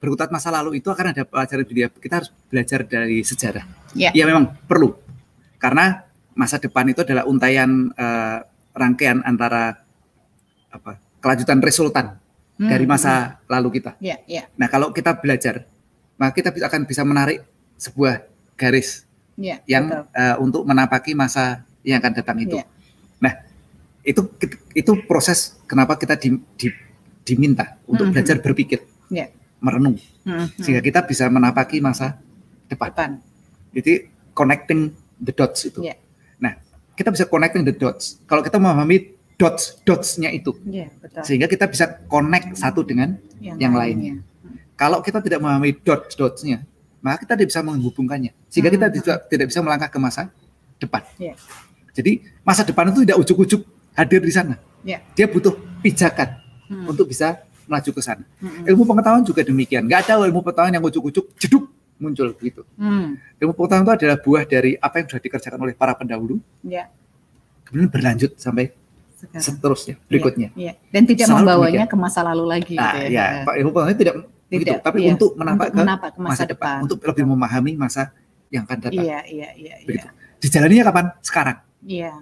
berkutat 0.01 0.33
masa 0.33 0.49
lalu 0.49 0.81
itu 0.81 0.89
akan 0.89 1.13
ada 1.13 1.29
pelajaran 1.29 1.69
dia 1.69 1.93
kita 1.93 2.25
harus 2.25 2.33
belajar 2.49 2.89
dari 2.89 3.21
sejarah. 3.21 3.69
Ya. 3.93 4.17
ya 4.17 4.25
memang 4.25 4.49
perlu. 4.65 4.97
Karena 5.61 6.09
masa 6.33 6.57
depan 6.57 6.89
itu 6.89 7.05
adalah 7.05 7.29
untayan 7.29 7.93
uh, 7.93 8.41
rangkaian 8.73 9.21
antara 9.29 9.77
apa? 10.73 10.97
kelanjutan 11.21 11.61
resultan 11.61 12.17
hmm. 12.57 12.67
dari 12.73 12.89
masa 12.89 13.13
hmm. 13.13 13.53
lalu 13.53 13.69
kita. 13.77 13.93
Ya, 14.01 14.25
ya. 14.25 14.49
Nah, 14.57 14.73
kalau 14.73 14.91
kita 14.91 15.21
belajar, 15.21 15.69
maka 16.17 16.33
kita 16.33 16.51
akan 16.51 16.89
bisa 16.89 17.05
menarik 17.05 17.45
sebuah 17.77 18.25
garis 18.57 19.07
ya, 19.37 19.61
yang 19.69 20.09
uh, 20.13 20.37
untuk 20.41 20.67
menapaki 20.67 21.17
masa 21.17 21.65
yang 21.83 21.99
akan 22.03 22.13
datang 22.15 22.39
itu. 22.43 22.57
Ya. 22.61 22.67
Nah, 23.23 23.33
itu 24.03 24.27
itu 24.75 24.93
proses 25.07 25.59
kenapa 25.67 25.97
kita 25.99 26.19
di, 26.19 26.39
di, 26.59 26.69
diminta 27.23 27.79
untuk 27.87 28.09
mm 28.09 28.11
-hmm. 28.11 28.13
belajar 28.15 28.37
berpikir, 28.43 28.81
ya. 29.09 29.31
merenung, 29.63 29.97
mm 29.99 30.27
-hmm. 30.27 30.47
sehingga 30.59 30.83
kita 30.83 31.07
bisa 31.07 31.31
menapaki 31.31 31.79
masa 31.79 32.19
depan. 32.67 32.91
depan. 32.91 33.11
Jadi 33.73 33.93
connecting 34.37 34.93
the 35.23 35.33
dots 35.33 35.65
itu. 35.65 35.81
Ya. 35.87 35.97
Nah, 36.43 36.59
kita 36.99 37.15
bisa 37.15 37.25
connecting 37.29 37.63
the 37.63 37.75
dots. 37.75 38.21
Kalau 38.27 38.43
kita 38.43 38.59
memahami 38.59 39.15
dots 39.41 39.81
dotsnya 39.83 40.31
itu, 40.31 40.55
ya, 40.67 40.87
betul. 41.01 41.23
sehingga 41.25 41.47
kita 41.51 41.67
bisa 41.67 42.05
connect 42.07 42.55
satu 42.59 42.85
dengan 42.85 43.17
yang, 43.43 43.59
yang 43.59 43.75
lainnya. 43.75 44.19
lainnya. 44.19 44.31
Kalau 44.77 44.99
kita 44.99 45.23
tidak 45.23 45.39
memahami 45.39 45.79
dots 45.79 46.19
dotsnya, 46.19 46.67
maka 47.03 47.27
kita 47.27 47.35
tidak 47.35 47.49
bisa 47.51 47.61
menghubungkannya 47.67 48.33
sehingga 48.47 48.71
kita 48.71 48.87
hmm. 48.89 48.95
tidak, 49.03 49.19
tidak 49.27 49.47
bisa 49.51 49.61
melangkah 49.61 49.91
ke 49.91 49.99
masa 49.99 50.31
depan. 50.79 51.03
Yeah. 51.19 51.37
Jadi 51.93 52.25
masa 52.47 52.63
depan 52.65 52.89
itu 52.95 53.05
tidak 53.05 53.19
ujuk-ujuk 53.21 53.61
hadir 53.93 54.23
di 54.23 54.33
sana. 54.33 54.57
Yeah. 54.87 55.05
Dia 55.13 55.29
butuh 55.29 55.53
pijakan 55.83 56.41
hmm. 56.71 56.87
untuk 56.89 57.11
bisa 57.11 57.43
melaju 57.69 57.91
ke 57.95 58.03
sana. 58.03 58.25
Hmm. 58.41 58.65
Ilmu 58.67 58.83
pengetahuan 58.87 59.23
juga 59.23 59.43
demikian. 59.45 59.87
Gak 59.87 60.09
ada 60.09 60.23
ilmu 60.27 60.41
pengetahuan 60.43 60.73
yang 60.73 60.83
ujuk-ujuk 60.83 61.37
jeduk 61.39 61.69
muncul 62.03 62.35
begitu. 62.35 62.63
Hmm. 62.75 63.19
Ilmu 63.39 63.53
pengetahuan 63.55 63.85
itu 63.87 63.93
adalah 64.03 64.19
buah 64.19 64.43
dari 64.47 64.75
apa 64.79 64.95
yang 65.03 65.07
sudah 65.11 65.23
dikerjakan 65.23 65.59
oleh 65.63 65.75
para 65.77 65.95
pendahulu. 65.95 66.39
Yeah. 66.65 66.91
Kemudian 67.67 67.91
berlanjut 67.93 68.39
sampai 68.39 68.75
Sekarang. 69.19 69.43
seterusnya 69.43 69.95
berikutnya. 70.11 70.49
Yeah. 70.59 70.75
Yeah. 70.75 70.91
Dan 70.91 71.03
tidak 71.07 71.27
Selalu 71.31 71.39
membawanya 71.47 71.87
demikian. 71.87 71.93
ke 71.93 71.97
masa 72.09 72.21
lalu 72.27 72.45
lagi. 72.49 72.75
Nah, 72.75 72.93
gitu 72.99 73.15
ya. 73.15 73.27
ya. 73.47 73.53
Ilmu 73.59 73.71
pengetahuan 73.71 73.99
tidak 74.01 74.15
Begitu. 74.53 74.75
Tapi 74.85 74.99
iya. 75.01 75.11
untuk 75.17 75.31
menapak 75.41 75.69
ke, 75.73 75.81
menapak 75.81 76.11
ke 76.13 76.21
masa, 76.21 76.33
masa 76.33 76.45
depan, 76.45 76.77
depan, 76.77 76.85
untuk 76.85 76.99
lebih 77.09 77.25
memahami 77.25 77.73
masa 77.81 78.03
yang 78.53 78.69
akan 78.69 78.79
datang. 78.85 79.05
Iya, 79.05 79.19
iya, 79.25 79.49
iya. 79.57 79.75
Begitu. 79.89 80.07
Iya. 80.07 80.39
Dijalaninya 80.43 80.85
kapan? 80.93 81.07
Sekarang. 81.25 81.57
Iya. 81.83 82.13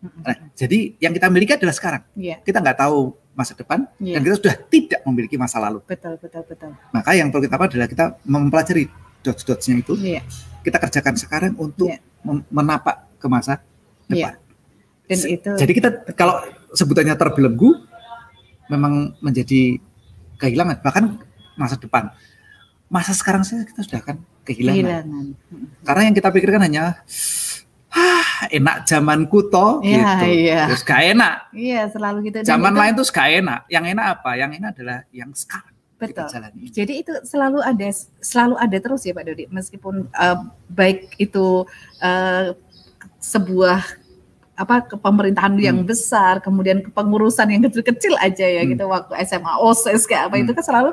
Nah, 0.00 0.36
jadi 0.56 0.78
yang 0.96 1.12
kita 1.12 1.26
miliki 1.28 1.52
adalah 1.58 1.74
sekarang. 1.76 2.02
Iya. 2.16 2.40
Kita 2.40 2.62
nggak 2.62 2.78
tahu 2.78 3.12
masa 3.36 3.52
depan 3.56 3.86
iya. 4.02 4.18
dan 4.18 4.20
kita 4.26 4.34
sudah 4.40 4.54
tidak 4.68 5.00
memiliki 5.04 5.36
masa 5.36 5.60
lalu. 5.60 5.84
Betul, 5.84 6.16
betul, 6.16 6.42
betul. 6.46 6.72
Maka 6.92 7.10
yang 7.12 7.28
perlu 7.28 7.44
kita 7.44 7.56
apa 7.56 7.66
adalah 7.68 7.88
kita 7.88 8.04
mempelajari 8.24 8.84
dots-dotsnya 9.20 9.74
itu. 9.84 9.92
Iya. 10.00 10.22
Kita 10.64 10.76
kerjakan 10.80 11.14
sekarang 11.16 11.52
untuk 11.60 11.92
iya. 11.92 12.00
menapak 12.48 13.12
ke 13.20 13.26
masa 13.28 13.60
iya. 14.08 14.32
depan. 14.32 14.34
Iya. 14.36 14.48
Dan 15.10 15.18
itu. 15.26 15.50
Jadi 15.58 15.72
kita 15.74 15.88
kalau 16.14 16.38
sebutannya 16.72 17.18
terbelenggu 17.18 17.70
memang 18.70 19.18
menjadi 19.20 19.76
kehilangan. 20.38 20.80
Bahkan 20.80 21.04
masa 21.60 21.76
depan. 21.76 22.08
Masa 22.88 23.12
sekarang 23.12 23.44
saya 23.44 23.68
kita 23.68 23.84
sudah 23.84 24.00
akan 24.00 24.16
kehilangan. 24.48 25.04
kehilangan. 25.04 25.26
Karena 25.84 26.02
yang 26.08 26.14
kita 26.16 26.28
pikirkan 26.32 26.62
hanya 26.64 26.84
ah, 27.92 28.28
enak 28.48 28.88
zamanku 28.88 29.46
toh 29.52 29.84
ya, 29.84 30.16
gitu. 30.16 30.26
Iya. 30.48 30.60
Terus 30.72 30.82
gak 30.82 31.02
enak. 31.12 31.34
Iya, 31.52 31.82
selalu 31.92 32.18
gitu. 32.32 32.36
Zaman 32.48 32.74
lain 32.74 32.92
tuh 32.96 33.06
gak 33.12 33.28
enak. 33.28 33.60
Yang 33.68 33.84
enak 33.92 34.06
apa? 34.18 34.30
Yang 34.40 34.50
enak 34.58 34.70
adalah 34.74 34.98
yang 35.12 35.30
sekarang. 35.36 35.76
Betul. 36.00 36.26
Jadi 36.72 37.04
itu 37.04 37.12
selalu 37.28 37.60
ada 37.60 37.88
selalu 38.24 38.56
ada 38.56 38.76
terus 38.80 39.04
ya 39.04 39.12
Pak 39.12 39.24
Dodi 39.28 39.44
meskipun 39.52 40.08
uh, 40.16 40.48
baik 40.72 41.12
itu 41.20 41.68
uh, 42.00 42.56
sebuah 43.20 43.84
apa 44.56 44.88
pemerintahan 44.96 45.56
hmm. 45.56 45.64
yang 45.64 45.78
besar, 45.84 46.40
kemudian 46.40 46.80
kepengurusan 46.84 47.48
yang 47.52 47.64
kecil-kecil 47.68 48.16
aja 48.16 48.48
ya 48.48 48.64
hmm. 48.64 48.76
gitu 48.76 48.84
waktu 48.88 49.12
SMA 49.28 49.52
OSIS 49.60 50.08
kayak 50.08 50.32
apa 50.32 50.40
hmm. 50.40 50.44
itu 50.48 50.52
kan 50.56 50.64
selalu 50.64 50.90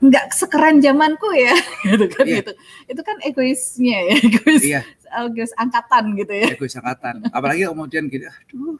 nggak 0.00 0.32
sekeren 0.32 0.80
zamanku 0.80 1.28
ya. 1.36 1.52
Gitu 1.88 2.06
kan 2.08 2.24
yeah. 2.24 2.38
gitu. 2.40 2.52
Itu 2.88 3.00
kan 3.04 3.16
egoisnya 3.20 3.98
ya 4.08 4.14
egois 4.16 4.64
yeah. 4.64 4.84
egois 5.28 5.52
angkatan 5.60 6.16
gitu 6.16 6.32
ya. 6.32 6.48
Egois 6.56 6.74
angkatan. 6.76 7.28
Apalagi 7.30 7.68
kemudian 7.68 8.08
gitu 8.08 8.24
aduh 8.26 8.76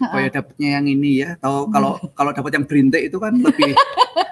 kayak 0.00 0.30
dapatnya 0.32 0.68
yang 0.80 0.86
ini 0.88 1.10
ya? 1.24 1.28
Atau 1.36 1.68
kalau 1.68 2.00
kalau 2.16 2.30
dapat 2.32 2.52
yang 2.56 2.64
berintik 2.64 3.02
itu 3.12 3.16
kan 3.20 3.36
lebih 3.36 3.76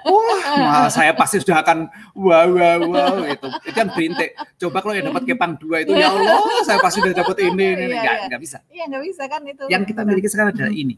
wah 0.09 0.89
saya 0.95 1.13
pasti 1.13 1.37
sudah 1.39 1.61
akan 1.61 1.85
wow 2.17 2.49
wow 2.49 2.79
wow 2.89 3.15
itu 3.25 3.47
itu 3.69 3.77
yang 3.77 3.91
berintik. 3.93 4.29
Coba 4.57 4.77
kalau 4.81 4.93
yang 4.97 5.05
dapat 5.13 5.23
kepang 5.29 5.53
dua 5.61 5.85
itu 5.85 5.93
ya 5.93 6.09
Allah 6.09 6.41
saya 6.65 6.81
pasti 6.81 7.05
sudah 7.05 7.13
dapat 7.13 7.37
ini 7.45 7.65
ini. 7.77 7.85
Iya, 7.85 8.01
nggak 8.01 8.17
nggak 8.33 8.41
bisa. 8.41 8.57
Iya 8.73 8.83
nggak 8.89 9.03
bisa 9.05 9.23
kan 9.29 9.41
itu. 9.45 9.63
Yang 9.69 9.83
kita 9.93 10.01
miliki 10.07 10.27
sekarang 10.27 10.57
adalah 10.57 10.73
ini. 10.73 10.95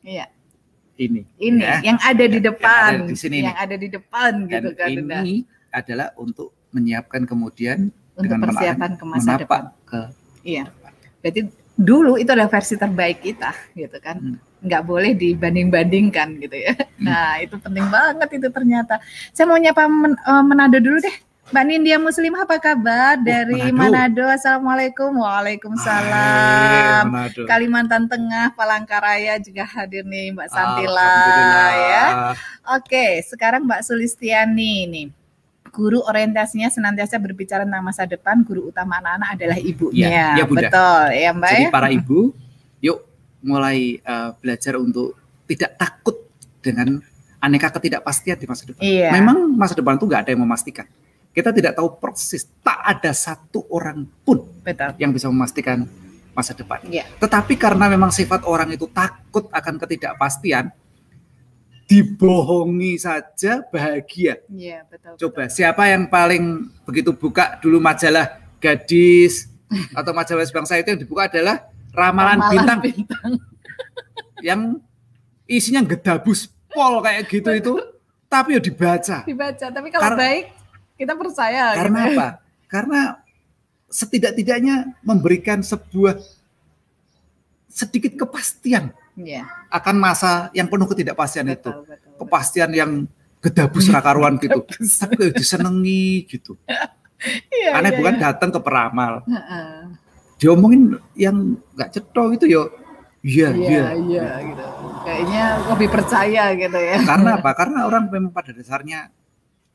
Iya 0.00 0.39
ini. 1.00 1.22
Ini 1.40 1.64
ya. 1.64 1.76
yang 1.80 1.98
ada 1.98 2.24
di 2.28 2.38
depan. 2.38 2.90
Yang 2.92 3.00
ada 3.00 3.08
di 3.08 3.16
sini. 3.16 3.38
Yang 3.40 3.58
ada 3.58 3.76
di 3.76 3.88
depan 3.88 4.32
Dan 4.44 4.50
gitu 4.52 4.70
kan. 4.76 4.88
Ini 4.92 5.00
udah. 5.00 5.22
adalah 5.72 6.08
untuk 6.20 6.48
menyiapkan 6.70 7.22
kemudian 7.24 7.78
untuk 7.88 8.22
dengan 8.28 8.38
persiapan 8.44 8.90
ke 9.00 9.04
masa 9.08 9.32
depan. 9.40 9.62
Ke 9.88 10.00
iya. 10.44 10.68
Berarti 11.24 11.40
dulu 11.80 12.20
itu 12.20 12.28
adalah 12.28 12.52
versi 12.52 12.74
terbaik 12.76 13.18
kita 13.24 13.50
gitu 13.72 13.96
kan. 13.98 14.20
Hmm. 14.20 14.36
Nggak 14.60 14.82
boleh 14.84 15.16
dibanding-bandingkan 15.16 16.28
gitu 16.44 16.56
ya. 16.60 16.76
Hmm. 16.76 17.06
Nah, 17.08 17.40
itu 17.40 17.56
penting 17.56 17.86
banget 17.88 18.28
itu 18.36 18.48
ternyata. 18.52 19.00
Saya 19.32 19.48
mau 19.48 19.56
nyapa 19.56 19.88
men, 19.88 20.12
uh, 20.20 20.44
Menado 20.44 20.76
dulu 20.76 21.00
deh. 21.00 21.16
Mbak 21.50 21.64
Nindya 21.66 21.98
Muslim 21.98 22.30
apa 22.38 22.62
kabar 22.62 23.18
oh, 23.18 23.26
dari 23.26 23.74
Manado. 23.74 24.22
Manado? 24.22 24.24
Assalamualaikum. 24.30 25.18
Waalaikumsalam. 25.18 27.04
Hai, 27.10 27.42
Kalimantan 27.42 28.06
Tengah, 28.06 28.54
Palangkaraya 28.54 29.34
juga 29.42 29.66
hadir 29.66 30.06
nih 30.06 30.30
Mbak 30.30 30.46
Santila 30.46 31.10
ya. 31.74 32.06
Oke, 32.78 33.18
sekarang 33.26 33.66
Mbak 33.66 33.82
Sulistiani 33.82 34.86
nih. 34.86 35.06
Guru 35.74 36.06
orientasinya 36.06 36.70
senantiasa 36.70 37.18
berbicara 37.18 37.66
tentang 37.66 37.82
masa 37.82 38.06
depan, 38.06 38.46
guru 38.46 38.70
utama 38.70 39.02
anak-anak 39.02 39.28
adalah 39.34 39.58
ibunya. 39.58 40.06
Ya, 40.06 40.26
ya 40.38 40.44
Bunda. 40.46 40.70
Betul, 40.70 41.02
ya 41.18 41.30
Mbak. 41.34 41.50
Jadi 41.50 41.66
ya? 41.66 41.70
para 41.74 41.88
ibu, 41.90 42.30
yuk 42.78 42.98
mulai 43.42 43.98
uh, 44.06 44.38
belajar 44.38 44.78
untuk 44.78 45.18
tidak 45.50 45.74
takut 45.74 46.14
dengan 46.62 47.02
aneka 47.42 47.74
ketidakpastian 47.74 48.38
di 48.38 48.46
masa 48.46 48.70
depan. 48.70 48.82
Iya. 48.86 49.10
Memang 49.18 49.50
masa 49.58 49.74
depan 49.74 49.98
itu 49.98 50.06
nggak 50.06 50.22
ada 50.22 50.30
yang 50.30 50.46
memastikan 50.46 50.86
kita 51.30 51.54
tidak 51.54 51.78
tahu 51.78 51.98
persis, 52.02 52.46
tak 52.60 52.78
ada 52.82 53.14
satu 53.14 53.62
orang 53.70 54.02
pun 54.26 54.42
Betul. 54.66 54.98
yang 54.98 55.14
bisa 55.14 55.30
memastikan 55.30 55.86
masa 56.34 56.54
depan. 56.54 56.82
Ya. 56.90 57.06
Tetapi 57.22 57.54
karena 57.54 57.86
memang 57.86 58.10
sifat 58.10 58.42
orang 58.46 58.74
itu 58.74 58.90
takut 58.90 59.46
akan 59.50 59.78
ketidakpastian, 59.78 60.74
dibohongi 61.86 62.98
saja 62.98 63.62
bahagia. 63.70 64.42
Ya, 64.50 64.86
betul, 64.86 65.26
Coba 65.26 65.46
betul. 65.46 65.54
siapa 65.54 65.90
yang 65.90 66.06
paling 66.10 66.70
begitu 66.86 67.14
buka 67.14 67.58
dulu 67.58 67.82
majalah 67.82 68.42
gadis 68.62 69.50
atau 69.98 70.10
majalah 70.14 70.46
bangsa 70.46 70.78
itu 70.78 70.94
yang 70.94 71.00
dibuka 71.02 71.30
adalah 71.30 71.66
ramalan, 71.94 72.38
ramalan 72.38 72.50
bintang, 72.54 72.78
bintang. 72.82 73.30
yang 74.48 74.60
isinya 75.50 75.82
gedabus 75.82 76.50
pol 76.70 77.02
kayak 77.02 77.26
gitu 77.26 77.50
itu, 77.50 77.72
tapi 78.30 78.54
ya 78.54 78.60
dibaca. 78.62 79.26
Dibaca, 79.26 79.66
tapi 79.74 79.88
kalau 79.90 80.02
Karena, 80.06 80.22
baik 80.22 80.59
kita 81.00 81.16
percaya. 81.16 81.72
Karena 81.72 82.00
gitu. 82.04 82.12
apa? 82.20 82.28
Karena 82.68 83.00
setidak-tidaknya 83.88 85.00
memberikan 85.00 85.64
sebuah 85.64 86.20
sedikit 87.72 88.12
kepastian 88.20 88.92
yeah. 89.16 89.48
akan 89.72 89.96
masa 89.96 90.52
yang 90.52 90.68
penuh 90.68 90.84
ketidakpastian 90.84 91.48
betul, 91.48 91.56
itu. 91.56 91.70
Betul, 91.88 92.16
kepastian 92.20 92.70
yang 92.76 92.90
gedabus 93.40 93.88
rakaruan 93.88 94.36
gitu. 94.36 94.60
Tapi 95.00 95.32
disenangi 95.32 96.28
gitu. 96.28 96.60
yeah, 97.48 97.80
Aneh 97.80 97.96
yeah, 97.96 97.98
bukan 97.98 98.14
yeah. 98.20 98.22
datang 98.28 98.52
ke 98.52 98.60
peramal. 98.60 99.24
Uh 99.24 99.40
-uh. 99.40 99.76
Diomongin 100.36 101.00
yang 101.16 101.56
nggak 101.76 101.96
cetok 101.96 102.36
itu 102.36 102.46
yo 102.52 102.62
Iya, 103.20 103.52
iya, 103.52 103.84
iya 104.00 104.28
gitu. 104.40 104.64
Kayaknya 105.04 105.44
lebih 105.68 105.88
percaya 105.92 106.44
gitu 106.56 106.78
ya. 106.80 107.04
Karena 107.04 107.30
apa? 107.40 107.50
Karena 107.52 107.84
orang 107.84 108.08
memang 108.08 108.32
pada 108.32 108.56
dasarnya 108.56 109.12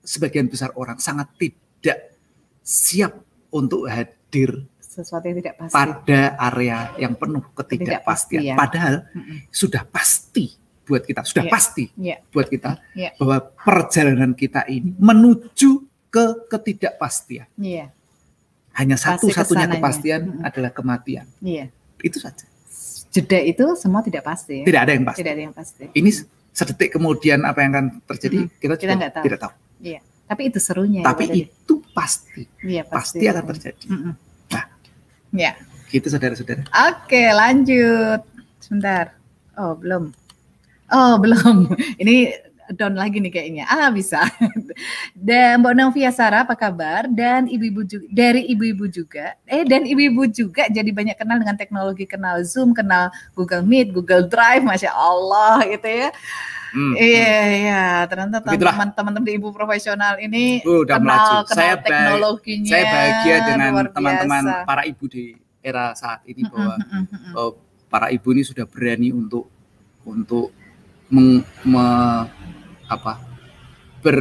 sebagian 0.05 0.47
besar 0.47 0.69
orang 0.77 1.01
sangat 1.01 1.33
tidak 1.35 2.13
siap 2.61 3.17
untuk 3.49 3.89
hadir 3.89 4.69
sesuatu 4.79 5.27
yang 5.27 5.37
tidak 5.43 5.55
pasti 5.59 5.75
pada 5.75 6.21
area 6.39 6.77
yang 6.95 7.13
penuh 7.19 7.43
ketidakpastian. 7.51 7.83
Tidak 7.83 8.01
pasti, 8.07 8.35
ya. 8.39 8.55
Padahal 8.55 8.95
mm 9.11 9.19
-mm. 9.19 9.37
sudah 9.51 9.83
pasti 9.83 10.45
buat 10.85 11.03
kita, 11.03 11.21
sudah 11.25 11.43
yeah. 11.43 11.51
pasti 11.51 11.85
yeah. 11.97 12.19
buat 12.31 12.47
kita 12.47 12.71
yeah. 12.95 13.11
bahwa 13.19 13.37
perjalanan 13.57 14.31
kita 14.37 14.63
ini 14.69 14.95
menuju 14.95 15.83
ke 16.07 16.25
ketidakpastian. 16.47 17.49
Yeah. 17.59 17.91
Hanya 18.75 18.95
satu-satunya 18.95 19.67
kepastian 19.67 20.21
mm 20.23 20.31
-mm. 20.39 20.47
adalah 20.47 20.71
kematian. 20.71 21.27
Yeah. 21.43 21.73
Itu 21.99 22.23
saja. 22.23 22.47
Jeda 23.11 23.39
itu 23.39 23.65
semua 23.79 24.03
tidak 24.03 24.27
pasti. 24.27 24.63
Ya? 24.63 24.65
Tidak 24.67 24.81
ada 24.83 24.91
yang 24.95 25.03
pasti. 25.07 25.19
Tidak 25.23 25.33
ada 25.33 25.43
yang 25.43 25.55
pasti. 25.55 25.83
Ini 25.91 26.09
sedetik 26.55 26.95
kemudian 26.95 27.43
apa 27.43 27.59
yang 27.63 27.71
akan 27.75 27.87
terjadi 28.07 28.37
mm 28.43 28.47
-hmm. 28.47 28.59
kita, 28.63 28.73
kita 28.79 28.95
tahu. 29.11 29.25
tidak 29.27 29.39
tahu. 29.43 29.53
Iya. 29.82 29.99
Tapi 30.26 30.41
itu 30.49 30.59
serunya. 30.61 31.05
Ya, 31.05 31.13
Tapi 31.13 31.23
ya, 31.30 31.36
itu 31.45 31.73
pasti. 31.93 32.43
Iya, 32.65 32.84
pasti. 32.86 33.21
Pasti 33.21 33.26
akan 33.30 33.43
terjadi. 33.53 33.86
Mm 33.88 33.97
-mm. 33.97 34.13
Nah. 34.51 34.65
Ya. 35.36 35.51
Gitu 35.89 36.07
saudara-saudara. 36.09 36.65
Oke, 36.91 37.23
lanjut. 37.30 38.21
Sebentar. 38.57 39.13
Oh, 39.55 39.78
belum. 39.78 40.11
Oh, 40.89 41.13
belum. 41.23 41.69
Ini 42.01 42.34
down 42.73 42.97
lagi 42.97 43.21
nih 43.21 43.30
kayaknya. 43.30 43.69
Ah, 43.69 43.93
bisa. 43.93 44.26
dan 45.13 45.61
Mbak 45.61 45.76
Novia 45.78 46.09
Sarah 46.09 46.41
apa 46.41 46.57
kabar? 46.57 47.05
Dan 47.05 47.45
ibu-ibu 47.45 47.86
juga 47.86 48.05
dari 48.09 48.49
ibu-ibu 48.49 48.89
juga. 48.89 49.38
Eh, 49.45 49.61
dan 49.61 49.86
ibu-ibu 49.86 50.26
juga 50.26 50.65
jadi 50.73 50.89
banyak 50.89 51.13
kenal 51.13 51.38
dengan 51.38 51.57
teknologi, 51.59 52.09
kenal 52.09 52.41
Zoom, 52.41 52.73
kenal 52.73 53.13
Google 53.38 53.61
Meet, 53.61 53.93
Google 53.93 54.26
Drive, 54.26 54.65
Masya 54.65 54.89
Allah 54.89 55.61
gitu 55.69 55.86
ya. 55.86 56.09
Hmm, 56.76 56.93
iya, 56.99 57.39
hmm. 57.39 57.55
iya. 57.63 57.84
Ternyata 58.11 58.38
teman-teman 58.91 59.23
di 59.23 59.32
ibu 59.39 59.49
profesional 59.55 60.19
ini 60.19 60.59
uh, 60.67 60.84
udah 60.84 60.99
kenal, 60.99 61.47
kenal 61.47 61.55
saya 61.55 61.76
teknologinya. 61.80 62.71
Saya 62.76 62.84
bahagia 62.91 63.36
dengan 63.47 63.71
teman-teman 63.95 64.43
para 64.67 64.84
ibu 64.84 65.07
di 65.07 65.39
era 65.63 65.95
saat 65.95 66.21
ini 66.28 66.43
bahwa 66.45 66.76
hmm, 66.76 66.91
hmm, 66.91 67.05
hmm. 67.07 67.34
Uh, 67.34 67.51
para 67.88 68.11
ibu 68.11 68.28
ini 68.36 68.43
sudah 68.43 68.67
berani 68.67 69.15
untuk 69.15 69.47
untuk 70.03 70.51
meng, 71.07 71.41
me, 71.63 71.86
apa 72.91 73.23
ber 74.03 74.19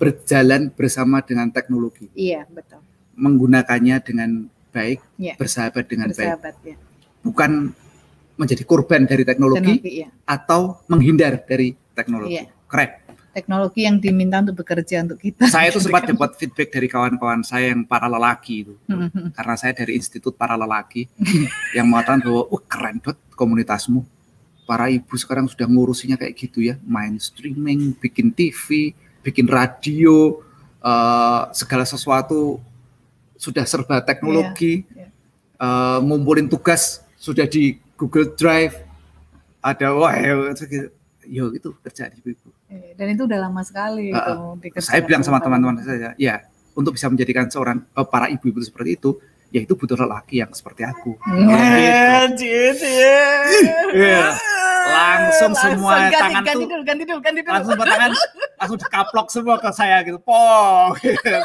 berjalan 0.00 0.72
bersama 0.74 1.22
dengan 1.22 1.52
teknologi. 1.52 2.10
Iya, 2.16 2.48
betul. 2.50 2.82
Menggunakannya 3.14 4.02
dengan 4.02 4.50
baik, 4.74 4.98
ya. 5.14 5.38
bersahabat 5.38 5.84
dengan 5.86 6.10
bersahabat, 6.10 6.58
baik. 6.58 6.74
Ya. 6.74 6.76
Bukan 7.22 7.70
menjadi 8.36 8.64
korban 8.64 9.04
dari 9.04 9.22
teknologi, 9.22 9.78
teknologi 9.78 9.92
iya. 10.02 10.08
atau 10.24 10.80
menghindar 10.88 11.44
dari 11.44 11.76
teknologi. 11.92 12.40
Iya. 12.40 12.44
Keren. 12.68 12.90
Teknologi 13.32 13.88
yang 13.88 13.96
diminta 13.96 14.44
untuk 14.44 14.60
bekerja 14.60 15.08
untuk 15.08 15.16
kita. 15.16 15.48
Saya 15.48 15.72
itu 15.72 15.80
sempat 15.80 16.04
dapat 16.04 16.36
feedback 16.36 16.68
dari 16.68 16.84
kawan-kawan 16.84 17.40
saya 17.40 17.72
yang 17.72 17.80
para 17.80 18.04
lelaki 18.04 18.68
itu, 18.68 18.76
mm-hmm. 18.84 19.32
karena 19.32 19.54
saya 19.56 19.72
dari 19.72 19.96
Institut 19.96 20.36
Para 20.36 20.52
Lelaki 20.52 21.08
yang 21.76 21.88
mengatakan 21.88 22.20
bahwa, 22.28 22.44
wah 22.52 22.62
keren 22.68 23.00
banget 23.00 23.16
komunitasmu. 23.32 24.04
Para 24.68 24.92
ibu 24.92 25.16
sekarang 25.16 25.48
sudah 25.48 25.64
ngurusinya 25.64 26.20
kayak 26.20 26.36
gitu 26.36 26.60
ya, 26.60 26.76
main 26.84 27.16
streaming, 27.16 27.96
bikin 27.96 28.36
TV, 28.36 28.92
bikin 29.24 29.48
radio, 29.48 30.44
uh, 30.84 31.48
segala 31.56 31.88
sesuatu 31.88 32.60
sudah 33.40 33.64
serba 33.64 34.04
teknologi, 34.04 34.84
yeah, 34.92 35.08
yeah. 35.08 35.10
Uh, 35.56 35.98
ngumpulin 36.04 36.52
tugas 36.52 37.00
sudah 37.18 37.46
di 37.46 37.81
Google 38.02 38.34
Drive, 38.34 38.82
ada 39.62 39.94
wah 39.94 40.10
ya, 40.10 40.34
yo 41.22 41.54
itu 41.54 41.70
kerja 41.86 42.10
di 42.10 42.18
ibu. 42.34 42.50
Eh, 42.66 42.98
dan 42.98 43.14
itu 43.14 43.30
udah 43.30 43.46
lama 43.46 43.62
sekali. 43.62 44.10
Uh, 44.10 44.58
itu, 44.58 44.82
saya 44.82 45.06
bilang 45.06 45.22
sama 45.22 45.38
teman-teman 45.38 45.78
saya, 45.86 46.10
ya 46.18 46.42
untuk 46.74 46.98
bisa 46.98 47.06
menjadikan 47.06 47.46
seorang 47.46 47.78
uh, 47.94 48.02
para 48.02 48.26
ibu-ibu 48.26 48.58
seperti 48.58 48.98
itu, 48.98 49.22
ya 49.54 49.62
itu 49.62 49.78
butuh 49.78 49.94
lelaki 49.94 50.42
yang 50.42 50.50
seperti 50.50 50.82
aku. 50.82 51.14
Yeah, 51.30 52.26
gitu. 52.34 52.90
yeah. 53.94 54.34
Langsung, 54.82 55.54
langsung 55.54 55.78
semua 55.78 56.10
ganti, 56.10 56.18
tangan 56.18 56.42
ganti, 56.42 56.58
tuh, 56.58 56.68
dulu, 56.74 56.82
ganti 56.82 57.02
dulu, 57.06 57.20
ganti 57.22 57.40
dulu. 57.46 57.54
langsung 57.54 57.76
tangan 57.78 58.10
langsung 58.58 58.78
dikaplok 58.82 59.28
semua 59.30 59.56
ke 59.62 59.70
saya 59.70 60.02
gitu, 60.02 60.18
po. 60.18 60.42
Gitu. 60.98 61.38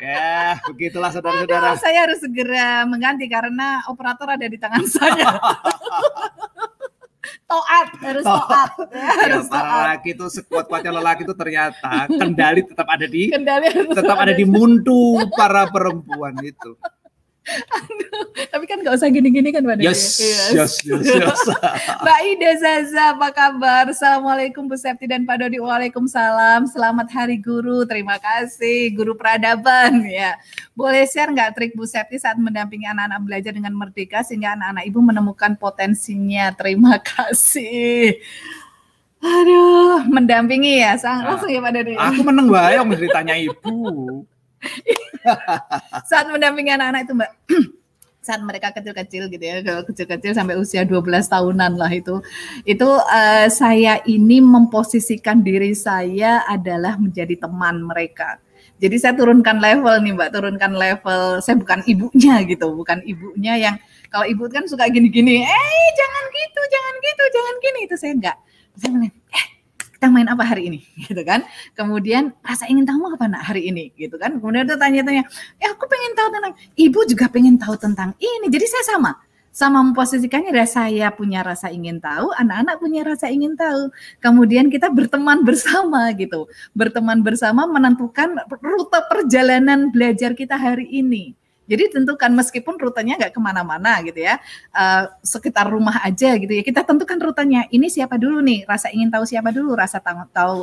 Ya, 0.00 0.56
begitulah 0.64 1.12
saudara-saudara. 1.12 1.76
Saya 1.76 2.08
harus 2.08 2.24
segera 2.24 2.88
mengganti 2.88 3.28
karena 3.28 3.84
operator 3.84 4.32
ada 4.32 4.46
di 4.48 4.56
tangan 4.56 4.84
saya. 4.88 5.36
toat 7.50 7.88
harus 7.98 8.24
toat. 8.24 8.70
ya, 8.94 9.10
harus 9.26 9.46
ya, 9.46 9.50
para 9.50 9.70
lelaki 9.74 10.08
itu 10.14 10.26
sekuat 10.30 10.64
kuatnya 10.70 10.92
lelaki 10.94 11.22
itu 11.26 11.34
ternyata 11.34 12.06
kendali 12.06 12.62
tetap 12.62 12.86
ada 12.86 13.06
di 13.10 13.22
kendali 13.30 13.66
tetap 13.90 14.18
ada 14.22 14.32
di 14.34 14.46
mundu 14.46 15.18
para 15.34 15.66
perempuan 15.66 16.34
itu 16.46 16.78
Aduh, 17.50 18.24
tapi 18.50 18.64
kan 18.66 18.78
nggak 18.78 18.94
usah 18.94 19.10
gini-gini 19.10 19.50
kan 19.50 19.62
Mbak 19.66 19.82
yes, 19.82 20.18
yes, 20.22 20.50
yes, 20.54 20.72
yes, 20.86 21.04
yes. 21.22 21.40
Mbak 22.02 22.18
Ida 22.30 22.50
Zaza, 22.62 23.04
apa 23.16 23.28
kabar? 23.34 23.90
Assalamualaikum 23.90 24.70
Bu 24.70 24.78
Septi 24.78 25.10
dan 25.10 25.26
Pak 25.26 25.42
Dodi. 25.42 25.58
Waalaikumsalam. 25.58 26.70
Selamat 26.70 27.10
Hari 27.10 27.38
Guru. 27.42 27.82
Terima 27.86 28.16
kasih 28.22 28.94
Guru 28.94 29.18
Peradaban 29.18 30.06
ya. 30.06 30.38
Boleh 30.72 31.04
share 31.10 31.34
nggak 31.34 31.58
trik 31.58 31.72
Bu 31.74 31.84
Septi 31.84 32.22
saat 32.22 32.38
mendampingi 32.38 32.86
anak-anak 32.86 33.20
belajar 33.26 33.52
dengan 33.54 33.74
merdeka 33.74 34.22
sehingga 34.22 34.54
anak-anak 34.54 34.84
ibu 34.86 35.00
menemukan 35.02 35.52
potensinya. 35.58 36.54
Terima 36.54 37.02
kasih. 37.02 38.18
Aduh, 39.20 40.00
mendampingi 40.08 40.80
ya, 40.80 40.96
sang 40.96 41.20
nah, 41.20 41.36
langsung 41.36 41.52
ya 41.52 41.60
Pak 41.60 41.72
Dodi. 41.76 41.92
Aku 41.92 42.20
meneng 42.24 42.48
bayang 42.48 42.88
mesti 42.88 43.04
ditanya 43.04 43.36
ibu. 43.36 43.76
saat 46.10 46.26
mendampingi 46.28 46.72
anak-anak 46.74 47.00
itu 47.08 47.12
Mbak, 47.16 47.32
saat 48.26 48.40
mereka 48.44 48.68
kecil-kecil 48.76 49.32
gitu 49.32 49.44
ya, 49.44 49.64
kecil-kecil 49.64 50.32
sampai 50.36 50.60
usia 50.60 50.84
12 50.84 51.00
tahunan 51.26 51.80
lah 51.80 51.90
itu, 51.92 52.20
itu 52.68 52.88
uh, 52.88 53.48
saya 53.48 54.04
ini 54.04 54.44
memposisikan 54.44 55.40
diri 55.40 55.72
saya 55.72 56.44
adalah 56.44 57.00
menjadi 57.00 57.40
teman 57.40 57.80
mereka. 57.84 58.38
Jadi 58.80 58.96
saya 58.96 59.12
turunkan 59.12 59.60
level 59.60 59.92
nih 60.00 60.12
Mbak, 60.16 60.30
turunkan 60.32 60.72
level. 60.72 61.44
Saya 61.44 61.56
bukan 61.60 61.84
ibunya 61.84 62.40
gitu, 62.48 62.72
bukan 62.72 63.04
ibunya 63.04 63.60
yang 63.60 63.76
kalau 64.08 64.24
ibu 64.24 64.48
kan 64.48 64.64
suka 64.64 64.88
gini-gini, 64.88 65.44
eh 65.44 65.86
jangan 65.94 66.24
gitu, 66.32 66.60
jangan 66.64 66.94
gitu, 66.98 67.24
jangan 67.28 67.54
gini. 67.60 67.78
Itu 67.84 67.96
saya 68.00 68.12
enggak. 68.16 68.36
Saya 68.80 68.90
bilang, 68.96 69.12
eh 69.12 69.46
kita 70.00 70.08
main 70.08 70.24
apa 70.32 70.40
hari 70.48 70.72
ini 70.72 70.80
gitu 71.12 71.20
kan 71.20 71.44
kemudian 71.76 72.32
rasa 72.40 72.64
ingin 72.72 72.88
tahu 72.88 73.04
apa 73.12 73.28
nak 73.28 73.44
hari 73.52 73.68
ini 73.68 73.92
gitu 74.00 74.16
kan 74.16 74.40
kemudian 74.40 74.64
dia 74.64 74.80
tanya-tanya 74.80 75.28
ya 75.60 75.68
aku 75.76 75.84
pengen 75.84 76.16
tahu 76.16 76.28
tentang 76.32 76.52
ibu 76.72 77.00
juga 77.04 77.28
pengen 77.28 77.60
tahu 77.60 77.76
tentang 77.76 78.16
ini 78.16 78.48
jadi 78.48 78.64
saya 78.64 78.96
sama 78.96 79.20
sama 79.50 79.82
memposisikannya 79.82 80.54
adalah 80.54 80.70
saya 80.70 81.10
punya 81.10 81.42
rasa 81.42 81.74
ingin 81.74 81.98
tahu, 81.98 82.30
anak-anak 82.38 82.78
punya 82.78 83.02
rasa 83.02 83.26
ingin 83.34 83.58
tahu. 83.58 83.90
Kemudian 84.22 84.70
kita 84.70 84.94
berteman 84.94 85.42
bersama 85.48 86.06
gitu. 86.14 86.46
Berteman 86.70 87.18
bersama 87.26 87.66
menentukan 87.66 88.38
rute 88.62 89.00
perjalanan 89.10 89.90
belajar 89.90 90.38
kita 90.38 90.54
hari 90.54 90.86
ini. 90.94 91.34
Jadi 91.70 91.94
tentukan 91.94 92.34
meskipun 92.34 92.74
rutenya 92.82 93.14
nggak 93.14 93.30
ke 93.30 93.40
mana-mana 93.40 94.02
gitu 94.02 94.18
ya, 94.18 94.42
uh, 94.74 95.06
sekitar 95.22 95.70
rumah 95.70 96.02
aja 96.02 96.34
gitu 96.34 96.50
ya. 96.50 96.66
Kita 96.66 96.82
tentukan 96.82 97.14
rutenya. 97.22 97.70
Ini 97.70 97.86
siapa 97.86 98.18
dulu 98.18 98.42
nih? 98.42 98.66
Rasa 98.66 98.90
ingin 98.90 99.06
tahu 99.14 99.22
siapa 99.22 99.54
dulu? 99.54 99.78
Rasa 99.78 100.02
tahu, 100.02 100.26
tahu 100.34 100.56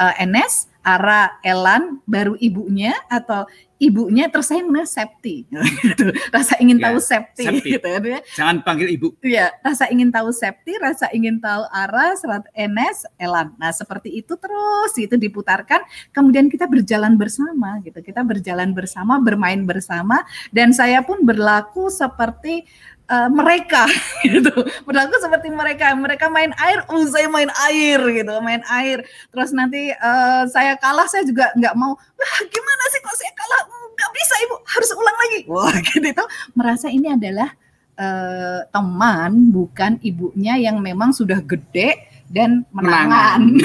uh, 0.00 0.14
Enes, 0.16 0.72
Ara, 0.80 1.36
Elan, 1.44 2.00
baru 2.08 2.32
ibunya 2.40 2.96
atau 3.12 3.44
ibunya 3.84 4.32
terus 4.32 4.48
saya 4.48 4.64
mengenal 4.64 4.88
Septi. 4.88 5.44
Gitu. 5.84 6.10
rasa 6.32 6.56
ingin 6.58 6.80
ya, 6.80 6.90
tahu 6.90 6.98
Septi, 6.98 7.44
Septi. 7.44 7.70
gitu 7.76 7.86
ya. 7.86 8.20
Jangan 8.34 8.64
panggil 8.64 8.88
ibu. 8.96 9.12
Ya 9.20 9.52
rasa 9.60 9.88
ingin 9.92 10.08
tahu 10.08 10.32
Septi 10.32 10.72
rasa 10.80 11.12
ingin 11.12 11.38
tahu 11.38 11.68
Ara 11.68 12.16
Serat 12.16 12.48
Enes 12.56 13.04
Elan. 13.20 13.52
Nah 13.60 13.70
seperti 13.70 14.10
itu 14.16 14.34
terus 14.40 14.92
itu 14.96 15.14
diputarkan. 15.14 15.84
Kemudian 16.10 16.48
kita 16.48 16.64
berjalan 16.64 17.20
bersama 17.20 17.78
gitu. 17.84 18.00
Kita 18.00 18.24
berjalan 18.24 18.72
bersama 18.72 19.20
bermain 19.20 19.60
bersama 19.68 20.24
dan 20.50 20.72
saya 20.72 21.04
pun 21.04 21.22
berlaku 21.22 21.92
seperti 21.92 22.64
uh, 23.08 23.28
mereka 23.30 23.84
gitu. 24.24 24.52
Berlaku 24.84 25.16
seperti 25.20 25.48
mereka 25.52 25.92
mereka 25.96 26.26
main 26.32 26.52
air 26.60 26.84
oh 26.88 27.04
saya 27.08 27.28
main 27.28 27.50
air 27.68 28.00
gitu. 28.00 28.32
Main 28.40 28.62
air. 28.68 29.04
Terus 29.32 29.50
nanti 29.52 29.92
uh, 29.92 30.44
saya 30.48 30.76
kalah 30.80 31.08
saya 31.08 31.24
juga 31.26 31.50
nggak 31.56 31.74
mau. 31.76 31.92
Wah 31.96 32.38
gimana 32.48 32.84
sih 32.92 33.00
kok 33.02 33.16
saya 33.16 33.32
kalah? 33.36 33.62
Nggak 33.94 34.10
bisa 34.12 34.34
ibu. 34.44 34.56
Harus 34.64 34.90
ulang 34.94 35.16
lagi. 35.18 35.38
Wah 35.48 35.76
gitu. 35.88 36.06
Itu 36.14 36.24
merasa 36.56 36.86
ini 36.88 37.08
adalah 37.12 37.50
uh, 37.98 38.60
teman 38.70 39.52
bukan 39.52 40.00
ibunya 40.00 40.56
yang 40.60 40.80
memang 40.80 41.12
sudah 41.12 41.40
gede 41.44 42.12
dan 42.24 42.64
menangan, 42.72 43.62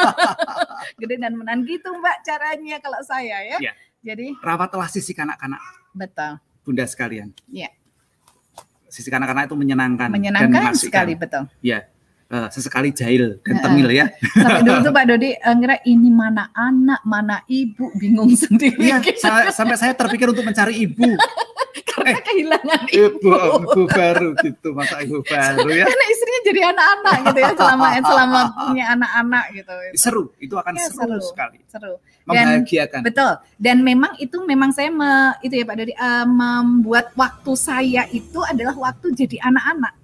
gede 1.00 1.16
dan 1.18 1.34
menang 1.34 1.66
gitu 1.66 1.88
mbak 1.98 2.20
caranya 2.22 2.78
kalau 2.78 3.00
saya 3.02 3.42
ya, 3.42 3.56
ya. 3.58 3.72
jadi 4.04 4.38
rawatlah 4.38 4.86
sisi 4.86 5.16
kanak-kanak. 5.16 5.58
Betul. 5.96 6.38
Bunda 6.62 6.84
sekalian. 6.84 7.32
Ya 7.48 7.72
sisi 8.98 9.14
kanak-kanak 9.14 9.46
itu 9.46 9.54
menyenangkan, 9.54 10.10
menyenangkan 10.10 10.74
dan 10.74 10.74
sekali 10.74 11.14
betul. 11.14 11.46
Ya, 11.62 11.86
uh, 12.34 12.50
sesekali 12.50 12.90
jahil 12.90 13.38
dan 13.46 13.62
tengil 13.62 13.86
ya. 13.94 14.10
Sampai 14.42 14.66
dulu 14.66 14.78
tuh 14.82 14.92
Pak 14.92 15.04
Dodi 15.06 15.30
uh, 15.38 15.54
ngira 15.54 15.76
ini 15.86 16.10
mana 16.10 16.50
anak, 16.50 17.06
mana 17.06 17.46
ibu, 17.46 17.94
bingung 17.94 18.34
sendiri. 18.34 18.90
Iya, 18.90 18.98
sampai 19.54 19.76
saya 19.78 19.94
terpikir 19.94 20.34
untuk 20.34 20.42
mencari 20.42 20.82
ibu. 20.82 21.14
Karena 21.88 22.14
eh, 22.14 22.22
kehilangan 22.26 22.82
ibu. 22.90 23.30
ibu. 23.30 23.82
baru 23.86 24.28
gitu, 24.42 24.68
masa 24.74 25.02
ibu 25.02 25.22
baru 25.22 25.66
ya. 25.70 25.86
Karena 25.86 26.04
istrinya 26.10 26.40
jadi 26.46 26.60
anak-anak 26.74 27.14
gitu 27.22 27.38
ya 27.38 27.52
selama 27.58 27.86
selama 28.02 28.40
punya 28.54 28.84
anak-anak 28.98 29.44
gitu. 29.54 29.72
Seru, 29.94 30.22
itu 30.42 30.54
akan 30.54 30.74
ya, 30.74 30.86
seru, 30.90 30.98
seru 30.98 31.18
sekali. 31.22 31.58
Seru. 31.70 31.94
Dan, 32.28 32.46
membahagiakan. 32.62 33.00
Betul. 33.02 33.32
Dan 33.56 33.76
memang 33.80 34.12
itu 34.20 34.36
memang 34.44 34.70
saya 34.70 34.92
me, 34.92 35.34
itu 35.40 35.56
ya 35.56 35.64
Pak 35.64 35.76
Dodi 35.80 35.94
uh, 35.96 36.26
membuat 36.28 37.10
waktu 37.16 37.52
saya 37.56 38.04
itu 38.12 38.38
adalah 38.44 38.76
waktu 38.76 39.16
jadi 39.16 39.40
anak-anak. 39.48 39.94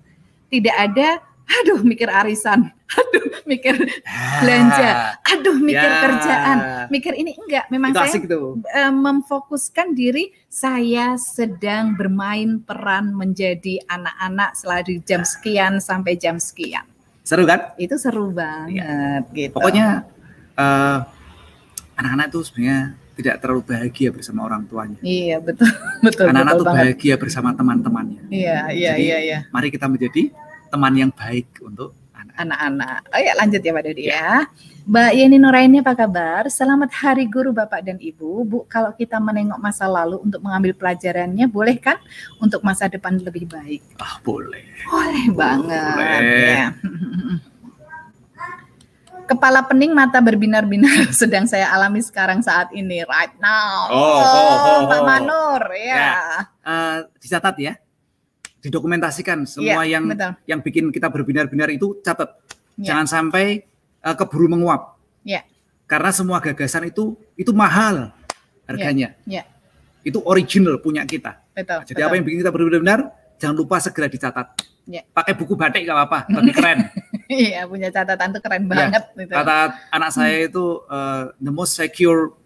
Tidak 0.48 0.76
ada 0.76 1.08
aduh 1.44 1.84
mikir 1.84 2.08
arisan, 2.08 2.72
aduh 2.98 3.28
mikir 3.44 3.76
belanja, 4.40 5.20
aduh 5.20 5.56
mikir 5.60 5.90
ya. 5.92 6.00
kerjaan, 6.00 6.58
mikir 6.88 7.12
ini 7.12 7.36
enggak. 7.36 7.68
Memang 7.68 7.92
itu 7.92 8.00
saya 8.00 8.20
uh, 8.88 8.92
memfokuskan 8.92 9.92
diri 9.92 10.32
saya 10.48 11.20
sedang 11.20 11.92
bermain 12.00 12.64
peran 12.64 13.12
menjadi 13.12 13.76
anak-anak 13.92 14.56
selalu 14.56 15.04
jam 15.04 15.20
sekian 15.20 15.84
sampai 15.84 16.16
jam 16.16 16.40
sekian. 16.40 16.88
Seru 17.24 17.48
kan? 17.48 17.72
Itu 17.80 17.96
seru 17.96 18.32
banget 18.32 18.84
ya. 18.84 19.24
gitu. 19.32 19.56
Pokoknya 19.56 20.04
uh, 20.60 21.08
anak-anak 21.98 22.26
itu 22.30 22.38
sebenarnya 22.46 22.78
tidak 23.14 23.34
terlalu 23.38 23.62
bahagia 23.62 24.08
bersama 24.10 24.40
orang 24.42 24.66
tuanya. 24.66 24.98
Iya 25.00 25.38
betul 25.38 25.70
betul. 26.06 26.26
Anak-anak 26.30 26.54
itu 26.58 26.64
bahagia 26.66 27.14
bersama 27.14 27.54
teman-temannya. 27.54 28.22
Iya 28.30 28.70
iya 28.74 28.92
Jadi, 28.98 29.04
iya 29.06 29.18
iya. 29.22 29.38
Mari 29.54 29.70
kita 29.70 29.86
menjadi 29.86 30.34
teman 30.70 30.92
yang 30.98 31.10
baik 31.14 31.62
untuk 31.62 31.94
anak-anak. 32.34 33.06
Oh 33.14 33.20
ya 33.22 33.32
lanjut 33.38 33.60
ya 33.62 33.70
Pak 33.70 33.82
Dodi 33.86 34.02
ya. 34.06 34.10
ya. 34.10 34.32
Mbak 34.84 35.10
Yeni 35.16 35.36
Nuraini 35.40 35.80
apa 35.80 35.96
kabar? 35.96 36.44
Selamat 36.52 36.92
Hari 36.92 37.24
Guru 37.30 37.56
Bapak 37.56 37.80
dan 37.88 37.96
Ibu. 37.96 38.44
Bu, 38.44 38.58
kalau 38.68 38.92
kita 38.92 39.16
menengok 39.16 39.56
masa 39.56 39.88
lalu 39.88 40.20
untuk 40.20 40.44
mengambil 40.44 40.76
pelajarannya, 40.76 41.48
boleh 41.48 41.80
kan 41.80 41.96
untuk 42.36 42.60
masa 42.60 42.84
depan 42.92 43.16
lebih 43.16 43.48
baik? 43.48 43.80
Ah, 43.96 44.20
boleh. 44.20 44.60
Boleh 44.84 45.26
banget 45.32 45.96
boleh. 45.96 46.52
ya. 46.52 46.66
kepala 49.24 49.64
pening 49.64 49.96
mata 49.96 50.20
berbinar-binar 50.20 51.10
sedang 51.20 51.48
saya 51.48 51.72
alami 51.72 52.04
sekarang 52.04 52.44
saat 52.44 52.70
ini 52.76 53.02
right 53.08 53.34
now. 53.40 53.88
Oh, 53.90 53.98
oh, 53.98 54.20
oh, 54.20 54.54
oh 54.60 54.78
Pak 54.86 55.02
Manur 55.02 55.62
ya. 55.74 55.96
ya. 55.96 56.14
Uh, 56.64 56.96
dicatat 57.18 57.56
ya. 57.58 57.72
Didokumentasikan 58.64 59.44
semua 59.44 59.84
ya, 59.84 59.98
yang 59.98 60.08
betul. 60.08 60.32
yang 60.48 60.60
bikin 60.64 60.88
kita 60.88 61.12
berbinar-binar 61.12 61.68
itu 61.72 62.00
catat. 62.00 62.32
Ya. 62.80 62.94
Jangan 62.94 63.06
sampai 63.08 63.64
uh, 64.00 64.16
keburu 64.16 64.48
menguap. 64.48 64.96
Ya. 65.24 65.44
Karena 65.84 66.12
semua 66.12 66.40
gagasan 66.40 66.88
itu 66.88 67.16
itu 67.36 67.52
mahal 67.52 68.12
harganya. 68.64 69.12
Ya. 69.28 69.42
ya. 69.42 69.44
Itu 70.04 70.24
original 70.24 70.80
punya 70.80 71.04
kita. 71.04 71.44
Betul. 71.52 71.84
Jadi 71.88 72.00
betul. 72.00 72.08
apa 72.08 72.14
yang 72.16 72.24
bikin 72.24 72.38
kita 72.40 72.52
berbinar-binar 72.52 73.00
jangan 73.36 73.56
lupa 73.56 73.76
segera 73.80 74.08
dicatat. 74.08 74.46
Ya. 74.84 75.00
Pakai 75.12 75.32
buku 75.32 75.56
batik 75.56 75.88
gak 75.88 75.96
apa-apa, 75.96 76.18
lebih 76.28 76.54
keren. 76.56 76.78
Iya, 77.44 77.64
punya 77.64 77.88
catatan 77.88 78.36
tuh 78.36 78.40
keren 78.44 78.64
ya. 78.64 78.68
banget. 78.68 79.04
Gitu. 79.16 79.32
Kata 79.32 79.56
anak 79.88 80.10
saya 80.12 80.44
itu 80.44 80.84
uh, 80.88 81.32
the 81.40 81.52
most 81.52 81.76
secure 81.76 82.36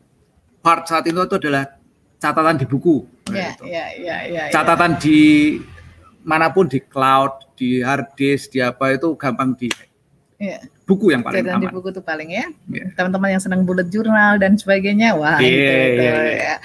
part 0.63 0.87
saat 0.87 1.07
itu 1.07 1.19
itu 1.19 1.37
adalah 1.39 1.79
catatan 2.19 2.57
di 2.59 2.67
buku. 2.67 3.07
Iya, 3.31 3.59
iya, 3.63 3.85
iya, 3.99 4.17
iya. 4.27 4.43
Catatan 4.55 4.97
ya. 4.97 5.01
di 5.03 5.21
mana 6.23 6.51
pun 6.51 6.67
di 6.67 6.79
cloud, 6.83 7.55
di 7.55 7.81
hard 7.83 8.15
disk, 8.19 8.55
di 8.55 8.61
apa 8.63 8.95
itu 8.95 9.15
gampang 9.15 9.55
di 9.57 9.71
ya. 10.39 10.61
buku 10.87 11.11
yang 11.15 11.23
paling 11.23 11.43
Catatan 11.43 11.59
aman. 11.59 11.65
di 11.67 11.75
buku 11.75 11.89
tuh 11.95 12.05
paling 12.05 12.29
ya. 12.31 12.47
ya. 12.71 12.85
Teman-teman 12.95 13.39
yang 13.39 13.43
senang 13.43 13.63
bullet 13.67 13.89
journal 13.91 14.39
dan 14.39 14.55
sebagainya, 14.59 15.15
wah 15.19 15.39
yeah, 15.39 15.49
itu, 15.49 15.63
itu 15.99 16.03
yeah, 16.03 16.17
yeah. 16.23 16.37
ya. 16.39 16.57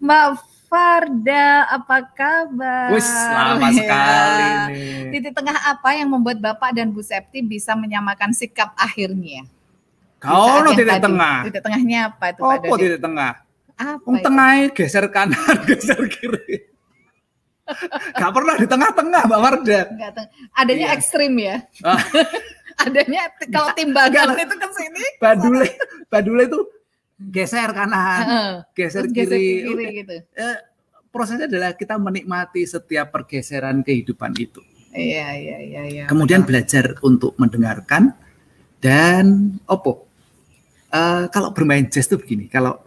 Mbak 0.00 0.49
Farda, 0.70 1.66
apa 1.66 1.96
kabar? 2.14 2.94
Wih, 2.94 3.02
lama 3.02 3.68
ya. 3.68 3.74
sekali 3.74 4.46
nih. 4.70 5.10
Titik 5.10 5.32
tengah 5.34 5.58
apa 5.66 5.98
yang 5.98 6.14
membuat 6.14 6.38
Bapak 6.38 6.70
dan 6.78 6.94
Bu 6.94 7.02
Septi 7.02 7.42
bisa 7.42 7.74
menyamakan 7.74 8.30
sikap 8.30 8.70
akhirnya? 8.78 9.50
Kau 10.22 10.62
no 10.62 10.70
titik 10.70 10.94
tadi. 10.94 11.10
tengah. 11.10 11.36
Titik 11.50 11.62
tengahnya 11.66 11.98
apa 12.14 12.24
itu 12.30 12.40
oh, 12.46 12.54
Dodi? 12.54 12.86
titik 12.86 13.02
tengah? 13.02 13.32
Apa 13.74 14.06
um, 14.06 14.16
tengah 14.22 14.50
geser 14.70 15.04
kanan, 15.10 15.56
geser 15.68 16.00
kiri. 16.06 16.70
Gak 18.14 18.30
pernah 18.30 18.54
di 18.54 18.66
tengah-tengah 18.70 19.20
Mbak 19.26 19.40
Farda. 19.42 19.80
Enggak, 19.90 20.10
adanya 20.54 20.86
iya. 20.86 20.94
ekstrim 20.94 21.32
ya. 21.34 21.66
Ah. 21.82 21.98
adanya 22.86 23.26
kalau 23.50 23.74
timbangan 23.74 24.38
itu 24.38 24.54
ke 24.54 24.68
sini. 24.78 25.02
Badule, 25.18 25.66
badule 26.06 26.42
itu 26.46 26.60
geser 27.34 27.70
kanan, 27.76 28.64
geser, 28.72 29.04
geser 29.12 29.36
kiri, 29.36 29.68
kiri 29.68 29.86
gitu. 30.00 30.14
Eh, 30.32 30.58
prosesnya 31.12 31.50
adalah 31.50 31.76
kita 31.76 32.00
menikmati 32.00 32.64
setiap 32.64 33.12
pergeseran 33.12 33.84
kehidupan 33.84 34.32
itu. 34.40 34.64
Iya, 34.90 35.28
iya, 35.38 35.58
iya, 35.62 35.82
iya. 35.86 36.04
Kemudian 36.08 36.42
betul. 36.42 36.50
belajar 36.50 36.84
untuk 37.04 37.32
mendengarkan 37.38 38.16
dan 38.82 39.54
opo. 39.68 40.08
Uh, 40.90 41.30
kalau 41.30 41.54
bermain 41.54 41.86
jazz 41.86 42.10
tuh 42.10 42.18
begini, 42.18 42.50
kalau 42.50 42.82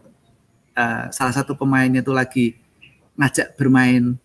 uh, 0.76 1.08
salah 1.16 1.32
satu 1.32 1.56
pemainnya 1.56 2.04
tuh 2.04 2.12
lagi 2.12 2.60
ngajak 3.16 3.56
bermain 3.56 4.20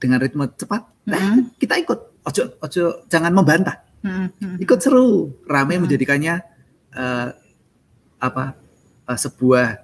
dengan 0.00 0.18
ritme 0.24 0.48
cepat, 0.56 0.88
mm 0.88 1.12
-hmm. 1.12 1.12
nah 1.12 1.32
kita 1.60 1.74
ikut. 1.76 2.00
Ojo, 2.28 2.60
ojo, 2.60 3.08
jangan 3.08 3.32
membantah. 3.32 3.84
Mm 4.00 4.32
-hmm. 4.32 4.54
Ikut 4.64 4.78
seru, 4.80 5.36
ramai 5.44 5.76
mm 5.76 5.76
-hmm. 5.76 5.80
menjadikannya 5.84 6.34
uh, 6.96 7.28
apa 8.20 8.67
uh, 9.08 9.18
sebuah 9.18 9.80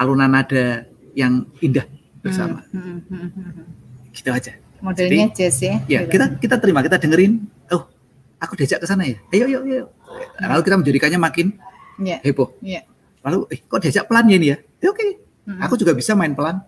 alunan 0.00 0.32
nada 0.32 0.88
yang 1.12 1.44
indah 1.60 1.84
bersama. 2.24 2.64
Mm 2.72 3.04
-hmm. 3.04 4.12
Gitu 4.16 4.30
aja. 4.32 4.52
Modelnya 4.80 5.32
Jadi, 5.32 5.36
jazz 5.36 5.56
ya. 5.60 5.74
Ya, 5.88 6.00
kita 6.04 6.36
kita 6.36 6.56
terima, 6.60 6.84
kita 6.84 7.00
dengerin. 7.00 7.44
Oh, 7.72 7.88
aku 8.40 8.56
diajak 8.56 8.84
ke 8.84 8.86
sana 8.88 9.08
ya. 9.08 9.16
Ayo, 9.32 9.44
ayo, 9.48 9.58
ayo. 9.64 9.84
Lalu 10.40 10.62
kita 10.64 10.76
menjadikannya 10.76 11.20
makin 11.20 11.46
yeah. 12.00 12.20
heboh. 12.20 12.52
Yeah. 12.60 12.84
Lalu, 13.24 13.48
eh, 13.50 13.58
kok 13.64 13.80
diajak 13.82 14.04
pelan 14.06 14.28
ya 14.30 14.36
ini 14.36 14.46
ya? 14.54 14.56
ya 14.78 14.88
Oke, 14.92 15.02
okay. 15.02 15.10
aku 15.58 15.74
juga 15.80 15.96
bisa 15.96 16.14
main 16.14 16.36
pelan. 16.36 16.62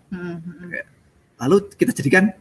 Lalu 1.39 1.70
kita 1.78 1.93
jadikan 1.95 2.32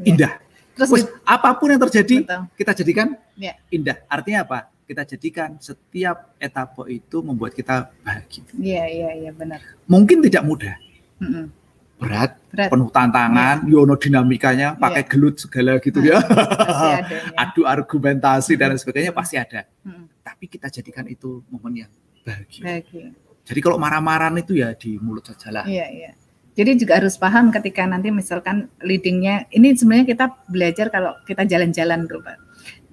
yeah. 0.00 0.08
indah. 0.08 0.32
Terus 0.72 0.88
Wih, 0.88 1.04
apa 1.28 1.52
pun 1.60 1.68
yang 1.68 1.82
terjadi, 1.84 2.24
betul. 2.24 2.42
kita 2.56 2.72
jadikan 2.80 3.12
yeah. 3.36 3.58
indah. 3.68 4.00
Artinya 4.08 4.48
apa? 4.48 4.71
Kita 4.82 5.06
jadikan 5.06 5.56
setiap 5.62 6.36
etapa 6.36 6.84
itu 6.90 7.22
membuat 7.22 7.54
kita 7.54 7.90
bahagia. 8.02 8.44
Iya, 8.58 8.84
iya, 8.90 9.10
iya, 9.26 9.30
benar. 9.32 9.62
Mungkin 9.86 10.20
tidak 10.20 10.42
mudah. 10.44 10.74
Mm-hmm 11.22 11.62
berat, 12.02 12.30
berat. 12.50 12.68
penuh 12.68 12.90
tantangan, 12.90 13.56
ya. 13.62 13.70
yono 13.70 13.94
dinamikanya 13.94 14.68
pakai 14.74 15.06
ya. 15.06 15.08
gelut 15.08 15.36
segala 15.38 15.78
gitu 15.78 16.02
ya. 16.02 16.18
nah, 16.18 16.98
ya. 17.06 17.22
Adu 17.46 17.62
argumentasi 17.62 18.58
dan 18.58 18.74
sebagainya 18.74 19.14
pasti 19.14 19.38
ada. 19.38 19.70
Hmm. 19.86 20.10
Tapi 20.26 20.50
kita 20.50 20.66
jadikan 20.66 21.06
itu 21.06 21.46
momen 21.46 21.86
yang 21.86 21.92
bahagia. 22.26 22.62
bahagia. 22.66 23.06
Jadi 23.42 23.58
kalau 23.62 23.78
marah-marah 23.78 24.30
itu 24.38 24.58
ya 24.58 24.74
di 24.74 24.98
mulut 24.98 25.26
saja 25.26 25.50
lah. 25.50 25.64
Iya, 25.66 25.86
iya. 25.90 26.12
Jadi 26.52 26.84
juga 26.84 27.00
harus 27.00 27.16
paham 27.16 27.48
ketika 27.48 27.88
nanti 27.88 28.12
misalkan 28.12 28.68
leadingnya, 28.84 29.48
ini 29.56 29.72
sebenarnya 29.72 30.04
kita 30.12 30.26
belajar 30.52 30.92
kalau 30.92 31.16
kita 31.24 31.48
jalan-jalan 31.48 32.04
tuh 32.04 32.20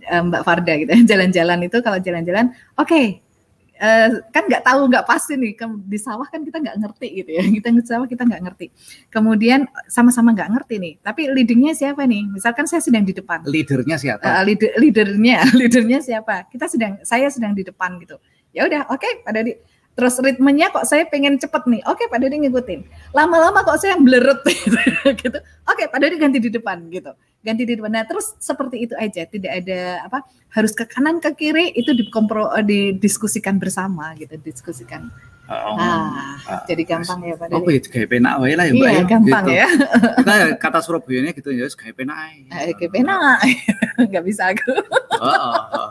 Mbak 0.09 0.41
Farda 0.41 0.73
gitu, 0.81 0.91
jalan-jalan 1.11 1.59
itu 1.65 1.77
kalau 1.85 1.97
jalan-jalan, 2.01 2.51
oke, 2.75 2.89
okay, 2.89 3.05
uh, 3.79 4.09
kan 4.29 4.43
nggak 4.45 4.63
tahu 4.63 4.91
nggak 4.91 5.05
pasti 5.07 5.33
nih. 5.39 5.55
Di 5.87 5.97
sawah 5.97 6.27
kan 6.27 6.43
kita 6.43 6.59
nggak 6.59 6.77
ngerti 6.83 7.07
gitu 7.23 7.31
ya. 7.33 7.43
Kita 7.59 7.67
di 7.71 7.83
sawah 7.83 8.07
kita 8.07 8.23
nggak 8.27 8.41
ngerti. 8.45 8.65
Kemudian 9.09 9.65
sama-sama 9.87 10.35
nggak 10.35 10.49
ngerti 10.51 10.75
nih. 10.77 10.93
Tapi 11.01 11.21
leadingnya 11.31 11.73
siapa 11.73 12.03
nih? 12.05 12.27
Misalkan 12.29 12.67
saya 12.67 12.83
sedang 12.83 13.07
di 13.07 13.15
depan. 13.15 13.47
Leadernya 13.47 13.97
siapa? 13.97 14.23
Uh, 14.23 14.43
leader, 14.45 14.71
leadernya 14.77 15.37
leadernya 15.59 15.99
siapa? 16.03 16.45
Kita 16.51 16.67
sedang 16.67 16.99
saya 17.01 17.31
sedang 17.31 17.55
di 17.55 17.63
depan 17.63 17.97
gitu. 18.03 18.19
Ya 18.51 18.67
udah 18.67 18.91
oke 18.91 19.01
okay, 19.01 19.11
pada 19.23 19.41
di 19.45 19.55
terus 19.93 20.15
ritmenya 20.23 20.71
kok 20.71 20.87
saya 20.87 21.03
pengen 21.07 21.35
cepet 21.39 21.63
nih. 21.67 21.81
Oke 21.87 22.07
Pak 22.07 22.19
Dodi 22.23 22.39
ngikutin. 22.47 23.11
Lama-lama 23.11 23.67
kok 23.67 23.79
saya 23.83 23.99
blerut 23.99 24.39
gitu. 25.19 25.39
Oke 25.67 25.83
Pak 25.91 25.99
Dodi 25.99 26.15
ganti 26.15 26.39
di 26.39 26.51
depan 26.51 26.87
gitu 26.87 27.11
ganti 27.39 27.63
di 27.63 27.73
depan 27.79 27.91
nah 27.91 28.03
terus 28.03 28.35
seperti 28.39 28.83
itu 28.83 28.93
aja 28.99 29.23
tidak 29.23 29.63
ada 29.63 30.03
apa 30.03 30.27
harus 30.51 30.75
ke 30.75 30.83
kanan 30.83 31.23
ke 31.23 31.31
kiri 31.39 31.71
itu 31.71 31.95
dikompro 31.95 32.51
eh, 32.55 32.65
didiskusikan 32.65 33.55
bersama 33.57 34.11
gitu 34.19 34.35
diskusikan 34.43 35.07
Oh, 35.49 35.81
ah, 35.81 36.37
ah, 36.45 36.61
jadi 36.69 36.85
gampang 36.85 37.25
ya 37.25 37.33
Pak. 37.33 37.49
Oh, 37.57 37.65
itu 37.73 37.89
kayak 37.89 38.13
penak 38.13 38.37
wae 38.37 38.53
lah 38.53 38.69
ya 38.69 38.73
Mbak. 38.77 38.85
Iya, 38.85 38.93
ya, 38.93 39.03
gampang 39.09 39.45
gitu. 39.49 39.57
ya. 39.57 39.67
Kita 40.21 40.33
kata 40.61 40.79
Surabaya 40.85 41.33
gitu 41.33 41.49
ya, 41.49 41.65
kayak 41.73 41.95
penak. 41.97 42.45
Kayak 42.77 42.91
penak. 42.93 43.39
Enggak 44.05 44.23
bisa 44.29 44.53
aku. 44.53 44.77
Oh, 45.17 45.25
oh, 45.25 45.57
oh. 45.73 45.89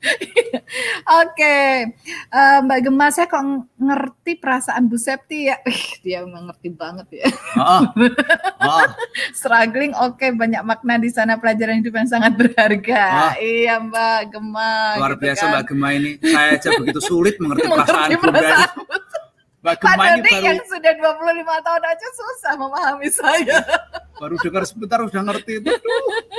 Oke, 1.20 1.58
uh, 2.32 2.58
Mbak 2.64 2.78
Gemma, 2.88 3.06
saya 3.12 3.28
kok 3.28 3.44
ngerti 3.76 4.40
perasaan 4.40 4.88
Bu 4.88 4.96
Septi 4.96 5.52
ya. 5.52 5.60
dia 6.04 6.24
mengerti 6.24 6.72
banget 6.72 7.06
ya. 7.20 7.26
Oh, 7.58 7.84
oh. 8.64 8.86
Struggling, 9.38 9.92
oke, 9.98 10.16
okay, 10.16 10.30
banyak 10.32 10.62
makna 10.64 10.96
di 10.96 11.10
sana 11.12 11.36
pelajaran 11.36 11.84
hidup 11.84 11.94
yang 12.00 12.08
sangat 12.08 12.32
berharga. 12.38 13.04
Oh. 13.04 13.32
Iya, 13.40 13.74
Mbak 13.82 14.20
Gemma. 14.32 14.72
Luar 14.96 15.14
gitu 15.16 15.22
biasa 15.28 15.42
kan. 15.44 15.50
Mbak 15.52 15.64
Gemma 15.68 15.88
ini. 15.92 16.10
Saya 16.24 16.48
aja 16.56 16.68
begitu 16.80 17.00
sulit 17.02 17.34
mengerti, 17.36 17.66
perasaan, 17.68 18.08
perasaan 18.16 18.70
Ini 19.60 20.24
baru... 20.24 20.40
yang 20.40 20.60
sudah 20.64 20.92
25 20.96 21.66
tahun 21.68 21.82
aja 21.84 22.06
susah 22.16 22.52
memahami 22.56 23.08
saya. 23.12 23.60
Baru 24.16 24.40
dengar 24.40 24.64
sebentar 24.64 25.04
udah 25.04 25.20
ngerti 25.20 25.60
itu. 25.60 25.68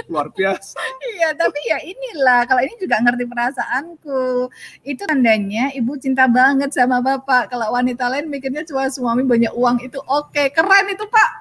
luar 0.09 0.33
biasa. 0.33 0.81
Iya, 1.17 1.37
tapi 1.37 1.59
ya 1.69 1.77
inilah 1.85 2.49
kalau 2.49 2.65
ini 2.65 2.73
juga 2.81 2.97
ngerti 2.97 3.29
perasaanku. 3.29 4.49
Itu 4.81 5.05
tandanya 5.05 5.69
ibu 5.77 5.93
cinta 6.01 6.25
banget 6.25 6.73
sama 6.73 6.97
bapak. 6.97 7.53
Kalau 7.53 7.69
wanita 7.77 8.09
lain 8.09 8.25
mikirnya 8.25 8.65
cuma 8.65 8.89
suami 8.89 9.21
banyak 9.21 9.53
uang 9.53 9.85
itu 9.85 10.01
oke, 10.01 10.33
okay. 10.33 10.49
keren 10.49 10.89
itu 10.89 11.05
pak. 11.05 11.31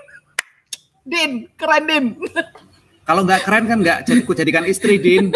Din, 1.10 1.50
keren 1.58 1.84
Din. 1.90 2.06
Kalau 3.10 3.26
nggak 3.26 3.42
keren 3.42 3.66
kan 3.66 3.78
nggak 3.82 3.98
jadi 4.06 4.20
ku 4.22 4.38
jadikan 4.38 4.62
istri, 4.70 5.02
Din. 5.02 5.34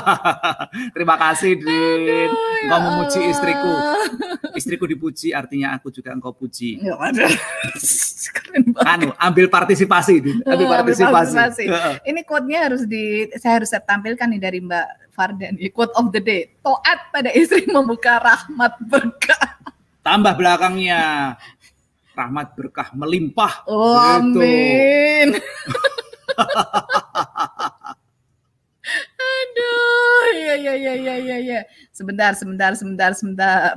Terima 0.96 1.20
kasih, 1.20 1.60
Din. 1.60 2.32
Aduh, 2.32 2.64
ya 2.64 2.76
memuji 2.80 3.20
istriku. 3.28 3.72
Istriku 4.56 4.88
dipuji 4.88 5.36
artinya 5.36 5.76
aku 5.76 5.92
juga 5.92 6.16
engkau 6.16 6.32
puji. 6.32 6.80
Ya 6.80 6.96
keren 8.40 8.72
banget. 8.72 8.88
Anu, 8.88 9.08
ambil 9.20 9.52
partisipasi, 9.52 10.14
Din. 10.16 10.40
Ambil 10.48 10.64
partisipasi. 10.80 11.36
partisipasi. 11.36 12.08
Ini 12.08 12.20
quote-nya 12.24 12.72
harus 12.72 12.88
di 12.88 13.28
saya 13.36 13.60
harus 13.60 13.68
tampilkan 13.68 14.24
nih 14.24 14.40
dari 14.40 14.58
Mbak 14.64 15.12
Fardan. 15.12 15.60
Quote 15.76 15.92
of 15.92 16.08
the 16.08 16.24
day. 16.24 16.56
Toat 16.64 17.12
pada 17.12 17.28
istri 17.36 17.68
membuka 17.68 18.16
rahmat 18.16 18.80
berkah. 18.80 19.60
Tambah 20.00 20.32
belakangnya 20.40 21.36
rahmat 22.16 22.56
berkah 22.56 22.88
melimpah. 22.96 23.68
Oh, 23.68 23.92
gitu. 24.24 24.40
amin. 24.40 25.36
Aduh, 29.18 30.24
ya 30.38 30.54
ya 30.56 30.74
ya 30.74 30.94
ya 30.96 31.14
ya 31.20 31.36
ya. 31.38 31.60
Sebentar, 31.92 32.32
sebentar, 32.32 32.72
sebentar, 32.72 33.10
sebentar. 33.12 33.74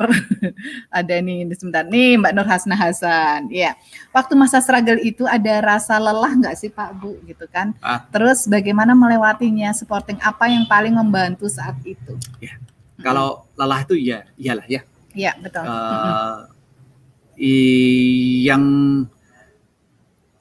ada 1.02 1.16
nih, 1.20 1.50
sebentar. 1.58 1.84
Nih 1.84 2.16
Mbak 2.22 2.34
Nur 2.38 2.48
Hasna 2.48 2.76
Hasan. 2.78 3.52
Ya, 3.52 3.76
waktu 4.16 4.38
masa 4.38 4.64
struggle 4.64 5.02
itu 5.02 5.28
ada 5.28 5.60
rasa 5.60 6.00
lelah 6.00 6.32
nggak 6.32 6.56
sih 6.56 6.70
Pak 6.72 7.02
Bu 7.02 7.18
gitu 7.28 7.44
kan? 7.52 7.76
Ah. 7.84 8.08
Terus 8.14 8.48
bagaimana 8.48 8.96
melewatinya? 8.96 9.74
Supporting 9.76 10.22
apa 10.22 10.48
yang 10.48 10.64
paling 10.70 10.96
membantu 10.96 11.52
saat 11.52 11.76
itu? 11.84 12.16
Ya, 12.40 12.56
kalau 13.02 13.44
lelah 13.58 13.82
itu 13.84 13.96
ya, 14.00 14.24
iyalah 14.38 14.68
ya. 14.70 14.82
Iya 15.12 15.36
betul. 15.44 15.64
Uh, 15.68 16.48
yang 18.48 18.64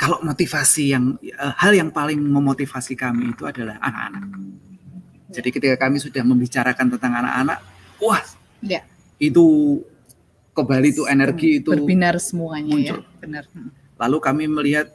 kalau 0.00 0.16
motivasi 0.24 0.96
yang 0.96 1.20
uh, 1.36 1.52
hal 1.60 1.76
yang 1.76 1.92
paling 1.92 2.16
memotivasi 2.16 2.96
kami 2.96 3.36
itu 3.36 3.44
adalah 3.44 3.76
anak-anak. 3.84 4.24
Jadi 5.28 5.48
ketika 5.52 5.76
kami 5.76 6.00
sudah 6.00 6.24
membicarakan 6.24 6.88
tentang 6.96 7.20
anak-anak, 7.20 7.60
wah, 8.00 8.24
ya. 8.64 8.80
itu 9.20 9.44
kembali 10.56 10.88
itu 10.96 11.04
energi 11.04 11.60
itu 11.60 11.68
berbinar 11.68 12.16
semuanya 12.16 12.72
ya. 12.72 12.96
muncul. 12.96 12.98
ya. 13.04 13.20
Benar. 13.20 13.44
Hmm. 13.52 13.70
Lalu 14.00 14.16
kami 14.24 14.44
melihat 14.48 14.86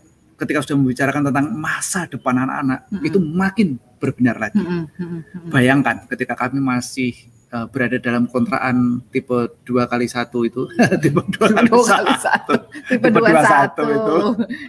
ketika 0.41 0.65
sudah 0.65 0.77
membicarakan 0.81 1.29
tentang 1.29 1.53
masa 1.53 2.09
depan 2.09 2.41
anak-anak, 2.41 2.79
hmm. 2.89 3.05
itu 3.05 3.17
makin 3.21 3.67
berbinar 4.01 4.41
lagi. 4.41 4.57
Hmm. 4.57 4.89
Hmm. 4.97 5.21
Bayangkan 5.53 6.09
ketika 6.09 6.33
kami 6.33 6.57
masih 6.57 7.13
uh, 7.55 7.65
berada 7.71 7.97
dalam 7.97 8.27
kontrakan 8.27 8.99
tipe 9.09 9.55
dua 9.63 9.87
kali 9.87 10.11
satu 10.11 10.43
itu 10.43 10.67
tipe 11.03 11.21
dua 11.39 11.47
kali, 11.55 12.13
satu. 12.19 12.53
tipe 12.91 13.07
dua 13.07 13.41
satu 13.41 13.83
itu 13.87 14.17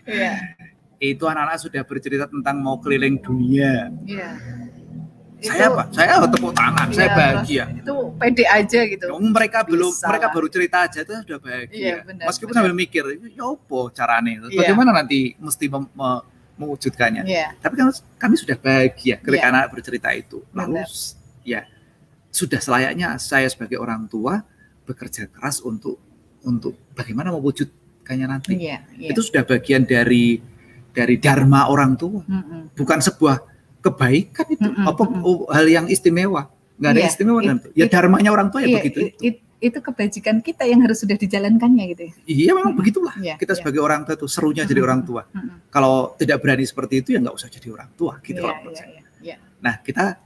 yeah. 0.07 0.39
itu 1.03 1.25
anak-anak 1.27 1.59
sudah 1.59 1.83
bercerita 1.83 2.31
tentang 2.31 2.63
mau 2.63 2.79
keliling 2.79 3.19
dunia 3.19 3.91
yeah. 4.07 4.39
saya 5.43 5.69
apa 5.69 5.83
saya 5.93 6.23
tepuk 6.31 6.53
tangan 6.55 6.87
yeah, 6.89 6.97
saya 6.97 7.09
iya, 7.09 7.17
bahagia 7.19 7.65
itu 7.75 7.97
pede 8.17 8.45
aja 8.49 8.81
gitu 8.89 9.07
mereka 9.21 9.59
Bisa 9.67 9.71
belum 9.75 9.93
mereka 9.93 10.27
baru 10.33 10.47
cerita 10.49 10.77
aja 10.87 10.99
itu 11.03 11.13
sudah 11.27 11.39
bahagia 11.43 11.83
yeah, 11.83 11.99
benar, 12.07 12.25
meskipun 12.31 12.55
benar. 12.55 12.63
sambil 12.63 12.75
mikir 12.79 13.05
ya 13.35 13.45
apa 13.45 13.81
caranya 13.93 14.33
yeah. 14.49 14.59
bagaimana 14.63 14.91
nanti 14.95 15.35
mesti 15.37 15.67
mem 15.69 15.85
mewujudkannya 16.57 17.29
yeah. 17.29 17.53
tapi 17.61 17.77
kan 17.77 17.93
kami 18.17 18.35
sudah 18.41 18.57
bahagia 18.57 19.21
ketika 19.21 19.45
yeah. 19.45 19.53
anak 19.53 19.77
bercerita 19.77 20.09
itu 20.17 20.41
lalu 20.57 20.81
benar. 20.81 20.89
ya 21.45 21.61
sudah 22.37 22.61
selayaknya 22.61 23.17
saya 23.17 23.49
sebagai 23.49 23.81
orang 23.81 24.05
tua 24.13 24.45
bekerja 24.85 25.33
keras 25.33 25.65
untuk 25.65 25.97
untuk 26.45 26.77
bagaimana 26.93 27.33
mewujudkannya 27.33 28.27
nanti. 28.29 28.55
Yeah, 28.61 28.85
yeah. 28.95 29.11
Itu 29.17 29.25
sudah 29.25 29.49
bagian 29.49 29.89
dari 29.89 30.39
dari 30.93 31.17
dharma 31.17 31.73
orang 31.73 31.97
tua, 31.97 32.21
mm 32.23 32.43
-mm. 32.45 32.63
bukan 32.77 32.99
sebuah 33.01 33.37
kebaikan 33.81 34.47
itu, 34.53 34.69
mm 34.69 34.77
-mm. 34.77 34.91
apa 34.93 35.03
hal 35.57 35.67
yang 35.67 35.87
istimewa. 35.89 36.53
Nggak 36.77 36.91
ada 36.93 37.01
yeah, 37.01 37.11
istimewa 37.11 37.41
it? 37.41 37.73
Ya 37.73 37.87
dharmanya 37.89 38.31
orang 38.37 38.53
tua 38.53 38.61
ya 38.63 38.69
yeah, 38.69 38.77
begitu. 38.79 38.99
It, 39.01 39.13
it, 39.25 39.37
itu 39.57 39.79
kebajikan 39.81 40.45
kita 40.45 40.69
yang 40.69 40.85
harus 40.85 41.01
sudah 41.01 41.17
dijalankannya 41.17 41.85
gitu 41.97 42.03
ya. 42.05 42.13
Iya 42.29 42.51
memang 42.53 42.77
hmm. 42.77 42.81
begitulah. 42.85 43.15
Ya, 43.25 43.35
kita 43.41 43.57
ya. 43.57 43.59
sebagai 43.65 43.81
orang 43.81 44.05
tua 44.05 44.15
itu 44.21 44.29
serunya 44.29 44.69
hmm. 44.69 44.71
jadi 44.71 44.81
orang 44.85 45.01
tua. 45.09 45.23
Hmm. 45.33 45.65
Kalau 45.73 46.13
tidak 46.21 46.45
berani 46.45 46.65
seperti 46.69 47.01
itu 47.01 47.09
ya 47.17 47.19
nggak 47.25 47.37
usah 47.37 47.49
jadi 47.49 47.69
orang 47.73 47.91
tua 47.97 48.21
gitu 48.21 48.45
ya, 48.45 48.53
ya, 48.53 48.85
ya, 48.85 49.03
ya. 49.25 49.37
Nah 49.65 49.81
kita 49.81 50.26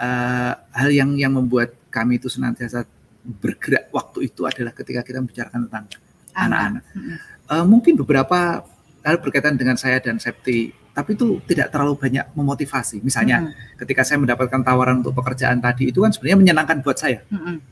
uh, 0.00 0.52
hal 0.56 0.90
yang 0.90 1.12
yang 1.14 1.36
membuat 1.36 1.76
kami 1.92 2.16
itu 2.16 2.32
senantiasa 2.32 2.88
bergerak 3.20 3.92
waktu 3.92 4.32
itu 4.32 4.48
adalah 4.48 4.72
ketika 4.72 5.04
kita 5.04 5.20
membicarakan 5.20 5.68
tentang 5.68 5.84
anak-anak. 6.32 6.82
Hmm. 6.96 7.16
Uh, 7.50 7.64
mungkin 7.68 8.00
beberapa 8.00 8.64
hal 9.04 9.16
berkaitan 9.20 9.60
dengan 9.60 9.76
saya 9.76 10.00
dan 10.00 10.16
Septi 10.16 10.72
tapi 10.90 11.14
itu 11.14 11.38
tidak 11.46 11.70
terlalu 11.70 11.94
banyak 11.96 12.26
memotivasi. 12.34 12.98
Misalnya 13.04 13.46
hmm. 13.46 13.78
ketika 13.84 14.02
saya 14.02 14.18
mendapatkan 14.18 14.60
tawaran 14.64 15.04
untuk 15.04 15.14
pekerjaan 15.14 15.62
tadi 15.62 15.92
itu 15.92 16.02
kan 16.02 16.10
sebenarnya 16.10 16.38
menyenangkan 16.40 16.82
buat 16.82 16.98
saya. 16.98 17.22
Hmm. 17.30 17.62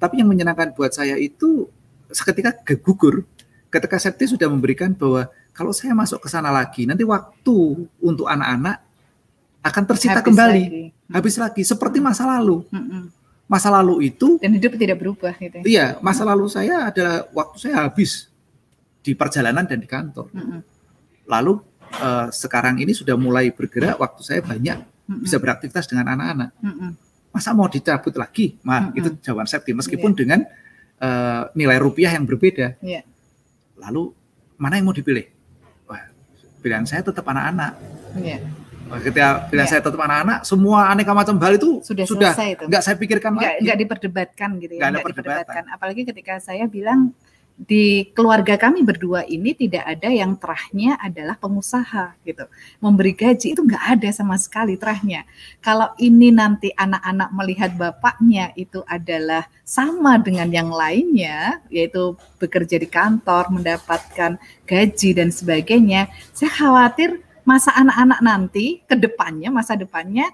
Tapi 0.00 0.24
yang 0.24 0.28
menyenangkan 0.32 0.72
buat 0.72 0.90
saya 0.96 1.20
itu 1.20 1.68
seketika 2.10 2.56
gugur 2.80 3.22
ketika 3.70 3.96
Septi 4.02 4.26
sudah 4.26 4.50
memberikan 4.50 4.96
bahwa 4.96 5.30
kalau 5.54 5.70
saya 5.70 5.94
masuk 5.94 6.24
ke 6.24 6.28
sana 6.32 6.50
lagi 6.50 6.88
nanti 6.88 7.06
waktu 7.06 7.86
untuk 8.02 8.26
anak-anak 8.26 8.82
akan 9.60 9.84
tersita 9.84 10.24
habis 10.24 10.32
kembali, 10.32 10.64
lagi. 10.64 10.84
Habis 11.10 11.34
lagi 11.36 11.62
seperti 11.66 11.98
masa 11.98 12.26
lalu. 12.26 12.64
Hmm. 12.70 13.10
Masa 13.50 13.66
lalu 13.66 14.14
itu 14.14 14.38
dan 14.38 14.54
hidup 14.54 14.78
tidak 14.78 15.02
berubah 15.02 15.34
gitu. 15.34 15.58
Ya? 15.60 15.64
Iya, 15.66 15.86
masa 15.98 16.22
lalu 16.22 16.46
saya 16.46 16.86
adalah 16.86 17.26
waktu 17.34 17.56
saya 17.58 17.82
habis 17.82 18.30
di 19.02 19.12
perjalanan 19.18 19.66
dan 19.66 19.82
di 19.82 19.88
kantor. 19.90 20.30
Hmm. 20.30 20.62
Lalu 21.26 21.58
uh, 21.98 22.30
sekarang 22.30 22.78
ini 22.78 22.94
sudah 22.94 23.18
mulai 23.18 23.50
bergerak 23.50 23.98
waktu 23.98 24.22
saya 24.22 24.40
banyak 24.42 24.78
bisa 25.10 25.42
beraktivitas 25.42 25.90
dengan 25.90 26.14
anak-anak. 26.14 26.54
Masa 27.34 27.50
mau 27.50 27.66
dicabut 27.66 28.14
lagi? 28.14 28.58
Mah 28.62 28.94
itu 28.94 29.18
jawaban 29.22 29.50
saya 29.50 29.62
meskipun 29.62 30.14
yeah. 30.14 30.18
dengan 30.18 30.40
uh, 31.02 31.42
nilai 31.58 31.78
rupiah 31.82 32.14
yang 32.14 32.26
berbeda. 32.26 32.78
Yeah. 32.78 33.02
Lalu 33.78 34.14
mana 34.54 34.78
yang 34.78 34.86
mau 34.86 34.94
dipilih? 34.94 35.26
Wah, 35.90 36.06
pilihan 36.62 36.86
saya 36.86 37.02
tetap 37.02 37.26
anak-anak. 37.26 37.74
Yeah. 38.22 38.42
Ketika 38.98 39.46
yeah. 39.54 39.68
saya 39.70 39.80
tetap 39.80 40.00
anak-anak, 40.02 40.42
semua 40.42 40.90
aneka 40.90 41.14
macam 41.14 41.38
hal 41.38 41.54
itu 41.54 41.78
sudah, 41.86 42.04
sudah 42.06 42.32
itu. 42.34 42.66
nggak 42.66 42.82
saya 42.82 42.96
pikirkan 42.98 43.38
nggak, 43.38 43.46
lagi. 43.46 43.62
Nggak 43.62 43.78
diperdebatkan 43.86 44.50
gitu 44.58 44.72
ya. 44.74 44.80
Nggak, 44.82 44.92
diperdebatkan. 45.06 45.64
Apalagi 45.70 46.02
ketika 46.02 46.42
saya 46.42 46.66
bilang 46.66 47.14
di 47.60 48.08
keluarga 48.16 48.56
kami 48.56 48.80
berdua 48.80 49.20
ini 49.28 49.52
tidak 49.52 49.84
ada 49.84 50.08
yang 50.08 50.32
terahnya 50.40 50.96
adalah 50.96 51.36
pengusaha 51.36 52.16
gitu. 52.24 52.48
Memberi 52.80 53.12
gaji 53.12 53.52
itu 53.52 53.60
nggak 53.60 54.00
ada 54.00 54.08
sama 54.16 54.40
sekali 54.40 54.80
terahnya. 54.80 55.28
Kalau 55.60 55.92
ini 56.00 56.32
nanti 56.32 56.72
anak-anak 56.72 57.28
melihat 57.36 57.70
bapaknya 57.76 58.56
itu 58.56 58.80
adalah 58.88 59.44
sama 59.60 60.16
dengan 60.16 60.48
yang 60.48 60.72
lainnya, 60.72 61.60
yaitu 61.68 62.16
bekerja 62.40 62.80
di 62.80 62.88
kantor, 62.88 63.52
mendapatkan 63.52 64.40
gaji 64.64 65.10
dan 65.12 65.28
sebagainya, 65.28 66.08
saya 66.32 66.48
khawatir 66.48 67.20
masa 67.50 67.74
anak-anak 67.74 68.20
nanti 68.22 68.78
ke 68.86 68.94
depannya, 68.94 69.50
masa 69.50 69.74
depannya 69.74 70.30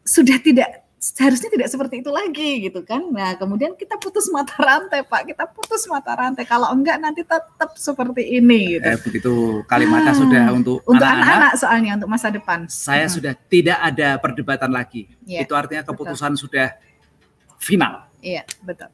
sudah 0.00 0.40
tidak 0.40 0.88
seharusnya 0.98 1.46
tidak 1.52 1.68
seperti 1.70 2.02
itu 2.02 2.10
lagi 2.10 2.50
gitu 2.64 2.80
kan. 2.82 3.04
Nah, 3.12 3.38
kemudian 3.38 3.76
kita 3.78 4.00
putus 4.00 4.26
mata 4.34 4.56
rantai, 4.58 5.06
Pak. 5.06 5.30
Kita 5.30 5.44
putus 5.46 5.86
mata 5.86 6.16
rantai. 6.16 6.42
Kalau 6.48 6.72
enggak 6.74 6.98
nanti 6.98 7.22
tetap 7.22 7.70
seperti 7.78 8.40
ini 8.40 8.80
gitu. 8.80 8.88
Eh, 8.88 8.98
begitu 8.98 9.32
kalimatnya 9.70 10.12
ah, 10.12 10.18
sudah 10.18 10.44
untuk 10.50 10.82
untuk 10.88 11.06
anak-anak 11.06 11.52
soalnya 11.54 11.90
untuk 12.00 12.10
masa 12.10 12.32
depan. 12.34 12.66
Saya 12.66 13.06
hmm. 13.06 13.14
sudah 13.14 13.32
tidak 13.46 13.78
ada 13.78 14.18
perdebatan 14.18 14.72
lagi. 14.72 15.06
Ya, 15.28 15.46
itu 15.46 15.52
artinya 15.54 15.86
keputusan 15.86 16.34
betul. 16.34 16.42
sudah 16.48 16.66
final. 17.62 18.10
Iya, 18.18 18.42
betul. 18.64 18.90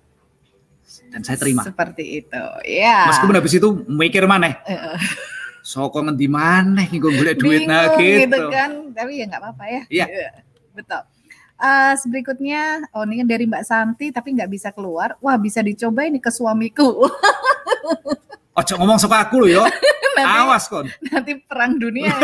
Dan 1.08 1.24
saya 1.24 1.40
terima. 1.40 1.64
Seperti 1.64 2.20
itu. 2.20 2.44
Ya. 2.68 3.08
Meskipun 3.08 3.34
habis 3.38 3.54
itu 3.56 3.68
mikir 3.88 4.28
mana? 4.28 4.60
Uh. 4.68 4.98
Soko 5.64 6.04
ngendi 6.04 6.28
nih 6.28 6.92
gue 7.00 7.12
boleh 7.16 7.32
duit 7.32 7.64
nah 7.64 7.96
gitu. 7.96 8.28
gitu 8.28 8.38
kan. 8.52 8.92
Tapi 8.92 9.12
ya 9.16 9.24
nggak 9.24 9.40
apa-apa 9.40 9.64
ya. 9.64 9.82
Iya. 9.88 10.06
iya 10.12 10.30
betul. 10.76 11.00
Uh, 11.54 11.96
berikutnya, 12.10 12.84
oh 12.92 13.08
ini 13.08 13.24
dari 13.24 13.48
Mbak 13.48 13.64
Santi 13.64 14.12
tapi 14.12 14.36
nggak 14.36 14.52
bisa 14.52 14.68
keluar. 14.76 15.16
Wah 15.24 15.40
bisa 15.40 15.64
dicoba 15.64 16.04
ini 16.04 16.20
ke 16.20 16.28
suamiku. 16.28 17.08
Ojo 18.60 18.72
ngomong 18.76 19.00
suka 19.00 19.24
aku 19.24 19.40
loh 19.40 19.48
yo. 19.48 19.64
nanti, 20.18 20.36
Awas 20.44 20.68
kon. 20.68 20.84
Nanti 21.10 21.32
perang 21.48 21.80
dunia. 21.80 22.12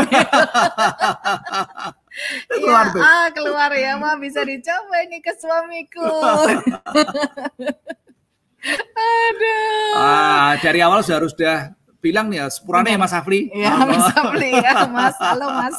keluar 2.53 2.86
ya, 2.86 2.95
tuh. 2.95 3.01
Ah, 3.03 3.26
keluar 3.32 3.70
ya, 3.72 3.97
mah 3.97 4.20
bisa 4.20 4.45
dicoba 4.45 4.97
ini 5.09 5.18
ke 5.24 5.32
suamiku. 5.41 6.07
Aduh. 8.95 9.95
Ah, 9.97 10.55
dari 10.61 10.84
awal 10.84 11.01
sudah 11.01 11.16
harus 11.18 11.32
sudah 11.32 11.74
bilang 12.01 12.32
nih 12.32 12.42
ya, 12.42 12.46
sepurane 12.48 12.90
ya 12.92 12.98
Mas 12.98 13.14
Afli. 13.14 13.53
Iya, 13.53 13.72
Mas 13.84 14.09
Afli 14.16 14.51
ya, 14.57 14.74
Mas. 14.88 15.16
Halo 15.20 15.46
Mas. 15.53 15.76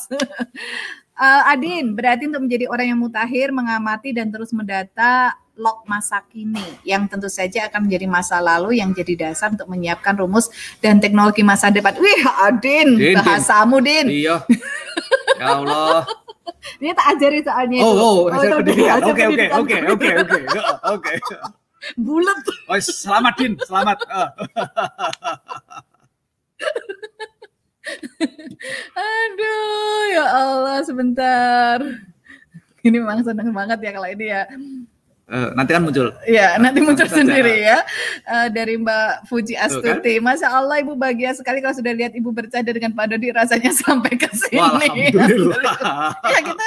Uh, 1.17 1.41
Adin, 1.51 1.97
berarti 1.97 2.29
untuk 2.29 2.45
menjadi 2.45 2.65
orang 2.69 2.87
yang 2.93 2.99
mutakhir, 3.01 3.49
mengamati 3.49 4.13
dan 4.13 4.29
terus 4.29 4.53
mendata 4.53 5.35
log 5.59 5.83
masa 5.85 6.23
kini 6.31 6.63
yang 6.87 7.05
tentu 7.05 7.27
saja 7.27 7.67
akan 7.67 7.85
menjadi 7.85 8.07
masa 8.07 8.39
lalu 8.41 8.79
yang 8.81 8.95
jadi 8.95 9.29
dasar 9.29 9.51
untuk 9.51 9.67
menyiapkan 9.67 10.15
rumus 10.17 10.49
dan 10.79 10.97
teknologi 10.97 11.43
masa 11.43 11.69
depan. 11.69 11.93
Wih, 11.99 12.21
Adin, 12.47 12.97
Din, 12.97 13.17
bahasamu 13.19 13.77
Din. 13.83 14.07
Iya. 14.09 14.41
ya 15.37 15.47
Allah. 15.61 16.07
Dia 16.81 16.93
tak 16.97 17.17
ajari 17.17 17.39
soalnya 17.45 17.77
oh, 17.81 17.93
itu. 17.93 18.01
Oh, 18.01 18.17
oh, 18.29 18.33
ajar 18.33 18.49
pendidikan. 18.61 18.99
Oke, 19.01 19.23
oke, 19.25 19.45
oke, 19.53 19.77
oke, 19.91 20.09
oke, 20.93 21.11
oke. 21.19 21.35
Bulat. 21.97 22.37
Oh, 22.69 22.77
selamat 22.77 23.33
Din, 23.37 23.53
selamat. 23.65 23.97
Aduh, 28.97 29.99
ya 30.13 30.25
Allah 30.25 30.79
sebentar. 30.85 31.77
Ini 32.81 32.97
memang 32.97 33.21
seneng 33.21 33.53
banget 33.53 33.79
ya 33.81 33.91
kalau 33.93 34.09
ini 34.09 34.25
ya. 34.29 34.43
Uh, 35.31 35.55
nanti 35.55 35.71
kan 35.71 35.79
muncul. 35.79 36.11
Ya, 36.27 36.59
nanti 36.59 36.83
muncul 36.83 37.07
sendiri 37.07 37.63
ya. 37.63 37.79
Uh, 38.27 38.51
dari 38.51 38.75
Mbak 38.75 39.31
Fuji 39.31 39.55
Astuti. 39.55 40.19
Kan? 40.19 40.27
Masya 40.27 40.47
Allah 40.51 40.83
Ibu 40.83 40.99
bahagia 40.99 41.31
sekali 41.31 41.63
kalau 41.63 41.71
sudah 41.71 41.93
lihat 41.95 42.11
Ibu 42.11 42.35
bercanda 42.35 42.67
dengan 42.67 42.91
Pak 42.91 43.15
Dodi 43.15 43.31
rasanya 43.31 43.71
sampai 43.85 44.19
ke 44.19 44.27
sini. 44.35 44.59
Alhamdulillah. 44.59 45.75
ya 46.19 46.39
kita 46.43 46.65